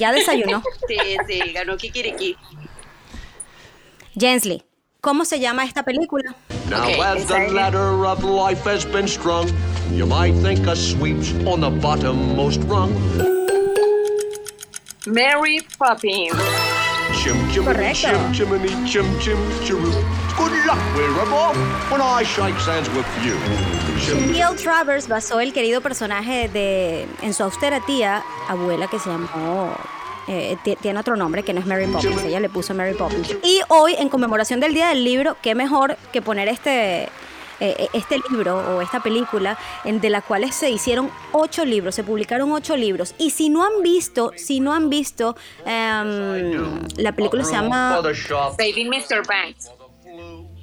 Ya 0.00 0.12
desayunó. 0.14 0.62
sí, 0.88 0.96
sí, 1.28 1.52
ganó 1.52 1.76
kikiriki. 1.76 2.36
Jensley, 4.18 4.62
¿cómo 5.02 5.26
se 5.26 5.40
llama 5.40 5.64
esta 5.64 5.84
película? 5.84 6.34
Now 6.70 6.86
as 6.86 7.26
the 7.26 7.48
ladder 7.48 8.06
of 8.06 8.22
life 8.22 8.62
has 8.62 8.84
been 8.84 9.08
strung, 9.08 9.50
you 9.90 10.06
might 10.06 10.34
think 10.34 10.68
a 10.68 10.76
sweep's 10.76 11.32
on 11.44 11.60
the 11.60 11.68
bottommost 11.68 12.62
rung. 12.70 12.94
Mary 15.04 15.62
Poppins. 15.76 16.30
Chim 17.18 17.34
chim 17.50 17.64
chim 17.92 18.32
chimney 18.32 18.68
chim 18.88 19.18
chim 19.18 19.38
chiroo. 19.66 19.90
Good 20.38 20.52
luck 20.64 20.78
wherever 20.94 21.58
when 21.90 22.00
I 22.00 22.22
shake 22.22 22.54
hands 22.54 22.88
with 22.90 23.08
you. 23.24 23.34
Neil 24.30 24.54
Travers 24.54 25.08
basó 25.08 25.40
el 25.40 25.52
querido 25.52 25.80
personaje 25.80 26.48
de 26.48 27.08
en 27.20 27.34
su 27.34 27.42
austera 27.42 27.80
tía, 27.80 28.22
abuela 28.48 28.86
que 28.86 29.00
se 29.00 29.10
llamó 29.10 29.74
eh, 30.28 30.56
tiene 30.80 31.00
otro 31.00 31.16
nombre 31.16 31.42
que 31.42 31.52
no 31.52 31.60
es 31.60 31.66
Mary 31.66 31.86
Poppins, 31.86 32.22
ella 32.24 32.40
le 32.40 32.48
puso 32.48 32.74
Mary 32.74 32.94
Poppins. 32.94 33.36
Y 33.42 33.60
hoy, 33.68 33.94
en 33.98 34.08
conmemoración 34.08 34.60
del 34.60 34.74
Día 34.74 34.88
del 34.88 35.04
Libro, 35.04 35.36
qué 35.42 35.54
mejor 35.54 35.96
que 36.12 36.22
poner 36.22 36.48
este, 36.48 37.08
eh, 37.60 37.88
este 37.92 38.20
libro 38.30 38.76
o 38.76 38.80
esta 38.80 39.00
película 39.00 39.58
en, 39.84 40.00
de 40.00 40.08
la 40.10 40.22
cual 40.22 40.50
se 40.52 40.70
hicieron 40.70 41.10
ocho 41.32 41.64
libros, 41.64 41.94
se 41.94 42.04
publicaron 42.04 42.50
ocho 42.52 42.76
libros. 42.76 43.14
Y 43.18 43.30
si 43.30 43.50
no 43.50 43.64
han 43.64 43.82
visto, 43.82 44.32
si 44.36 44.60
no 44.60 44.72
han 44.72 44.88
visto, 44.88 45.36
em, 45.66 46.80
la 46.96 47.12
película 47.12 47.44
se 47.44 47.52
llama 47.52 48.00
Saving 48.56 48.88
Mr. 48.88 49.26
Banks. 49.26 49.70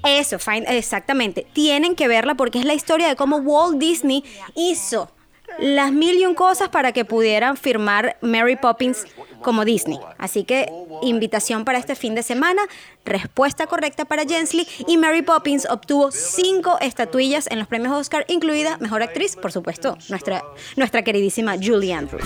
Eso, 0.04 0.38
exactamente. 0.68 1.46
Tienen 1.54 1.96
que 1.96 2.08
verla 2.08 2.36
porque 2.36 2.60
es 2.60 2.66
la 2.66 2.74
historia 2.74 3.08
de 3.08 3.16
cómo 3.16 3.38
Walt 3.38 3.78
Disney 3.78 4.24
hizo 4.56 5.12
las 5.60 5.92
mil 5.92 6.18
y 6.18 6.26
un 6.26 6.36
cosas 6.36 6.70
para 6.70 6.92
que 6.92 7.06
pudieran 7.06 7.58
firmar 7.58 8.18
Mary 8.22 8.56
Poppins 8.56 9.06
como 9.42 9.66
Disney. 9.66 10.00
Así 10.18 10.44
que 10.44 10.72
invitación 11.02 11.66
para 11.66 11.78
este 11.78 11.96
fin 11.96 12.16
de 12.16 12.24
semana, 12.24 12.62
respuesta 13.06 13.68
correcta 13.68 14.06
para 14.06 14.26
Jensley 14.26 14.68
y 14.88 14.98
Mary 14.98 15.22
Poppins 15.22 15.68
obtuvo 15.70 16.12
cinco 16.12 16.78
estatuillas 16.82 17.48
en 17.50 17.60
los 17.60 17.68
premios 17.68 17.94
Oscar, 17.94 18.26
incluida 18.28 18.78
Mejor 18.80 19.04
Actriz, 19.04 19.36
por 19.36 19.52
supuesto, 19.52 19.98
nuestra, 20.10 20.44
nuestra 20.76 21.04
queridísima 21.04 21.56
Julie 21.56 21.94
Andrews. 21.94 22.24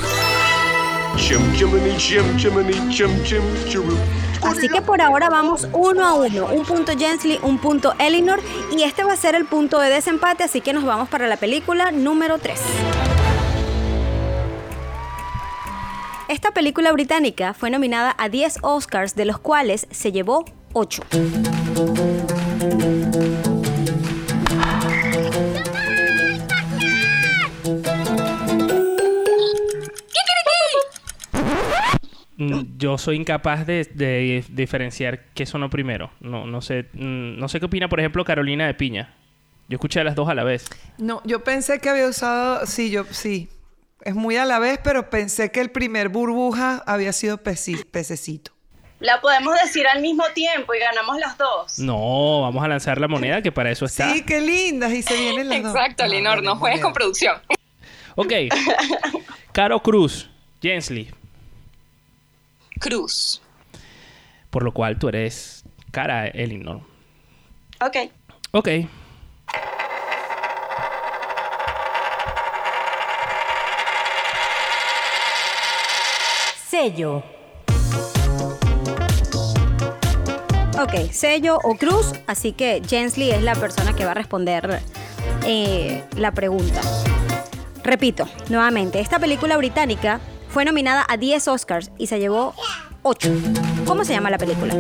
Así 4.44 4.70
que 4.70 4.82
por 4.82 5.02
ahora 5.02 5.30
vamos 5.30 5.68
uno 5.72 6.06
a 6.06 6.14
uno, 6.16 6.48
un 6.48 6.66
punto 6.66 6.94
Jensley, 6.98 7.40
un 7.44 7.60
punto 7.60 7.94
Elinor 8.00 8.40
y 8.76 8.84
este 8.84 9.04
va 9.04 9.14
a 9.14 9.18
ser 9.18 9.36
el 9.36 9.46
punto 9.46 9.80
de 9.80 9.90
desempate, 9.90 10.44
así 10.44 10.62
que 10.62 10.74
nos 10.74 10.84
vamos 10.84 11.10
para 11.10 11.28
la 11.28 11.38
película 11.38 11.92
número 11.92 12.40
3. 12.40 12.60
Esta 16.28 16.52
película 16.52 16.92
británica 16.94 17.54
fue 17.54 17.70
nominada 17.70 18.16
a 18.18 18.30
10 18.30 18.60
Oscars, 18.62 19.16
de 19.16 19.26
los 19.26 19.38
cuales 19.38 19.86
se 19.92 20.12
llevó 20.12 20.46
8. 20.74 21.04
Yo 32.78 32.98
soy 32.98 33.18
incapaz 33.18 33.66
de, 33.66 34.44
diferenciar 34.50 35.26
qué 35.34 35.46
sonó 35.46 35.70
primero. 35.70 36.12
No, 36.20 36.46
no 36.46 36.62
sé, 36.62 36.88
mm, 36.94 37.38
no 37.38 37.48
sé 37.48 37.60
qué 37.60 37.66
opina, 37.66 37.90
por 37.90 38.00
ejemplo, 38.00 38.24
Carolina 38.26 38.68
de 38.68 38.74
Piña. 38.74 39.14
Yo 39.68 39.76
escuché 39.76 40.02
a 40.02 40.04
las 40.04 40.16
dos 40.16 40.28
a 40.30 40.36
la 40.36 40.44
vez. 40.44 40.66
No, 40.98 41.22
yo 41.24 41.44
pensé 41.44 41.80
que 41.80 41.90
había 41.90 42.08
usado, 42.08 42.66
sí, 42.66 42.92
yo 42.92 43.06
sí. 43.12 43.50
Es 44.02 44.16
muy 44.16 44.36
a 44.36 44.46
la 44.46 44.60
vez, 44.60 44.80
pero 44.84 45.10
pensé 45.10 45.52
que 45.52 45.62
el 45.62 45.70
primer 45.70 46.10
burbuja 46.10 46.84
había 46.86 47.14
sido 47.14 47.38
pececito. 47.38 48.52
La 49.00 49.20
podemos 49.20 49.56
decir 49.64 49.88
al 49.88 50.02
mismo 50.02 50.24
tiempo 50.36 50.74
y 50.74 50.80
ganamos 50.80 51.18
las 51.20 51.38
dos. 51.38 51.80
No, 51.80 52.42
vamos 52.42 52.64
a 52.64 52.68
lanzar 52.68 53.00
la 53.00 53.08
moneda, 53.08 53.42
que 53.42 53.52
para 53.52 53.72
eso 53.72 53.86
está. 53.86 54.12
Sí, 54.12 54.24
qué 54.24 54.42
lindas, 54.42 54.92
y 54.92 55.02
se 55.02 55.16
vienen 55.16 55.50
las 55.50 55.64
dos. 55.64 55.76
Exacto, 55.76 56.06
Linor, 56.06 56.44
no 56.44 56.56
juegues 56.56 56.82
con 56.82 56.94
producción. 56.94 57.38
Ok. 58.16 58.34
Caro 59.54 59.82
Cruz, 59.82 60.30
Jensley, 60.62 61.10
Cruz. 62.82 63.42
Por 64.50 64.64
lo 64.64 64.74
cual 64.74 64.98
tú 64.98 65.08
eres 65.08 65.64
cara 65.92 66.28
Elinor. 66.28 66.82
Ok. 67.80 67.96
Ok. 68.52 68.68
Sello. 76.68 77.24
Ok, 80.82 81.12
sello 81.12 81.60
o 81.64 81.76
cruz, 81.76 82.14
así 82.26 82.54
que 82.54 82.82
Jensley 82.88 83.30
es 83.30 83.44
la 83.44 83.54
persona 83.54 83.94
que 83.94 84.06
va 84.06 84.12
a 84.12 84.16
responder 84.16 84.82
eh, 85.46 86.04
la 86.18 86.32
pregunta. 86.32 86.82
Repito, 87.84 88.28
nuevamente, 88.50 89.00
esta 89.00 89.20
película 89.20 89.58
británica 89.58 90.20
fue 90.52 90.66
nominada 90.66 91.06
a 91.08 91.18
10 91.18 91.48
Oscars 91.48 91.92
y 91.98 92.08
se 92.08 92.20
llevó 92.20 92.54
8. 93.04 93.30
¿Cómo 93.86 94.04
se 94.04 94.14
llama 94.14 94.30
la 94.30 94.38
película? 94.38 94.74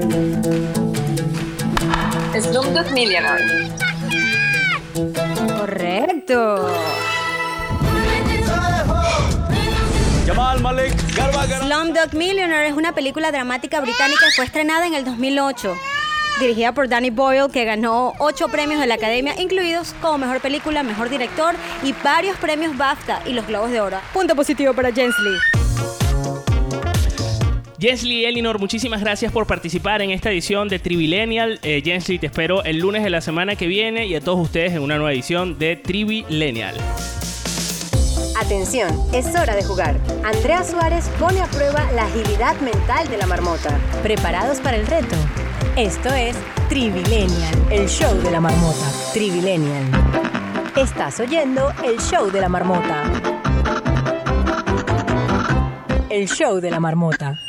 Slumdog 2.40 2.92
Millionaire. 2.92 3.70
Correcto. 5.58 6.70
Slumdog 11.62 12.14
Millionaire 12.14 12.68
es 12.68 12.74
una 12.74 12.94
película 12.94 13.32
dramática 13.32 13.80
británica 13.80 14.26
que 14.26 14.32
fue 14.36 14.46
estrenada 14.46 14.88
en 14.88 14.94
el 14.94 15.06
2008 15.06 15.78
dirigida 16.40 16.72
por 16.72 16.90
Danny 16.90 17.12
Boyle, 17.12 17.52
que 17.52 17.66
ganó 17.66 18.14
8 18.18 18.48
premios 18.48 18.80
de 18.80 18.88
la 18.88 18.96
Academia, 18.96 19.40
incluidos 19.40 19.94
como 20.02 20.18
Mejor 20.18 20.42
Película, 20.42 20.82
Mejor 20.82 21.10
Director 21.10 21.56
y 21.84 21.94
varios 22.04 22.36
premios 22.38 22.76
BAFTA 22.78 23.22
y 23.26 23.34
los 23.34 23.46
Globos 23.46 23.70
de 23.70 23.80
Oro. 23.80 24.00
Punto 24.12 24.36
positivo 24.36 24.74
para 24.74 24.92
Jensley. 24.92 25.61
Jensly 27.82 28.18
y 28.18 28.26
Elinor, 28.26 28.60
muchísimas 28.60 29.02
gracias 29.02 29.32
por 29.32 29.48
participar 29.48 30.04
en 30.04 30.12
esta 30.12 30.30
edición 30.30 30.70
de 30.70 30.78
Trivilenial. 30.78 31.60
Eh, 31.64 31.82
Jensly, 31.84 32.20
te 32.20 32.28
espero 32.28 32.64
el 32.64 32.78
lunes 32.78 33.04
de 33.04 33.10
la 33.10 33.22
semana 33.22 33.56
que 33.56 33.66
viene 33.66 34.06
y 34.06 34.14
a 34.14 34.22
todos 34.22 34.40
ustedes 34.40 34.74
en 34.74 34.84
una 34.84 34.98
nueva 34.98 35.14
edición 35.14 35.58
de 35.58 35.78
Trivilenial. 35.78 36.76
Atención, 38.40 38.88
es 39.14 39.26
hora 39.30 39.56
de 39.56 39.64
jugar. 39.64 40.00
Andrea 40.24 40.64
Suárez 40.64 41.10
pone 41.20 41.42
a 41.42 41.48
prueba 41.48 41.92
la 41.94 42.06
agilidad 42.06 42.56
mental 42.62 43.08
de 43.10 43.18
la 43.18 43.26
marmota. 43.26 43.76
¿Preparados 44.04 44.60
para 44.60 44.78
el 44.78 44.86
reto? 44.86 45.16
Esto 45.76 46.14
es 46.14 46.36
Trivilenial, 46.70 47.56
el 47.72 47.90
show 47.90 48.16
de 48.22 48.30
la 48.30 48.40
marmota. 48.40 48.92
Trivilenial. 49.12 49.86
Estás 50.78 51.20
oyendo 51.20 51.74
el 51.84 52.00
show 52.00 52.30
de 52.30 52.42
la 52.42 52.48
marmota. 52.48 53.12
El 56.12 56.30
show 56.30 56.60
de 56.60 56.70
la 56.70 56.80
marmota. 56.80 57.41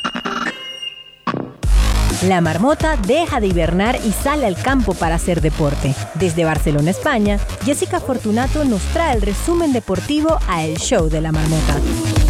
La 2.27 2.39
marmota 2.39 2.95
deja 2.95 3.41
de 3.41 3.47
hibernar 3.47 3.99
y 4.05 4.13
sale 4.13 4.45
al 4.45 4.55
campo 4.55 4.93
para 4.93 5.15
hacer 5.15 5.41
deporte. 5.41 5.93
Desde 6.13 6.45
Barcelona, 6.45 6.91
España, 6.91 7.37
Jessica 7.65 7.99
Fortunato 7.99 8.63
nos 8.63 8.81
trae 8.93 9.15
el 9.15 9.21
resumen 9.21 9.73
deportivo 9.73 10.39
a 10.47 10.63
El 10.63 10.77
Show 10.77 11.09
de 11.09 11.19
la 11.19 11.33
Marmota. 11.33 11.75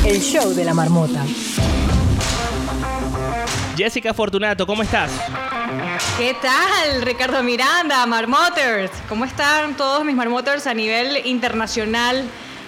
El 0.03 0.19
Show 0.19 0.53
de 0.55 0.65
la 0.65 0.73
Marmota. 0.73 1.23
Jessica 3.77 4.15
Fortunato, 4.15 4.65
¿cómo 4.65 4.81
estás? 4.81 5.11
¿Qué 6.17 6.35
tal, 6.41 7.03
Ricardo 7.03 7.43
Miranda, 7.43 8.03
Marmoters? 8.07 8.91
¿Cómo 9.07 9.25
están 9.25 9.77
todos 9.77 10.03
mis 10.03 10.15
Marmoters 10.15 10.65
a 10.65 10.73
nivel 10.73 11.23
internacional? 11.25 12.23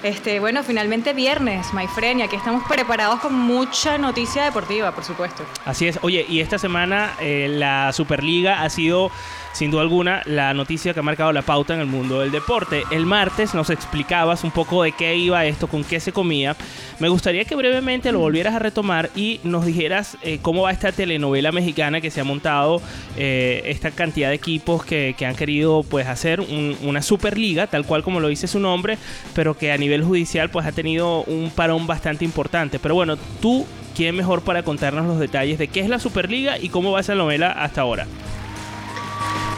Este, 0.06 0.40
bueno, 0.40 0.62
finalmente 0.62 1.14
viernes, 1.14 1.74
my 1.74 1.88
friend, 1.88 2.20
y 2.20 2.22
aquí 2.22 2.36
estamos 2.36 2.64
preparados 2.70 3.22
con 3.22 3.34
mucha 3.34 3.98
noticia 3.98 4.44
deportiva, 4.44 4.92
por 4.92 5.04
supuesto. 5.04 5.44
Así 5.66 5.88
es. 5.88 5.98
Oye, 6.04 6.24
y 6.30 6.42
esta 6.42 6.60
semana 6.60 7.16
eh, 7.20 7.48
la 7.50 7.92
Superliga 7.92 8.62
ha 8.62 8.70
sido 8.70 9.10
sin 9.56 9.72
duda 9.72 9.84
alguna, 9.84 10.22
la 10.26 10.54
noticia 10.54 10.94
que 10.94 11.00
ha 11.00 11.04
marcado 11.04 11.32
la 11.32 11.42
pauta 11.42 11.74
en 11.74 11.80
el 11.80 11.88
mundo 11.88 12.20
del 12.20 12.30
deporte. 12.30 12.84
El 12.92 13.06
martes 13.06 13.54
nos 13.54 13.70
explicabas 13.70 14.44
un 14.44 14.52
poco 14.52 14.84
de 14.84 14.92
qué 14.92 15.16
iba 15.16 15.46
esto, 15.46 15.68
con 15.68 15.86
qué 15.86 16.02
se 16.02 16.12
comía. 16.12 16.58
Me 17.00 17.08
gustaría 17.08 17.46
que 17.46 17.56
brevemente 17.56 18.12
lo 18.12 18.20
volvieras 18.20 18.54
a 18.54 18.60
retomar 18.60 19.10
y 19.16 19.40
nos 19.46 19.66
dijeras 19.66 20.18
eh, 20.24 20.40
cómo 20.42 20.64
va 20.64 20.72
esta 20.72 20.92
telenovela 20.92 21.54
mexicana 21.54 22.02
que 22.02 22.12
se 22.12 22.20
ha 22.20 22.26
montado, 22.26 22.82
eh, 23.16 23.62
esta 23.68 23.92
cantidad 23.92 24.28
de 24.28 24.36
equipos 24.36 24.84
que, 24.84 25.16
han 25.26 25.36
querido 25.36 25.84
pues 25.84 26.06
hacer 26.06 26.42
una 26.42 27.02
superliga, 27.02 27.68
tal 27.68 27.86
cual 27.86 28.04
como 28.04 28.20
lo 28.20 28.28
dice 28.28 28.48
su 28.48 28.60
nombre, 28.60 28.98
pero 29.34 29.58
que 29.58 29.72
a 29.72 29.78
nivel 29.78 30.04
judicial 30.04 30.50
pues 30.50 30.66
ha 30.66 30.74
tenido 30.74 31.24
un 31.24 31.50
parón 31.50 31.88
bastante 31.88 32.26
importante. 32.26 32.78
Pero 32.78 32.94
bueno, 32.94 33.16
tú, 33.42 33.66
¿quién 33.96 34.18
mejor 34.18 34.42
para 34.42 34.64
contarnos 34.64 35.08
los 35.08 35.18
detalles 35.18 35.58
de 35.58 35.70
qué 35.70 35.80
es 35.80 35.88
la 35.88 35.98
Superliga 35.98 36.60
y 36.60 36.68
cómo 36.68 36.92
va 36.92 37.00
esa 37.00 37.16
novela 37.16 37.52
hasta 37.52 37.80
ahora? 37.80 38.06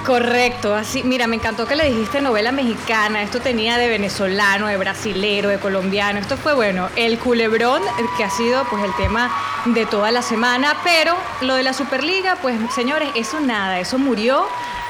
Correcto, 0.08 0.74
así, 0.74 1.04
mira, 1.04 1.28
me 1.28 1.36
encantó 1.36 1.68
que 1.68 1.76
le 1.76 1.84
dijiste 1.84 2.22
novela 2.22 2.54
mexicana, 2.54 3.22
esto 3.22 3.42
tenía 3.42 3.78
de 3.78 3.90
venezolano, 3.90 4.68
de 4.68 4.78
brasilero, 4.78 5.50
de 5.50 5.60
colombiano, 5.60 6.18
esto 6.18 6.38
fue 6.38 6.54
bueno, 6.54 6.88
el 6.96 7.20
culebrón, 7.20 7.82
que 8.16 8.24
ha 8.24 8.30
sido 8.30 8.64
pues 8.70 8.86
el 8.86 8.96
tema 8.96 9.30
de 9.66 9.86
toda 9.86 10.12
la 10.12 10.22
semana, 10.22 10.78
pero 10.86 11.14
lo 11.42 11.56
de 11.56 11.64
la 11.64 11.74
Superliga, 11.74 12.38
pues 12.42 12.58
señores, 12.74 13.10
eso 13.16 13.42
nada, 13.42 13.82
eso 13.82 13.98
murió 13.98 14.48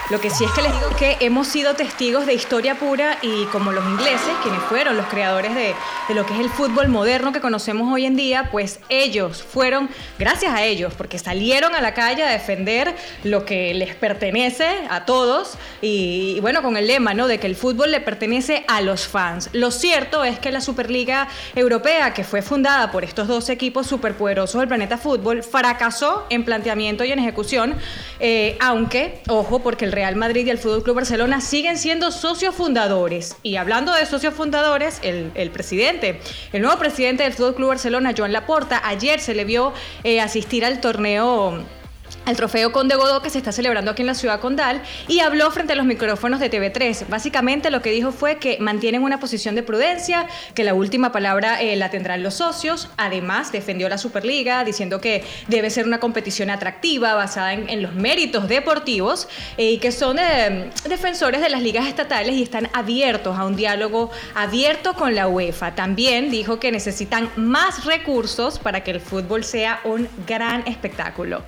lo 0.10 0.22
que 0.22 0.30
sí 0.30 0.46
es 0.46 0.52
que 0.52 0.62
les 0.62 0.72
digo 0.72 0.90
que 0.98 1.18
hemos 1.20 1.48
sido 1.50 1.74
testigos 1.74 2.26
de 2.26 2.34
historia 2.34 2.76
pura 2.76 3.18
y 3.22 3.44
como 3.46 3.74
los 3.74 3.84
ingleses, 3.86 4.30
quienes 4.42 4.62
fueron 4.64 4.96
los 4.96 5.06
creadores 5.08 5.54
de, 5.54 5.76
lo 6.14 6.26
que 6.26 6.34
es 6.34 6.40
el 6.40 6.50
fútbol 6.50 6.88
moderno 6.88 7.34
que 7.34 7.42
conocemos 7.42 7.92
hoy 7.92 8.06
en 8.06 8.16
día, 8.16 8.48
pues 8.50 8.80
ellos 8.88 9.44
fueron, 9.44 9.90
gracias 10.18 10.54
a 10.54 10.64
ellos, 10.64 10.94
porque 10.98 11.20
salieron 11.20 11.76
a 11.76 11.82
la 11.82 11.94
calle 11.94 12.24
a 12.24 12.30
defender 12.30 12.96
lo 13.26 13.44
que 13.44 13.74
les 13.74 13.96
pertenece 13.96 14.68
a 14.90 15.04
todos 15.04 15.58
y, 15.82 16.40
bueno, 16.40 16.62
con 16.62 16.78
el 16.78 16.88
lema, 16.88 17.14
¿no? 17.14 17.28
De 17.28 17.38
que 17.38 17.48
el 17.48 17.58
fútbol 17.58 17.92
le 17.92 18.00
pertenece 18.00 18.64
a 18.70 18.80
los 18.80 19.08
fans. 19.08 19.50
Lo 19.52 19.72
cierto 19.72 20.24
es 20.24 20.40
que 20.40 20.52
la 20.54 20.62
Superliga 20.62 21.28
Europea, 21.54 22.14
que 22.14 22.24
fue 22.24 22.42
fundada 22.42 22.92
por 22.92 23.04
estos 23.04 23.28
dos 23.28 23.50
equipos 23.50 23.88
superpoderosos 23.88 24.60
del 24.62 24.70
planeta 24.70 24.98
fútbol, 24.98 25.44
fracasó 25.44 26.26
en 26.30 26.46
planteamiento 26.46 27.04
y 27.04 27.12
en 27.12 27.20
ejecución, 27.20 27.76
eh, 28.22 28.58
aunque, 28.62 29.22
ojo, 29.28 29.60
porque 29.60 29.84
el 29.84 29.97
Real 29.98 30.16
Madrid 30.16 30.46
y 30.46 30.52
el 30.52 30.60
Fútbol 30.60 30.84
Club 30.84 30.98
Barcelona 30.98 31.42
siguen 31.42 31.76
siendo 31.80 32.12
socios 32.12 32.54
fundadores. 32.54 33.36
Y 33.42 33.56
hablando 33.56 33.96
de 33.96 34.06
socios 34.06 34.36
fundadores, 34.36 35.00
el, 35.02 35.50
presidente, 35.50 36.20
el 36.54 36.62
nuevo 36.62 36.78
presidente 36.78 37.24
del 37.24 37.34
Fútbol 37.34 37.56
Club 37.56 37.70
Barcelona, 37.70 38.14
Joan 38.16 38.32
Laporta, 38.32 38.80
ayer 38.88 39.20
se 39.20 39.34
le 39.34 39.44
vio 39.44 39.74
eh, 40.04 40.22
asistir 40.22 40.64
al 40.66 40.82
torneo 40.82 41.66
al 42.28 42.36
trofeo 42.36 42.74
Conde 42.74 42.96
Godó 42.96 43.22
que 43.22 43.30
se 43.30 43.38
está 43.38 43.52
celebrando 43.52 43.92
aquí 43.92 44.02
en 44.02 44.08
la 44.08 44.14
ciudad 44.14 44.42
condal 44.42 44.82
y 45.08 45.22
habló 45.22 45.50
frente 45.50 45.74
a 45.74 45.76
los 45.78 45.86
micrófonos 45.86 46.40
de 46.42 46.52
TV3. 46.52 47.08
Básicamente 47.08 47.72
lo 47.72 47.82
que 47.82 47.92
dijo 47.92 48.12
fue 48.12 48.38
que 48.38 48.58
mantienen 48.60 49.04
una 49.04 49.20
posición 49.20 49.56
de 49.56 49.64
prudencia, 49.64 50.28
que 50.54 50.66
la 50.66 50.74
última 50.74 51.14
palabra 51.14 51.62
eh, 51.62 51.76
la 51.78 51.90
tendrán 51.90 52.24
los 52.24 52.36
socios. 52.36 52.90
Además, 52.98 53.52
defendió 53.52 53.88
la 53.88 53.98
Superliga 53.98 54.64
diciendo 54.66 55.00
que 55.00 55.24
debe 55.48 55.70
ser 55.70 55.88
una 55.88 56.00
competición 56.00 56.50
atractiva, 56.50 57.14
basada 57.14 57.54
en, 57.54 57.82
los 57.82 57.94
méritos 57.94 58.48
deportivos 58.50 59.30
eh, 59.58 59.72
y 59.72 59.78
que 59.78 59.92
son 59.92 60.18
eh, 60.20 60.70
defensores 60.90 61.42
de 61.42 61.50
las 61.50 61.62
ligas 61.62 61.88
estatales 61.88 62.36
y 62.36 62.44
están 62.44 62.70
abiertos 62.74 63.38
a 63.38 63.46
un 63.46 63.56
diálogo 63.56 64.12
abierto 64.36 64.96
con 64.96 65.16
la 65.16 65.28
UEFA. 65.28 65.76
También 65.76 66.30
dijo 66.30 66.60
que 66.60 66.72
necesitan 66.72 67.30
más 67.36 67.86
recursos 67.86 68.60
para 68.60 68.84
que 68.84 68.92
el 68.92 69.00
fútbol 69.00 69.44
sea 69.44 69.80
un 69.84 70.10
gran 70.26 70.68
espectáculo. 70.68 71.44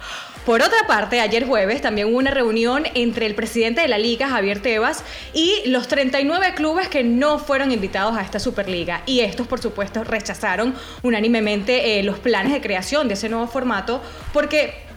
Por 0.46 0.62
otra 0.62 0.88
parte, 0.88 1.20
ayer 1.20 1.46
jueves 1.46 1.82
también 1.82 2.08
hubo 2.08 2.18
una 2.18 2.32
reunión 2.32 2.86
entre 2.96 3.26
el 3.26 3.36
presidente 3.36 3.82
de 3.82 3.88
la 3.88 3.98
liga, 3.98 4.30
Javier 4.30 4.62
Tebas, 4.62 5.04
y 5.34 5.62
los 5.66 5.88
39 5.88 6.54
clubes 6.56 6.88
que 6.88 7.04
no 7.04 7.40
fueron 7.40 7.72
invitados 7.72 8.18
a 8.18 8.22
esta 8.22 8.40
Superliga. 8.40 9.04
Y 9.06 9.20
estos, 9.20 9.48
por 9.48 9.60
supuesto, 9.60 10.04
rechazaron 10.04 10.74
unánimemente 11.04 12.00
eh, 12.00 12.04
los 12.04 12.20
planes 12.20 12.54
de 12.54 12.62
creación 12.62 13.08
de 13.08 13.14
ese 13.14 13.30
nuevo 13.30 13.48
formato 13.48 14.02
porque 14.34 14.89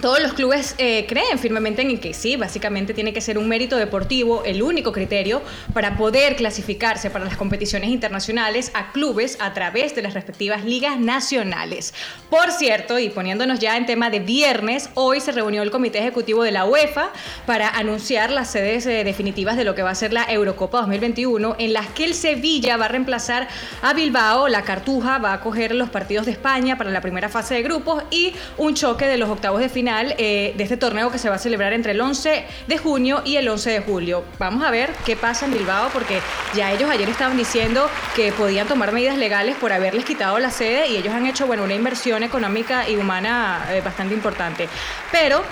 todos 0.00 0.20
los 0.20 0.32
clubes 0.32 0.76
eh, 0.78 1.06
creen 1.08 1.38
firmemente 1.38 1.82
en 1.82 1.98
que 1.98 2.14
sí, 2.14 2.36
básicamente 2.36 2.94
tiene 2.94 3.12
que 3.12 3.20
ser 3.20 3.36
un 3.36 3.48
mérito 3.48 3.76
deportivo 3.76 4.44
el 4.44 4.62
único 4.62 4.92
criterio 4.92 5.42
para 5.72 5.96
poder 5.96 6.36
clasificarse 6.36 7.10
para 7.10 7.24
las 7.24 7.36
competiciones 7.36 7.90
internacionales 7.90 8.70
a 8.74 8.92
clubes 8.92 9.38
a 9.40 9.52
través 9.54 9.96
de 9.96 10.02
las 10.02 10.14
respectivas 10.14 10.64
ligas 10.64 11.00
nacionales. 11.00 11.94
Por 12.30 12.52
cierto, 12.52 12.98
y 12.98 13.08
poniéndonos 13.08 13.58
ya 13.58 13.76
en 13.76 13.86
tema 13.86 14.08
de 14.10 14.20
viernes, 14.20 14.90
hoy 14.94 15.20
se 15.20 15.32
reunió 15.32 15.62
el 15.62 15.72
Comité 15.72 15.98
Ejecutivo 15.98 16.44
de 16.44 16.52
la 16.52 16.64
UEFA 16.64 17.10
para 17.44 17.68
anunciar 17.68 18.30
las 18.30 18.50
sedes 18.50 18.86
eh, 18.86 19.02
definitivas 19.02 19.56
de 19.56 19.64
lo 19.64 19.74
que 19.74 19.82
va 19.82 19.90
a 19.90 19.96
ser 19.96 20.12
la 20.12 20.30
Eurocopa 20.30 20.78
2021, 20.78 21.56
en 21.58 21.72
las 21.72 21.88
que 21.88 22.04
el 22.04 22.14
Sevilla 22.14 22.76
va 22.76 22.84
a 22.84 22.88
reemplazar 22.88 23.48
a 23.82 23.94
Bilbao, 23.94 24.46
la 24.46 24.62
Cartuja 24.62 25.18
va 25.18 25.32
a 25.32 25.40
coger 25.40 25.74
los 25.74 25.88
partidos 25.88 26.26
de 26.26 26.32
España 26.32 26.78
para 26.78 26.90
la 26.90 27.00
primera 27.00 27.28
fase 27.28 27.54
de 27.54 27.62
grupos 27.62 28.04
y 28.10 28.32
un 28.58 28.74
choque 28.74 29.06
de 29.06 29.16
los 29.16 29.28
octavos 29.28 29.60
de 29.60 29.68
final 29.68 29.87
eh, 29.88 30.54
de 30.56 30.62
este 30.62 30.76
torneo 30.76 31.10
que 31.10 31.18
se 31.18 31.28
va 31.28 31.36
a 31.36 31.38
celebrar 31.38 31.72
entre 31.72 31.92
el 31.92 32.00
11 32.00 32.44
de 32.66 32.78
junio 32.78 33.22
y 33.24 33.36
el 33.36 33.48
11 33.48 33.70
de 33.70 33.80
julio. 33.80 34.24
Vamos 34.38 34.62
a 34.64 34.70
ver 34.70 34.90
qué 35.06 35.16
pasa 35.16 35.46
en 35.46 35.52
Bilbao 35.52 35.88
porque 35.92 36.20
ya 36.54 36.72
ellos 36.72 36.90
ayer 36.90 37.08
estaban 37.08 37.36
diciendo 37.36 37.88
que 38.14 38.32
podían 38.32 38.68
tomar 38.68 38.92
medidas 38.92 39.16
legales 39.16 39.56
por 39.56 39.72
haberles 39.72 40.04
quitado 40.04 40.38
la 40.38 40.50
sede 40.50 40.88
y 40.88 40.96
ellos 40.96 41.14
han 41.14 41.26
hecho 41.26 41.46
bueno, 41.46 41.64
una 41.64 41.74
inversión 41.74 42.22
económica 42.22 42.88
y 42.88 42.96
humana 42.96 43.66
eh, 43.70 43.80
bastante 43.80 44.14
importante. 44.14 44.68
Pero 45.10 45.42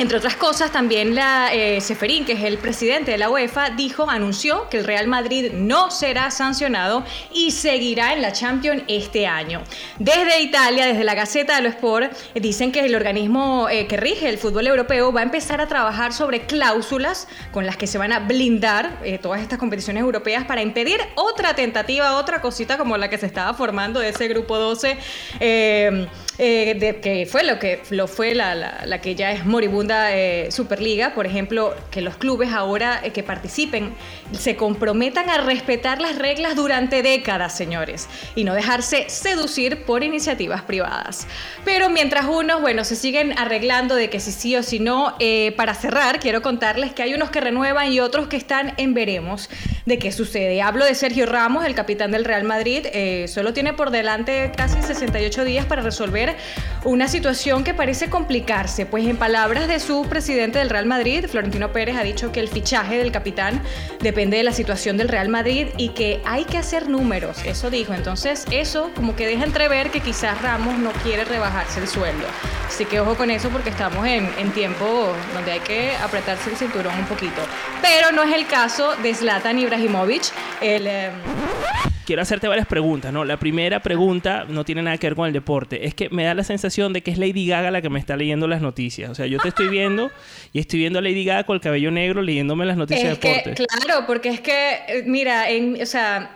entre 0.00 0.16
otras 0.16 0.34
cosas, 0.36 0.72
también 0.72 1.14
la 1.14 1.50
eh, 1.52 1.78
que 2.26 2.32
es 2.32 2.42
el 2.42 2.56
presidente 2.56 3.10
de 3.10 3.18
la 3.18 3.28
UEFA, 3.28 3.68
dijo, 3.68 4.08
anunció 4.08 4.66
que 4.70 4.78
el 4.78 4.84
Real 4.84 5.06
Madrid 5.06 5.52
no 5.52 5.90
será 5.90 6.30
sancionado 6.30 7.04
y 7.34 7.50
seguirá 7.50 8.14
en 8.14 8.22
la 8.22 8.32
Champions 8.32 8.82
este 8.88 9.26
año. 9.26 9.62
Desde 9.98 10.40
Italia, 10.40 10.86
desde 10.86 11.04
la 11.04 11.14
Gaceta 11.14 11.56
de 11.56 11.62
lo 11.62 11.68
Sport, 11.68 12.14
dicen 12.34 12.72
que 12.72 12.80
el 12.80 12.94
organismo 12.94 13.68
eh, 13.68 13.86
que 13.86 13.98
rige 13.98 14.30
el 14.30 14.38
fútbol 14.38 14.68
europeo 14.68 15.12
va 15.12 15.20
a 15.20 15.24
empezar 15.24 15.60
a 15.60 15.68
trabajar 15.68 16.14
sobre 16.14 16.46
cláusulas 16.46 17.28
con 17.52 17.66
las 17.66 17.76
que 17.76 17.86
se 17.86 17.98
van 17.98 18.12
a 18.12 18.20
blindar 18.20 19.00
eh, 19.04 19.18
todas 19.18 19.42
estas 19.42 19.58
competiciones 19.58 20.00
europeas 20.00 20.46
para 20.46 20.62
impedir 20.62 20.98
otra 21.14 21.54
tentativa, 21.54 22.16
otra 22.16 22.40
cosita 22.40 22.78
como 22.78 22.96
la 22.96 23.10
que 23.10 23.18
se 23.18 23.26
estaba 23.26 23.52
formando 23.52 24.00
de 24.00 24.08
ese 24.08 24.28
grupo 24.28 24.56
12, 24.56 24.96
de, 26.40 27.00
que 27.02 27.26
fue 27.26 27.44
lo 27.44 27.58
que 27.58 27.82
lo 27.90 28.08
fue 28.08 28.34
la, 28.34 28.54
la 28.54 29.00
que 29.02 29.14
ya 29.14 29.30
es 29.30 29.44
moribunda 29.44 30.16
eh, 30.16 30.50
Superliga, 30.50 31.12
por 31.12 31.26
ejemplo, 31.26 31.74
que 31.90 32.00
los 32.00 32.16
clubes 32.16 32.50
ahora 32.50 32.98
eh, 33.02 33.10
que 33.10 33.22
participen 33.22 33.92
se 34.32 34.56
comprometan 34.56 35.28
a 35.28 35.42
respetar 35.42 36.00
las 36.00 36.16
reglas 36.16 36.56
durante 36.56 37.02
décadas, 37.02 37.54
señores, 37.54 38.08
y 38.34 38.44
no 38.44 38.54
dejarse 38.54 39.10
seducir 39.10 39.84
por 39.84 40.02
iniciativas 40.02 40.62
privadas. 40.62 41.26
Pero 41.66 41.90
mientras 41.90 42.24
unos, 42.24 42.62
bueno, 42.62 42.84
se 42.84 42.96
siguen 42.96 43.38
arreglando 43.38 43.94
de 43.94 44.08
que 44.08 44.18
si 44.18 44.32
sí 44.32 44.56
o 44.56 44.62
si 44.62 44.78
no, 44.78 45.16
eh, 45.18 45.52
para 45.58 45.74
cerrar, 45.74 46.20
quiero 46.20 46.40
contarles 46.40 46.94
que 46.94 47.02
hay 47.02 47.12
unos 47.12 47.30
que 47.30 47.42
renuevan 47.42 47.92
y 47.92 48.00
otros 48.00 48.28
que 48.28 48.38
están 48.38 48.72
en 48.78 48.94
veremos 48.94 49.50
de 49.84 49.98
qué 49.98 50.10
sucede. 50.10 50.62
Hablo 50.62 50.86
de 50.86 50.94
Sergio 50.94 51.26
Ramos, 51.26 51.66
el 51.66 51.74
capitán 51.74 52.12
del 52.12 52.24
Real 52.24 52.44
Madrid, 52.44 52.86
solo 53.26 53.52
tiene 53.52 53.74
por 53.74 53.90
delante 53.90 54.52
casi 54.56 54.80
68 54.80 55.44
días 55.44 55.66
para 55.66 55.82
resolver 55.82 56.29
una 56.84 57.08
situación 57.08 57.64
que 57.64 57.74
parece 57.74 58.08
complicarse, 58.08 58.86
pues 58.86 59.06
en 59.06 59.16
palabras 59.16 59.68
de 59.68 59.80
su 59.80 60.06
presidente 60.08 60.58
del 60.58 60.70
Real 60.70 60.86
Madrid, 60.86 61.26
Florentino 61.28 61.72
Pérez, 61.72 61.96
ha 61.96 62.02
dicho 62.02 62.32
que 62.32 62.40
el 62.40 62.48
fichaje 62.48 62.98
del 62.98 63.12
capitán 63.12 63.60
depende 64.00 64.38
de 64.38 64.42
la 64.42 64.52
situación 64.52 64.96
del 64.96 65.08
Real 65.08 65.28
Madrid 65.28 65.68
y 65.76 65.90
que 65.90 66.20
hay 66.24 66.44
que 66.44 66.58
hacer 66.58 66.88
números, 66.88 67.44
eso 67.44 67.70
dijo. 67.70 67.92
Entonces 67.92 68.46
eso 68.50 68.90
como 68.94 69.14
que 69.14 69.26
deja 69.26 69.44
entrever 69.44 69.90
que 69.90 70.00
quizás 70.00 70.40
Ramos 70.40 70.78
no 70.78 70.92
quiere 71.04 71.24
rebajarse 71.24 71.80
el 71.80 71.88
sueldo. 71.88 72.26
Así 72.66 72.84
que 72.84 73.00
ojo 73.00 73.14
con 73.14 73.30
eso 73.30 73.50
porque 73.50 73.70
estamos 73.70 74.06
en, 74.06 74.30
en 74.38 74.52
tiempo 74.52 75.12
donde 75.34 75.52
hay 75.52 75.60
que 75.60 75.92
apretarse 75.96 76.50
el 76.50 76.56
cinturón 76.56 76.98
un 76.98 77.06
poquito. 77.06 77.42
Pero 77.82 78.12
no 78.12 78.22
es 78.22 78.34
el 78.34 78.46
caso 78.46 78.96
de 79.02 79.14
Zlatan 79.14 79.58
Ibrahimovic. 79.58 80.32
El, 80.60 80.86
em, 80.86 81.12
quiero 82.10 82.22
hacerte 82.22 82.48
varias 82.48 82.66
preguntas, 82.66 83.12
¿no? 83.12 83.24
La 83.24 83.36
primera 83.36 83.78
pregunta 83.78 84.44
no 84.48 84.64
tiene 84.64 84.82
nada 84.82 84.98
que 84.98 85.06
ver 85.06 85.14
con 85.14 85.28
el 85.28 85.32
deporte. 85.32 85.86
Es 85.86 85.94
que 85.94 86.08
me 86.10 86.24
da 86.24 86.34
la 86.34 86.42
sensación 86.42 86.92
de 86.92 87.04
que 87.04 87.12
es 87.12 87.18
Lady 87.18 87.46
Gaga 87.46 87.70
la 87.70 87.82
que 87.82 87.88
me 87.88 88.00
está 88.00 88.16
leyendo 88.16 88.48
las 88.48 88.60
noticias. 88.60 89.08
O 89.10 89.14
sea, 89.14 89.26
yo 89.26 89.38
te 89.38 89.50
estoy 89.50 89.68
viendo 89.70 90.10
y 90.52 90.58
estoy 90.58 90.80
viendo 90.80 90.98
a 90.98 91.02
Lady 91.02 91.24
Gaga 91.24 91.44
con 91.44 91.54
el 91.54 91.60
cabello 91.60 91.92
negro 91.92 92.20
leyéndome 92.20 92.66
las 92.66 92.76
noticias 92.76 93.20
de 93.20 93.28
deporte. 93.28 93.64
claro, 93.64 94.06
porque 94.08 94.30
es 94.30 94.40
que, 94.40 94.80
eh, 94.88 95.04
mira, 95.06 95.50
en, 95.50 95.80
o 95.80 95.86
sea, 95.86 96.32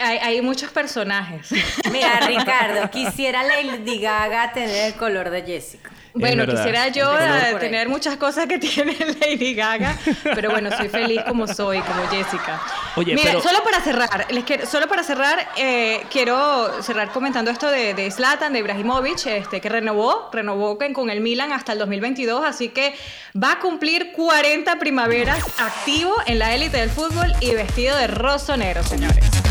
hay, 0.00 0.18
hay, 0.18 0.42
muchos 0.42 0.72
personajes. 0.72 1.48
Mira, 1.92 2.18
Ricardo, 2.26 2.90
quisiera 2.90 3.44
Lady 3.44 4.00
Gaga 4.00 4.52
tener 4.52 4.86
el 4.86 4.94
color 4.94 5.30
de 5.30 5.42
Jessica. 5.42 5.92
Bueno, 6.18 6.46
quisiera 6.46 6.88
yo 6.88 7.10
tener 7.58 7.88
muchas 7.88 8.16
cosas 8.16 8.46
que 8.46 8.58
tiene 8.66 8.96
Lady 9.20 9.54
Gaga, 9.54 9.96
pero 10.34 10.50
bueno, 10.50 10.70
soy 10.76 10.88
feliz 10.88 11.20
como 11.26 11.46
soy, 11.46 11.80
como 11.80 12.06
Jessica. 12.08 12.60
Oye, 12.96 13.14
Mira, 13.14 13.40
solo 13.40 13.62
para 13.62 13.80
cerrar, 13.80 14.26
les 14.30 14.44
quiero, 14.44 14.66
solo 14.66 14.88
para 14.88 15.02
cerrar, 15.02 15.48
eh, 15.56 16.02
quiero 16.10 16.82
cerrar 16.82 17.10
comentando 17.10 17.50
esto 17.50 17.70
de, 17.70 17.94
de 17.94 18.10
Zlatan, 18.10 18.52
de 18.52 18.60
Ibrahimovic, 18.60 19.26
este, 19.26 19.60
que 19.60 19.68
renovó, 19.68 20.30
renovó 20.32 20.78
con 20.92 21.10
el 21.10 21.20
Milan 21.20 21.52
hasta 21.52 21.72
el 21.72 21.78
2022, 21.78 22.44
así 22.44 22.68
que 22.68 22.94
va 23.40 23.52
a 23.52 23.58
cumplir 23.58 24.12
40 24.12 24.78
primaveras 24.78 25.44
activo 25.58 26.14
en 26.26 26.38
la 26.38 26.54
élite 26.54 26.78
del 26.78 26.90
fútbol 26.90 27.32
y 27.40 27.54
vestido 27.54 27.96
de 27.96 28.06
rosonero, 28.06 28.82
señores. 28.82 29.45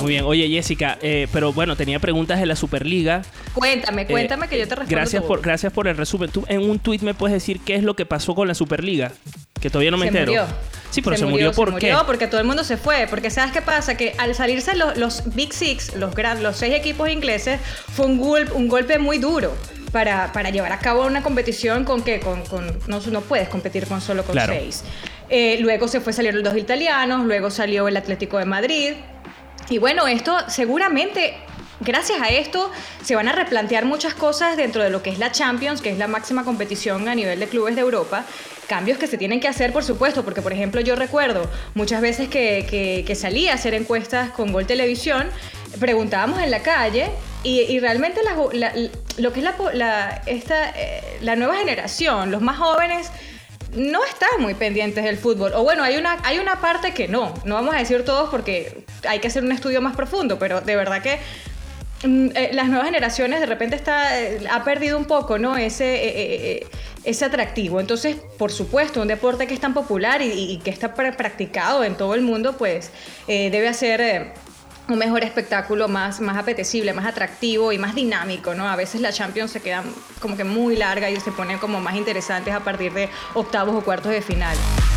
Muy 0.00 0.12
bien. 0.12 0.24
Oye, 0.24 0.48
Jessica, 0.48 0.98
eh, 1.02 1.28
pero 1.32 1.52
bueno, 1.52 1.76
tenía 1.76 1.98
preguntas 1.98 2.40
de 2.40 2.46
la 2.46 2.56
Superliga. 2.56 3.22
Cuéntame, 3.52 4.02
eh, 4.02 4.06
cuéntame 4.06 4.48
que 4.48 4.58
yo 4.58 4.68
te 4.68 4.74
respondo. 4.74 4.96
Gracias 4.96 5.22
por, 5.22 5.40
gracias 5.40 5.72
por 5.72 5.88
el 5.88 5.96
resumen. 5.96 6.30
Tú 6.30 6.44
en 6.48 6.68
un 6.68 6.78
tuit 6.78 7.02
me 7.02 7.14
puedes 7.14 7.34
decir 7.34 7.60
qué 7.60 7.74
es 7.76 7.82
lo 7.82 7.94
que 7.94 8.06
pasó 8.06 8.34
con 8.34 8.48
la 8.48 8.54
Superliga, 8.54 9.12
que 9.60 9.70
todavía 9.70 9.90
no 9.90 9.98
me 9.98 10.06
entero. 10.06 10.32
Murió. 10.32 10.46
Sí, 10.90 11.02
pero 11.02 11.16
se, 11.16 11.26
murió, 11.26 11.52
¿por 11.52 11.70
qué? 11.78 11.90
Murió 11.90 12.06
porque 12.06 12.28
todo 12.28 12.40
el 12.40 12.46
mundo 12.46 12.62
se 12.62 12.76
fue. 12.76 13.06
Porque 13.10 13.30
¿sabes 13.30 13.52
qué 13.52 13.62
pasa? 13.62 13.96
Que 13.96 14.14
al 14.18 14.34
salirse 14.34 14.76
los, 14.76 14.96
los 14.96 15.34
Big 15.34 15.52
Six, 15.52 15.96
los, 15.96 16.14
los 16.40 16.56
seis 16.56 16.74
equipos 16.74 17.08
ingleses, 17.08 17.60
fue 17.92 18.06
un, 18.06 18.20
un 18.54 18.68
golpe 18.68 18.98
muy 18.98 19.18
duro. 19.18 19.52
Para, 19.90 20.32
para, 20.32 20.50
llevar 20.50 20.72
a 20.72 20.80
cabo 20.80 21.06
una 21.06 21.22
competición 21.22 21.84
con 21.84 22.02
que 22.02 22.18
con, 22.18 22.44
con 22.46 22.66
no, 22.88 22.98
no, 23.00 23.20
puedes 23.20 23.48
competir 23.48 23.86
con 23.86 24.00
solo 24.00 24.24
con 24.24 24.36
seis. 24.44 24.82
Eh, 25.28 25.58
luego 25.60 25.86
se 25.86 26.00
fue 26.00 26.12
salieron 26.12 26.42
los 26.42 26.52
dos 26.52 26.60
italianos, 26.60 27.24
luego 27.24 27.48
salió 27.48 27.86
el 27.86 27.96
Atlético 27.96 28.38
de 28.38 28.44
Madrid, 28.44 28.94
y 29.68 29.78
bueno, 29.78 30.06
esto 30.06 30.36
seguramente 30.48 31.34
gracias 31.80 32.20
a 32.20 32.28
esto 32.28 32.70
se 33.02 33.14
van 33.14 33.28
a 33.28 33.32
replantear 33.32 33.84
muchas 33.84 34.14
cosas 34.14 34.56
dentro 34.56 34.82
de 34.82 34.90
lo 34.90 35.02
que 35.02 35.10
es 35.10 35.18
la 35.18 35.32
Champions, 35.32 35.80
que 35.80 35.90
es 35.90 35.98
la 35.98 36.08
máxima 36.08 36.44
competición 36.44 37.08
a 37.08 37.14
nivel 37.14 37.40
de 37.40 37.48
clubes 37.48 37.74
de 37.74 37.82
Europa. 37.82 38.24
Cambios 38.68 38.98
que 38.98 39.06
se 39.06 39.18
tienen 39.18 39.40
que 39.40 39.48
hacer, 39.48 39.72
por 39.72 39.84
supuesto, 39.84 40.24
porque 40.24 40.40
por 40.40 40.52
ejemplo 40.52 40.80
yo 40.80 40.96
recuerdo 40.96 41.50
muchas 41.74 42.00
veces 42.00 42.28
que, 42.28 43.04
que, 43.06 43.14
salía 43.14 43.52
a 43.52 43.54
hacer 43.56 43.74
encuestas 43.74 44.30
con 44.30 44.52
Gol 44.52 44.66
Televisión, 44.66 45.28
preguntábamos 45.78 46.40
en 46.40 46.50
la 46.50 46.62
calle 46.62 47.10
y, 47.42 47.78
realmente 47.78 48.20
lo 49.18 49.32
que 49.32 49.40
es 49.40 49.46
la, 49.74 50.22
esta, 50.24 50.70
eh, 50.70 51.18
la 51.20 51.36
nueva 51.36 51.56
generación, 51.56 52.30
los 52.30 52.40
más 52.40 52.56
jóvenes, 52.56 53.10
no 53.76 54.04
están 54.04 54.40
muy 54.40 54.54
pendientes 54.54 55.04
del 55.04 55.18
fútbol. 55.18 55.52
O 55.54 55.62
bueno, 55.62 55.82
hay 55.82 55.96
una, 55.96 56.18
hay 56.24 56.38
una 56.38 56.60
parte 56.60 56.92
que 56.92 57.08
no. 57.08 57.34
No 57.44 57.54
vamos 57.54 57.74
a 57.74 57.78
decir 57.78 58.04
todos 58.04 58.30
porque 58.30 58.84
hay 59.08 59.18
que 59.18 59.28
hacer 59.28 59.44
un 59.44 59.52
estudio 59.52 59.80
más 59.80 59.96
profundo, 59.96 60.38
pero 60.38 60.60
de 60.60 60.76
verdad 60.76 61.02
que 61.02 61.18
mm, 62.06 62.28
eh, 62.34 62.50
las 62.52 62.68
nuevas 62.68 62.86
generaciones 62.86 63.40
de 63.40 63.46
repente 63.46 63.76
está, 63.76 64.20
eh, 64.20 64.40
ha 64.50 64.64
perdido 64.64 64.98
un 64.98 65.04
poco 65.04 65.38
¿no? 65.38 65.56
ese, 65.56 65.84
eh, 65.94 66.66
ese 67.04 67.24
atractivo. 67.24 67.80
Entonces, 67.80 68.16
por 68.38 68.52
supuesto, 68.52 69.02
un 69.02 69.08
deporte 69.08 69.46
que 69.46 69.54
es 69.54 69.60
tan 69.60 69.74
popular 69.74 70.22
y, 70.22 70.58
que 70.58 70.70
está 70.70 70.94
practicado 70.94 71.84
en 71.84 71.96
todo 71.96 72.14
el 72.14 72.22
mundo, 72.22 72.56
pues 72.56 72.90
debe 73.26 73.68
hacer 73.68 74.32
un 74.88 74.98
mejor 74.98 75.24
espectáculo 75.24 75.88
más, 75.88 76.20
más 76.20 76.36
apetecible, 76.36 76.92
más 76.92 77.06
atractivo 77.06 77.72
y 77.72 77.78
más 77.78 77.94
dinámico, 77.94 78.54
¿no? 78.54 78.68
A 78.68 78.76
veces 78.76 79.00
la 79.00 79.12
Champions 79.12 79.50
se 79.50 79.60
queda 79.60 79.82
como 80.20 80.36
que 80.36 80.44
muy 80.44 80.76
larga 80.76 81.10
y 81.10 81.18
se 81.20 81.32
pone 81.32 81.58
como 81.58 81.80
más 81.80 81.94
interesantes 81.94 82.52
a 82.52 82.60
partir 82.60 82.92
de 82.92 83.08
octavos 83.34 83.74
o 83.74 83.80
cuartos 83.82 84.12
de 84.12 84.20
final. 84.20 84.56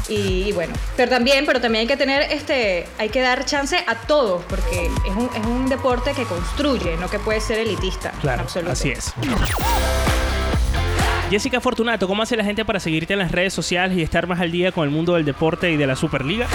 Y, 0.10 0.52
bueno, 0.54 0.74
pero 0.96 1.10
también, 1.10 1.46
pero 1.46 1.60
también 1.60 1.82
hay 1.82 1.88
que 1.88 1.98
tener 1.98 2.32
este, 2.32 2.88
hay 2.98 3.10
que 3.10 3.22
dar 3.22 3.46
chance 3.46 3.78
a 3.88 3.96
todos, 3.96 4.44
porque 4.46 4.90
es 5.06 5.16
un, 5.16 5.30
es 5.36 5.46
un 5.46 5.68
deporte 5.70 6.14
que 6.14 6.24
construye, 6.24 6.98
no 6.98 7.10
que 7.10 7.20
puede 7.20 7.42
ser 7.42 7.60
elitista. 7.60 8.12
Claro, 8.22 8.46
así 8.70 8.92
es. 8.92 9.14
Jessica 11.30 11.60
Fortunato, 11.60 12.08
¿cómo 12.08 12.24
hace 12.24 12.38
la 12.38 12.46
gente 12.46 12.64
para 12.64 12.80
seguirte 12.80 13.14
en 13.14 13.20
las 13.20 13.34
redes 13.34 13.54
sociales 13.54 13.98
y 13.98 14.02
estar 14.02 14.28
más 14.28 14.40
al 14.40 14.52
día 14.52 14.72
con 14.72 14.86
el 14.86 14.92
mundo 14.92 15.16
del 15.16 15.26
deporte 15.26 15.70
y 15.72 15.76
de 15.76 15.86
la 15.86 15.98
Superliga? 15.98 16.48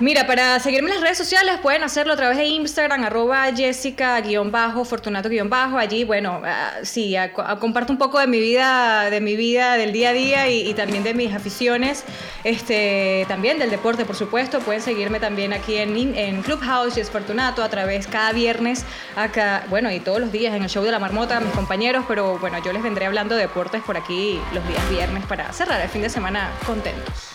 Mira, 0.00 0.26
para 0.26 0.58
seguirme 0.58 0.88
en 0.88 0.96
las 0.96 1.04
redes 1.04 1.18
sociales 1.18 1.60
pueden 1.62 1.84
hacerlo 1.84 2.14
a 2.14 2.16
través 2.16 2.36
de 2.36 2.46
Instagram, 2.46 3.04
arroba 3.04 3.44
Jessica-Fortunato-Bajo. 3.54 5.78
Allí, 5.78 6.02
bueno, 6.02 6.42
ah, 6.44 6.72
sí, 6.82 7.14
comparto 7.60 7.92
un 7.92 7.98
poco 7.98 8.18
de 8.18 8.26
mi 8.26 8.40
vida, 8.40 9.08
de 9.08 9.20
mi 9.20 9.36
vida 9.36 9.76
del 9.76 9.92
día 9.92 10.08
a 10.08 10.12
día 10.12 10.48
y, 10.48 10.74
también 10.74 11.04
de 11.04 11.14
mis 11.14 11.32
aficiones, 11.32 12.02
este, 12.42 13.24
también 13.28 13.60
del 13.60 13.70
deporte, 13.70 14.04
por 14.04 14.16
supuesto. 14.16 14.58
Pueden 14.58 14.82
seguirme 14.82 15.20
también 15.20 15.52
aquí 15.52 15.76
en, 15.76 16.18
en 16.18 16.42
Clubhouse, 16.42 16.96
Jess 16.96 17.10
Fortunato, 17.10 17.62
a 17.62 17.68
través 17.68 18.08
cada 18.08 18.32
viernes, 18.32 18.84
acá, 19.14 19.62
bueno, 19.70 19.92
y 19.92 20.00
todos 20.00 20.18
los 20.18 20.32
días 20.32 20.56
en 20.56 20.64
el 20.64 20.68
show 20.68 20.82
de 20.82 20.90
la 20.90 20.98
marmota, 20.98 21.38
mis 21.38 21.52
compañeros, 21.52 22.04
pero 22.08 22.36
bueno, 22.40 22.58
yo 22.64 22.72
les 22.72 22.82
vendré 22.82 23.06
hablando 23.06 23.36
de 23.36 23.42
deportes 23.42 23.80
por 23.82 23.96
aquí 23.96 24.40
los 24.52 24.66
días 24.66 24.90
viernes 24.90 25.24
para 25.26 25.52
cerrar 25.52 25.80
el 25.80 25.88
fin 25.88 26.02
de 26.02 26.10
semana 26.10 26.50
contentos. 26.66 27.34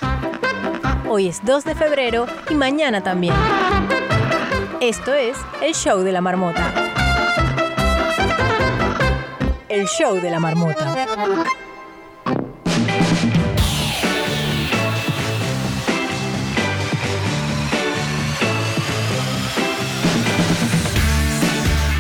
Hoy 1.11 1.27
es 1.27 1.43
2 1.43 1.65
de 1.65 1.73
febrero 1.73 2.27
y 2.51 2.53
mañana 2.53 3.01
también. 3.01 3.33
Esto 4.79 5.11
es 5.15 5.35
el 5.59 5.73
show 5.73 6.01
de 6.01 6.11
la 6.11 6.21
marmota. 6.21 6.71
El 9.67 9.87
show 9.87 10.21
de 10.21 10.29
la 10.29 10.39
marmota. 10.39 10.85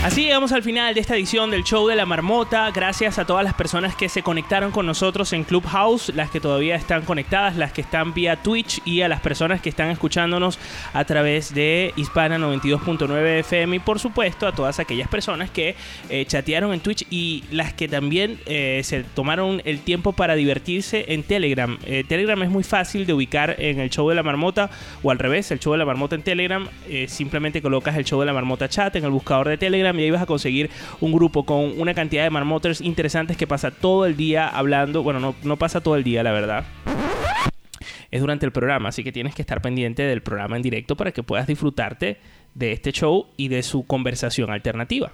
Así 0.09 0.23
llegamos 0.23 0.51
al 0.53 0.63
final 0.63 0.95
de 0.95 1.01
esta 1.01 1.15
edición 1.15 1.51
del 1.51 1.63
show 1.63 1.87
de 1.87 1.95
la 1.95 2.07
marmota. 2.07 2.71
Gracias 2.71 3.19
a 3.19 3.25
todas 3.25 3.43
las 3.43 3.53
personas 3.53 3.95
que 3.95 4.09
se 4.09 4.23
conectaron 4.23 4.71
con 4.71 4.87
nosotros 4.87 5.33
en 5.33 5.43
Clubhouse, 5.43 6.11
las 6.15 6.31
que 6.31 6.39
todavía 6.39 6.73
están 6.73 7.03
conectadas, 7.03 7.55
las 7.55 7.73
que 7.73 7.81
están 7.81 8.15
vía 8.15 8.35
Twitch 8.35 8.81
y 8.85 9.01
a 9.01 9.07
las 9.07 9.21
personas 9.21 9.61
que 9.61 9.69
están 9.69 9.91
escuchándonos 9.91 10.57
a 10.93 11.05
través 11.05 11.53
de 11.53 11.93
Hispana 11.95 12.39
92.9 12.39 13.41
FM 13.41 13.75
y 13.75 13.79
por 13.79 13.99
supuesto 13.99 14.47
a 14.47 14.51
todas 14.51 14.79
aquellas 14.79 15.07
personas 15.07 15.51
que 15.51 15.75
eh, 16.09 16.25
chatearon 16.25 16.73
en 16.73 16.79
Twitch 16.79 17.05
y 17.11 17.43
las 17.51 17.73
que 17.73 17.87
también 17.87 18.39
eh, 18.47 18.81
se 18.83 19.03
tomaron 19.03 19.61
el 19.63 19.81
tiempo 19.81 20.13
para 20.13 20.33
divertirse 20.33 21.05
en 21.09 21.21
Telegram. 21.21 21.77
Eh, 21.85 22.03
Telegram 22.03 22.41
es 22.41 22.49
muy 22.49 22.63
fácil 22.63 23.05
de 23.05 23.13
ubicar 23.13 23.57
en 23.59 23.79
el 23.79 23.91
show 23.91 24.09
de 24.09 24.15
la 24.15 24.23
marmota 24.23 24.71
o 25.03 25.11
al 25.11 25.19
revés, 25.19 25.51
el 25.51 25.59
show 25.59 25.73
de 25.73 25.77
la 25.77 25.85
marmota 25.85 26.15
en 26.15 26.23
Telegram. 26.23 26.67
simplemente 27.05 27.61
colocas 27.61 27.95
el 27.95 28.05
show 28.05 28.19
de 28.19 28.25
la 28.25 28.33
marmota 28.33 28.67
chat 28.67 28.95
en 28.95 29.03
el 29.03 29.11
buscador 29.11 29.49
de 29.49 29.57
Telegram 29.59 29.98
y 29.99 30.03
ahí 30.03 30.11
vas 30.11 30.21
a 30.21 30.25
conseguir 30.25 30.69
un 31.01 31.11
grupo 31.11 31.45
con 31.45 31.79
una 31.79 31.93
cantidad 31.93 32.23
de 32.23 32.29
marmoters 32.29 32.81
interesantes 32.81 33.37
que 33.37 33.47
pasa 33.47 33.71
todo 33.71 34.05
el 34.05 34.15
día 34.15 34.47
hablando. 34.47 35.03
Bueno, 35.03 35.19
no, 35.19 35.35
no 35.43 35.57
pasa 35.57 35.81
todo 35.81 35.95
el 35.95 36.03
día, 36.03 36.23
la 36.23 36.31
verdad 36.31 36.65
es 38.11 38.21
durante 38.21 38.45
el 38.45 38.51
programa, 38.51 38.89
así 38.89 39.03
que 39.03 39.11
tienes 39.11 39.35
que 39.35 39.41
estar 39.41 39.61
pendiente 39.61 40.03
del 40.03 40.21
programa 40.21 40.55
en 40.55 40.61
directo 40.61 40.95
para 40.95 41.11
que 41.11 41.23
puedas 41.23 41.47
disfrutarte 41.47 42.17
de 42.55 42.71
este 42.71 42.91
show 42.91 43.27
y 43.37 43.49
de 43.49 43.63
su 43.63 43.85
conversación 43.85 44.49
alternativa. 44.49 45.11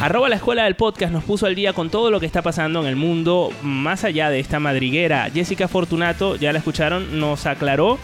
Arroba 0.00 0.28
la 0.28 0.36
escuela 0.36 0.64
del 0.64 0.76
podcast 0.76 1.12
nos 1.12 1.24
puso 1.24 1.46
al 1.46 1.56
día 1.56 1.72
con 1.72 1.90
todo 1.90 2.10
lo 2.10 2.20
que 2.20 2.26
está 2.26 2.40
pasando 2.40 2.80
en 2.80 2.86
el 2.86 2.94
mundo 2.94 3.50
más 3.62 4.04
allá 4.04 4.30
de 4.30 4.38
esta 4.38 4.60
madriguera. 4.60 5.28
Jessica 5.32 5.66
Fortunato, 5.66 6.36
ya 6.36 6.52
la 6.52 6.58
escucharon, 6.58 7.18
nos 7.18 7.46
aclaró 7.46 7.98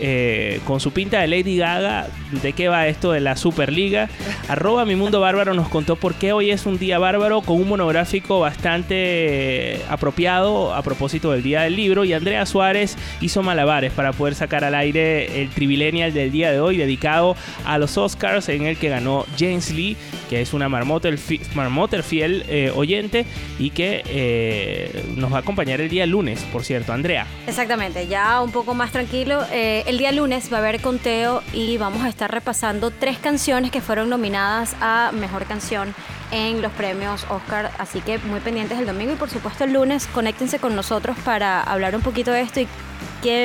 eh, 0.00 0.60
con 0.66 0.80
su 0.80 0.92
pinta 0.92 1.20
de 1.20 1.28
Lady 1.28 1.56
Gaga, 1.56 2.08
de 2.42 2.52
qué 2.52 2.68
va 2.68 2.86
esto 2.88 3.12
de 3.12 3.20
la 3.20 3.36
Superliga. 3.36 4.08
Arroba 4.48 4.84
Mi 4.84 4.96
Mundo 4.96 5.20
Bárbaro 5.20 5.54
nos 5.54 5.68
contó 5.68 5.96
por 5.96 6.14
qué 6.14 6.32
hoy 6.32 6.50
es 6.50 6.66
un 6.66 6.78
día 6.78 6.98
bárbaro 6.98 7.42
con 7.42 7.60
un 7.60 7.68
monográfico 7.68 8.40
bastante 8.40 9.80
apropiado 9.88 10.74
a 10.74 10.82
propósito 10.82 11.32
del 11.32 11.42
Día 11.42 11.62
del 11.62 11.76
Libro. 11.76 12.04
Y 12.04 12.12
Andrea 12.12 12.46
Suárez 12.46 12.96
hizo 13.20 13.42
malabares 13.42 13.92
para 13.92 14.12
poder 14.12 14.34
sacar 14.34 14.64
al 14.64 14.74
aire 14.74 15.42
el 15.42 15.50
Trivilenial 15.50 16.12
del 16.12 16.30
día 16.30 16.50
de 16.50 16.60
hoy, 16.60 16.76
dedicado 16.76 17.36
a 17.64 17.78
los 17.78 17.96
Oscars, 17.96 18.48
en 18.48 18.66
el 18.66 18.76
que 18.76 18.88
ganó 18.88 19.26
James 19.38 19.70
Lee, 19.70 19.96
que 20.28 20.40
es 20.40 20.52
una 20.52 20.68
marmoter, 20.68 21.18
fiel 21.18 22.44
eh, 22.48 22.72
oyente 22.74 23.26
y 23.58 23.70
que 23.70 24.02
eh, 24.06 25.04
nos 25.16 25.32
va 25.32 25.36
a 25.36 25.40
acompañar 25.40 25.80
el 25.80 25.88
día 25.88 26.06
lunes, 26.06 26.42
por 26.52 26.64
cierto. 26.64 26.92
Andrea. 26.92 27.26
Exactamente, 27.46 28.06
ya 28.06 28.40
un 28.40 28.50
poco 28.50 28.74
más 28.74 28.92
tranquilo. 28.92 29.42
Eh, 29.52 29.83
el 29.86 29.98
día 29.98 30.12
lunes 30.12 30.50
va 30.52 30.56
a 30.56 30.60
haber 30.60 30.80
conteo 30.80 31.42
y 31.52 31.76
vamos 31.76 32.02
a 32.04 32.08
estar 32.08 32.30
repasando 32.30 32.90
tres 32.90 33.18
canciones 33.18 33.70
que 33.70 33.80
fueron 33.80 34.08
nominadas 34.08 34.74
a 34.80 35.10
Mejor 35.12 35.44
Canción 35.44 35.94
en 36.30 36.62
los 36.62 36.72
premios 36.72 37.26
Oscar, 37.28 37.70
así 37.78 38.00
que 38.00 38.18
muy 38.18 38.40
pendientes 38.40 38.78
el 38.78 38.86
domingo 38.86 39.12
y 39.12 39.16
por 39.16 39.28
supuesto 39.28 39.64
el 39.64 39.74
lunes. 39.74 40.06
Conéctense 40.06 40.58
con 40.58 40.74
nosotros 40.74 41.16
para 41.24 41.62
hablar 41.62 41.94
un 41.94 42.02
poquito 42.02 42.30
de 42.30 42.40
esto 42.40 42.60
y 42.60 42.68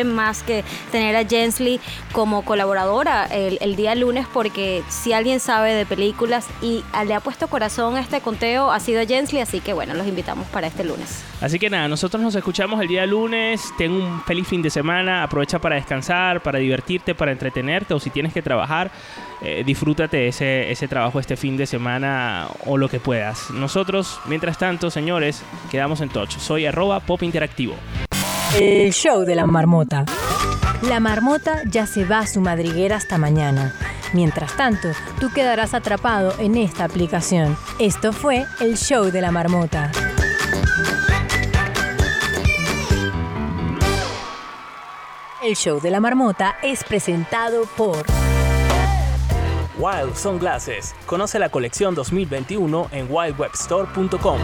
más 0.04 0.44
que 0.44 0.64
tener 0.92 1.16
a 1.16 1.26
Jensley 1.26 1.80
como 2.12 2.44
colaboradora 2.44 3.26
el, 3.26 3.76
día 3.76 3.96
lunes, 3.96 4.28
porque 4.34 4.84
si 4.90 5.14
alguien 5.14 5.40
sabe 5.40 5.74
de 5.74 5.86
películas 5.86 6.48
y 6.62 6.84
le 7.06 7.14
ha 7.14 7.20
puesto 7.20 7.48
corazón 7.48 7.96
a 7.96 8.02
este 8.02 8.20
conteo, 8.20 8.72
ha 8.72 8.80
sido 8.80 9.06
Jensley, 9.06 9.42
así 9.42 9.62
que 9.62 9.74
bueno, 9.74 9.94
los 9.94 10.06
invitamos 10.08 10.48
para 10.48 10.68
este 10.68 10.84
lunes. 10.84 11.24
Así 11.42 11.58
que 11.58 11.70
nada, 11.70 11.88
nosotros 11.88 12.22
nos 12.22 12.36
escuchamos 12.36 12.82
el 12.82 12.88
día 12.88 13.06
lunes, 13.06 13.62
ten 13.78 13.92
un 13.92 14.22
feliz 14.24 14.48
fin 14.48 14.62
de 14.62 14.70
semana, 14.70 15.24
aprovecha 15.24 15.60
para 15.60 15.76
descansar, 15.76 16.42
para 16.42 16.60
divertirte, 16.60 17.16
para 17.16 17.32
entretenerte, 17.32 17.94
o 17.94 18.00
si 18.00 18.10
tienes 18.10 18.34
que 18.34 18.42
trabajar, 18.42 18.92
eh, 19.42 19.64
disfrútate 19.66 20.28
ese, 20.28 20.70
ese 20.70 20.88
trabajo 20.90 21.20
este 21.20 21.38
fin 21.38 21.56
de 21.56 21.66
semana 21.66 22.48
o 22.66 22.78
lo 22.78 22.90
que 22.90 23.00
puedas. 23.00 23.52
Nosotros, 23.52 24.20
mientras 24.26 24.58
tanto, 24.58 24.92
señores, 24.92 25.44
quedamos 25.72 26.02
en 26.02 26.10
touch. 26.10 26.38
Soy 26.38 26.66
arroba 26.66 27.00
pop 27.00 27.24
interactivo. 27.24 27.76
El 28.58 28.92
show 28.94 29.26
de 29.26 29.36
la 29.36 29.46
marmota. 29.46 30.06
La 30.82 31.00
marmota 31.00 31.62
ya 31.66 31.86
se 31.86 32.04
va 32.06 32.20
a 32.20 32.28
su 32.28 32.42
madriguera 32.42 32.96
hasta 32.96 33.18
mañana. 33.18 33.74
Mientras 34.14 34.58
tanto, 34.58 34.90
tú 35.20 35.30
quedarás 35.32 35.74
atrapado 35.74 36.34
en 36.40 36.58
esta 36.58 36.84
aplicación. 36.84 37.56
Esto 37.78 38.12
fue 38.12 38.46
el 38.60 38.76
show 38.76 39.12
de 39.12 39.22
la 39.22 39.32
marmota. 39.32 39.92
El 45.44 45.56
show 45.56 45.80
de 45.80 45.92
la 45.92 46.00
marmota 46.00 46.56
es 46.64 46.84
presentado 46.84 47.66
por 47.78 48.06
Wild 49.78 50.16
Sunglasses. 50.16 50.96
Conoce 51.06 51.40
la 51.40 51.50
colección 51.50 51.94
2021 51.96 52.90
en 52.92 53.08
wildwebstore.com 53.10 54.40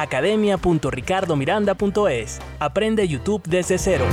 academia.ricardomiranda.es. 0.00 2.40
Aprende 2.58 3.08
YouTube 3.08 3.42
desde 3.46 3.78
cero. 3.78 4.06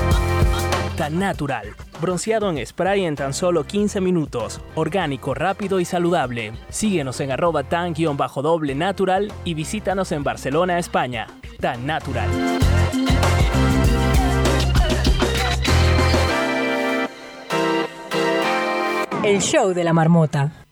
Tan 0.98 1.20
natural. 1.20 1.68
Bronceado 2.02 2.50
en 2.50 2.66
spray 2.66 3.06
en 3.06 3.16
tan 3.16 3.34
solo 3.34 3.66
15 3.66 4.02
minutos. 4.02 4.62
Orgánico, 4.76 5.34
rápido 5.34 5.80
y 5.80 5.86
saludable. 5.86 6.54
Síguenos 6.70 7.20
en 7.20 7.32
arroba 7.32 7.64
tan-doble 7.64 8.76
natural 8.76 9.32
y 9.46 9.54
visítanos 9.54 10.12
en 10.12 10.24
Barcelona, 10.24 10.80
España. 10.80 11.28
Tan 11.60 11.86
natural. 11.86 12.30
El 19.24 19.42
show 19.42 19.74
de 19.74 19.84
la 19.84 19.94
marmota. 19.94 20.67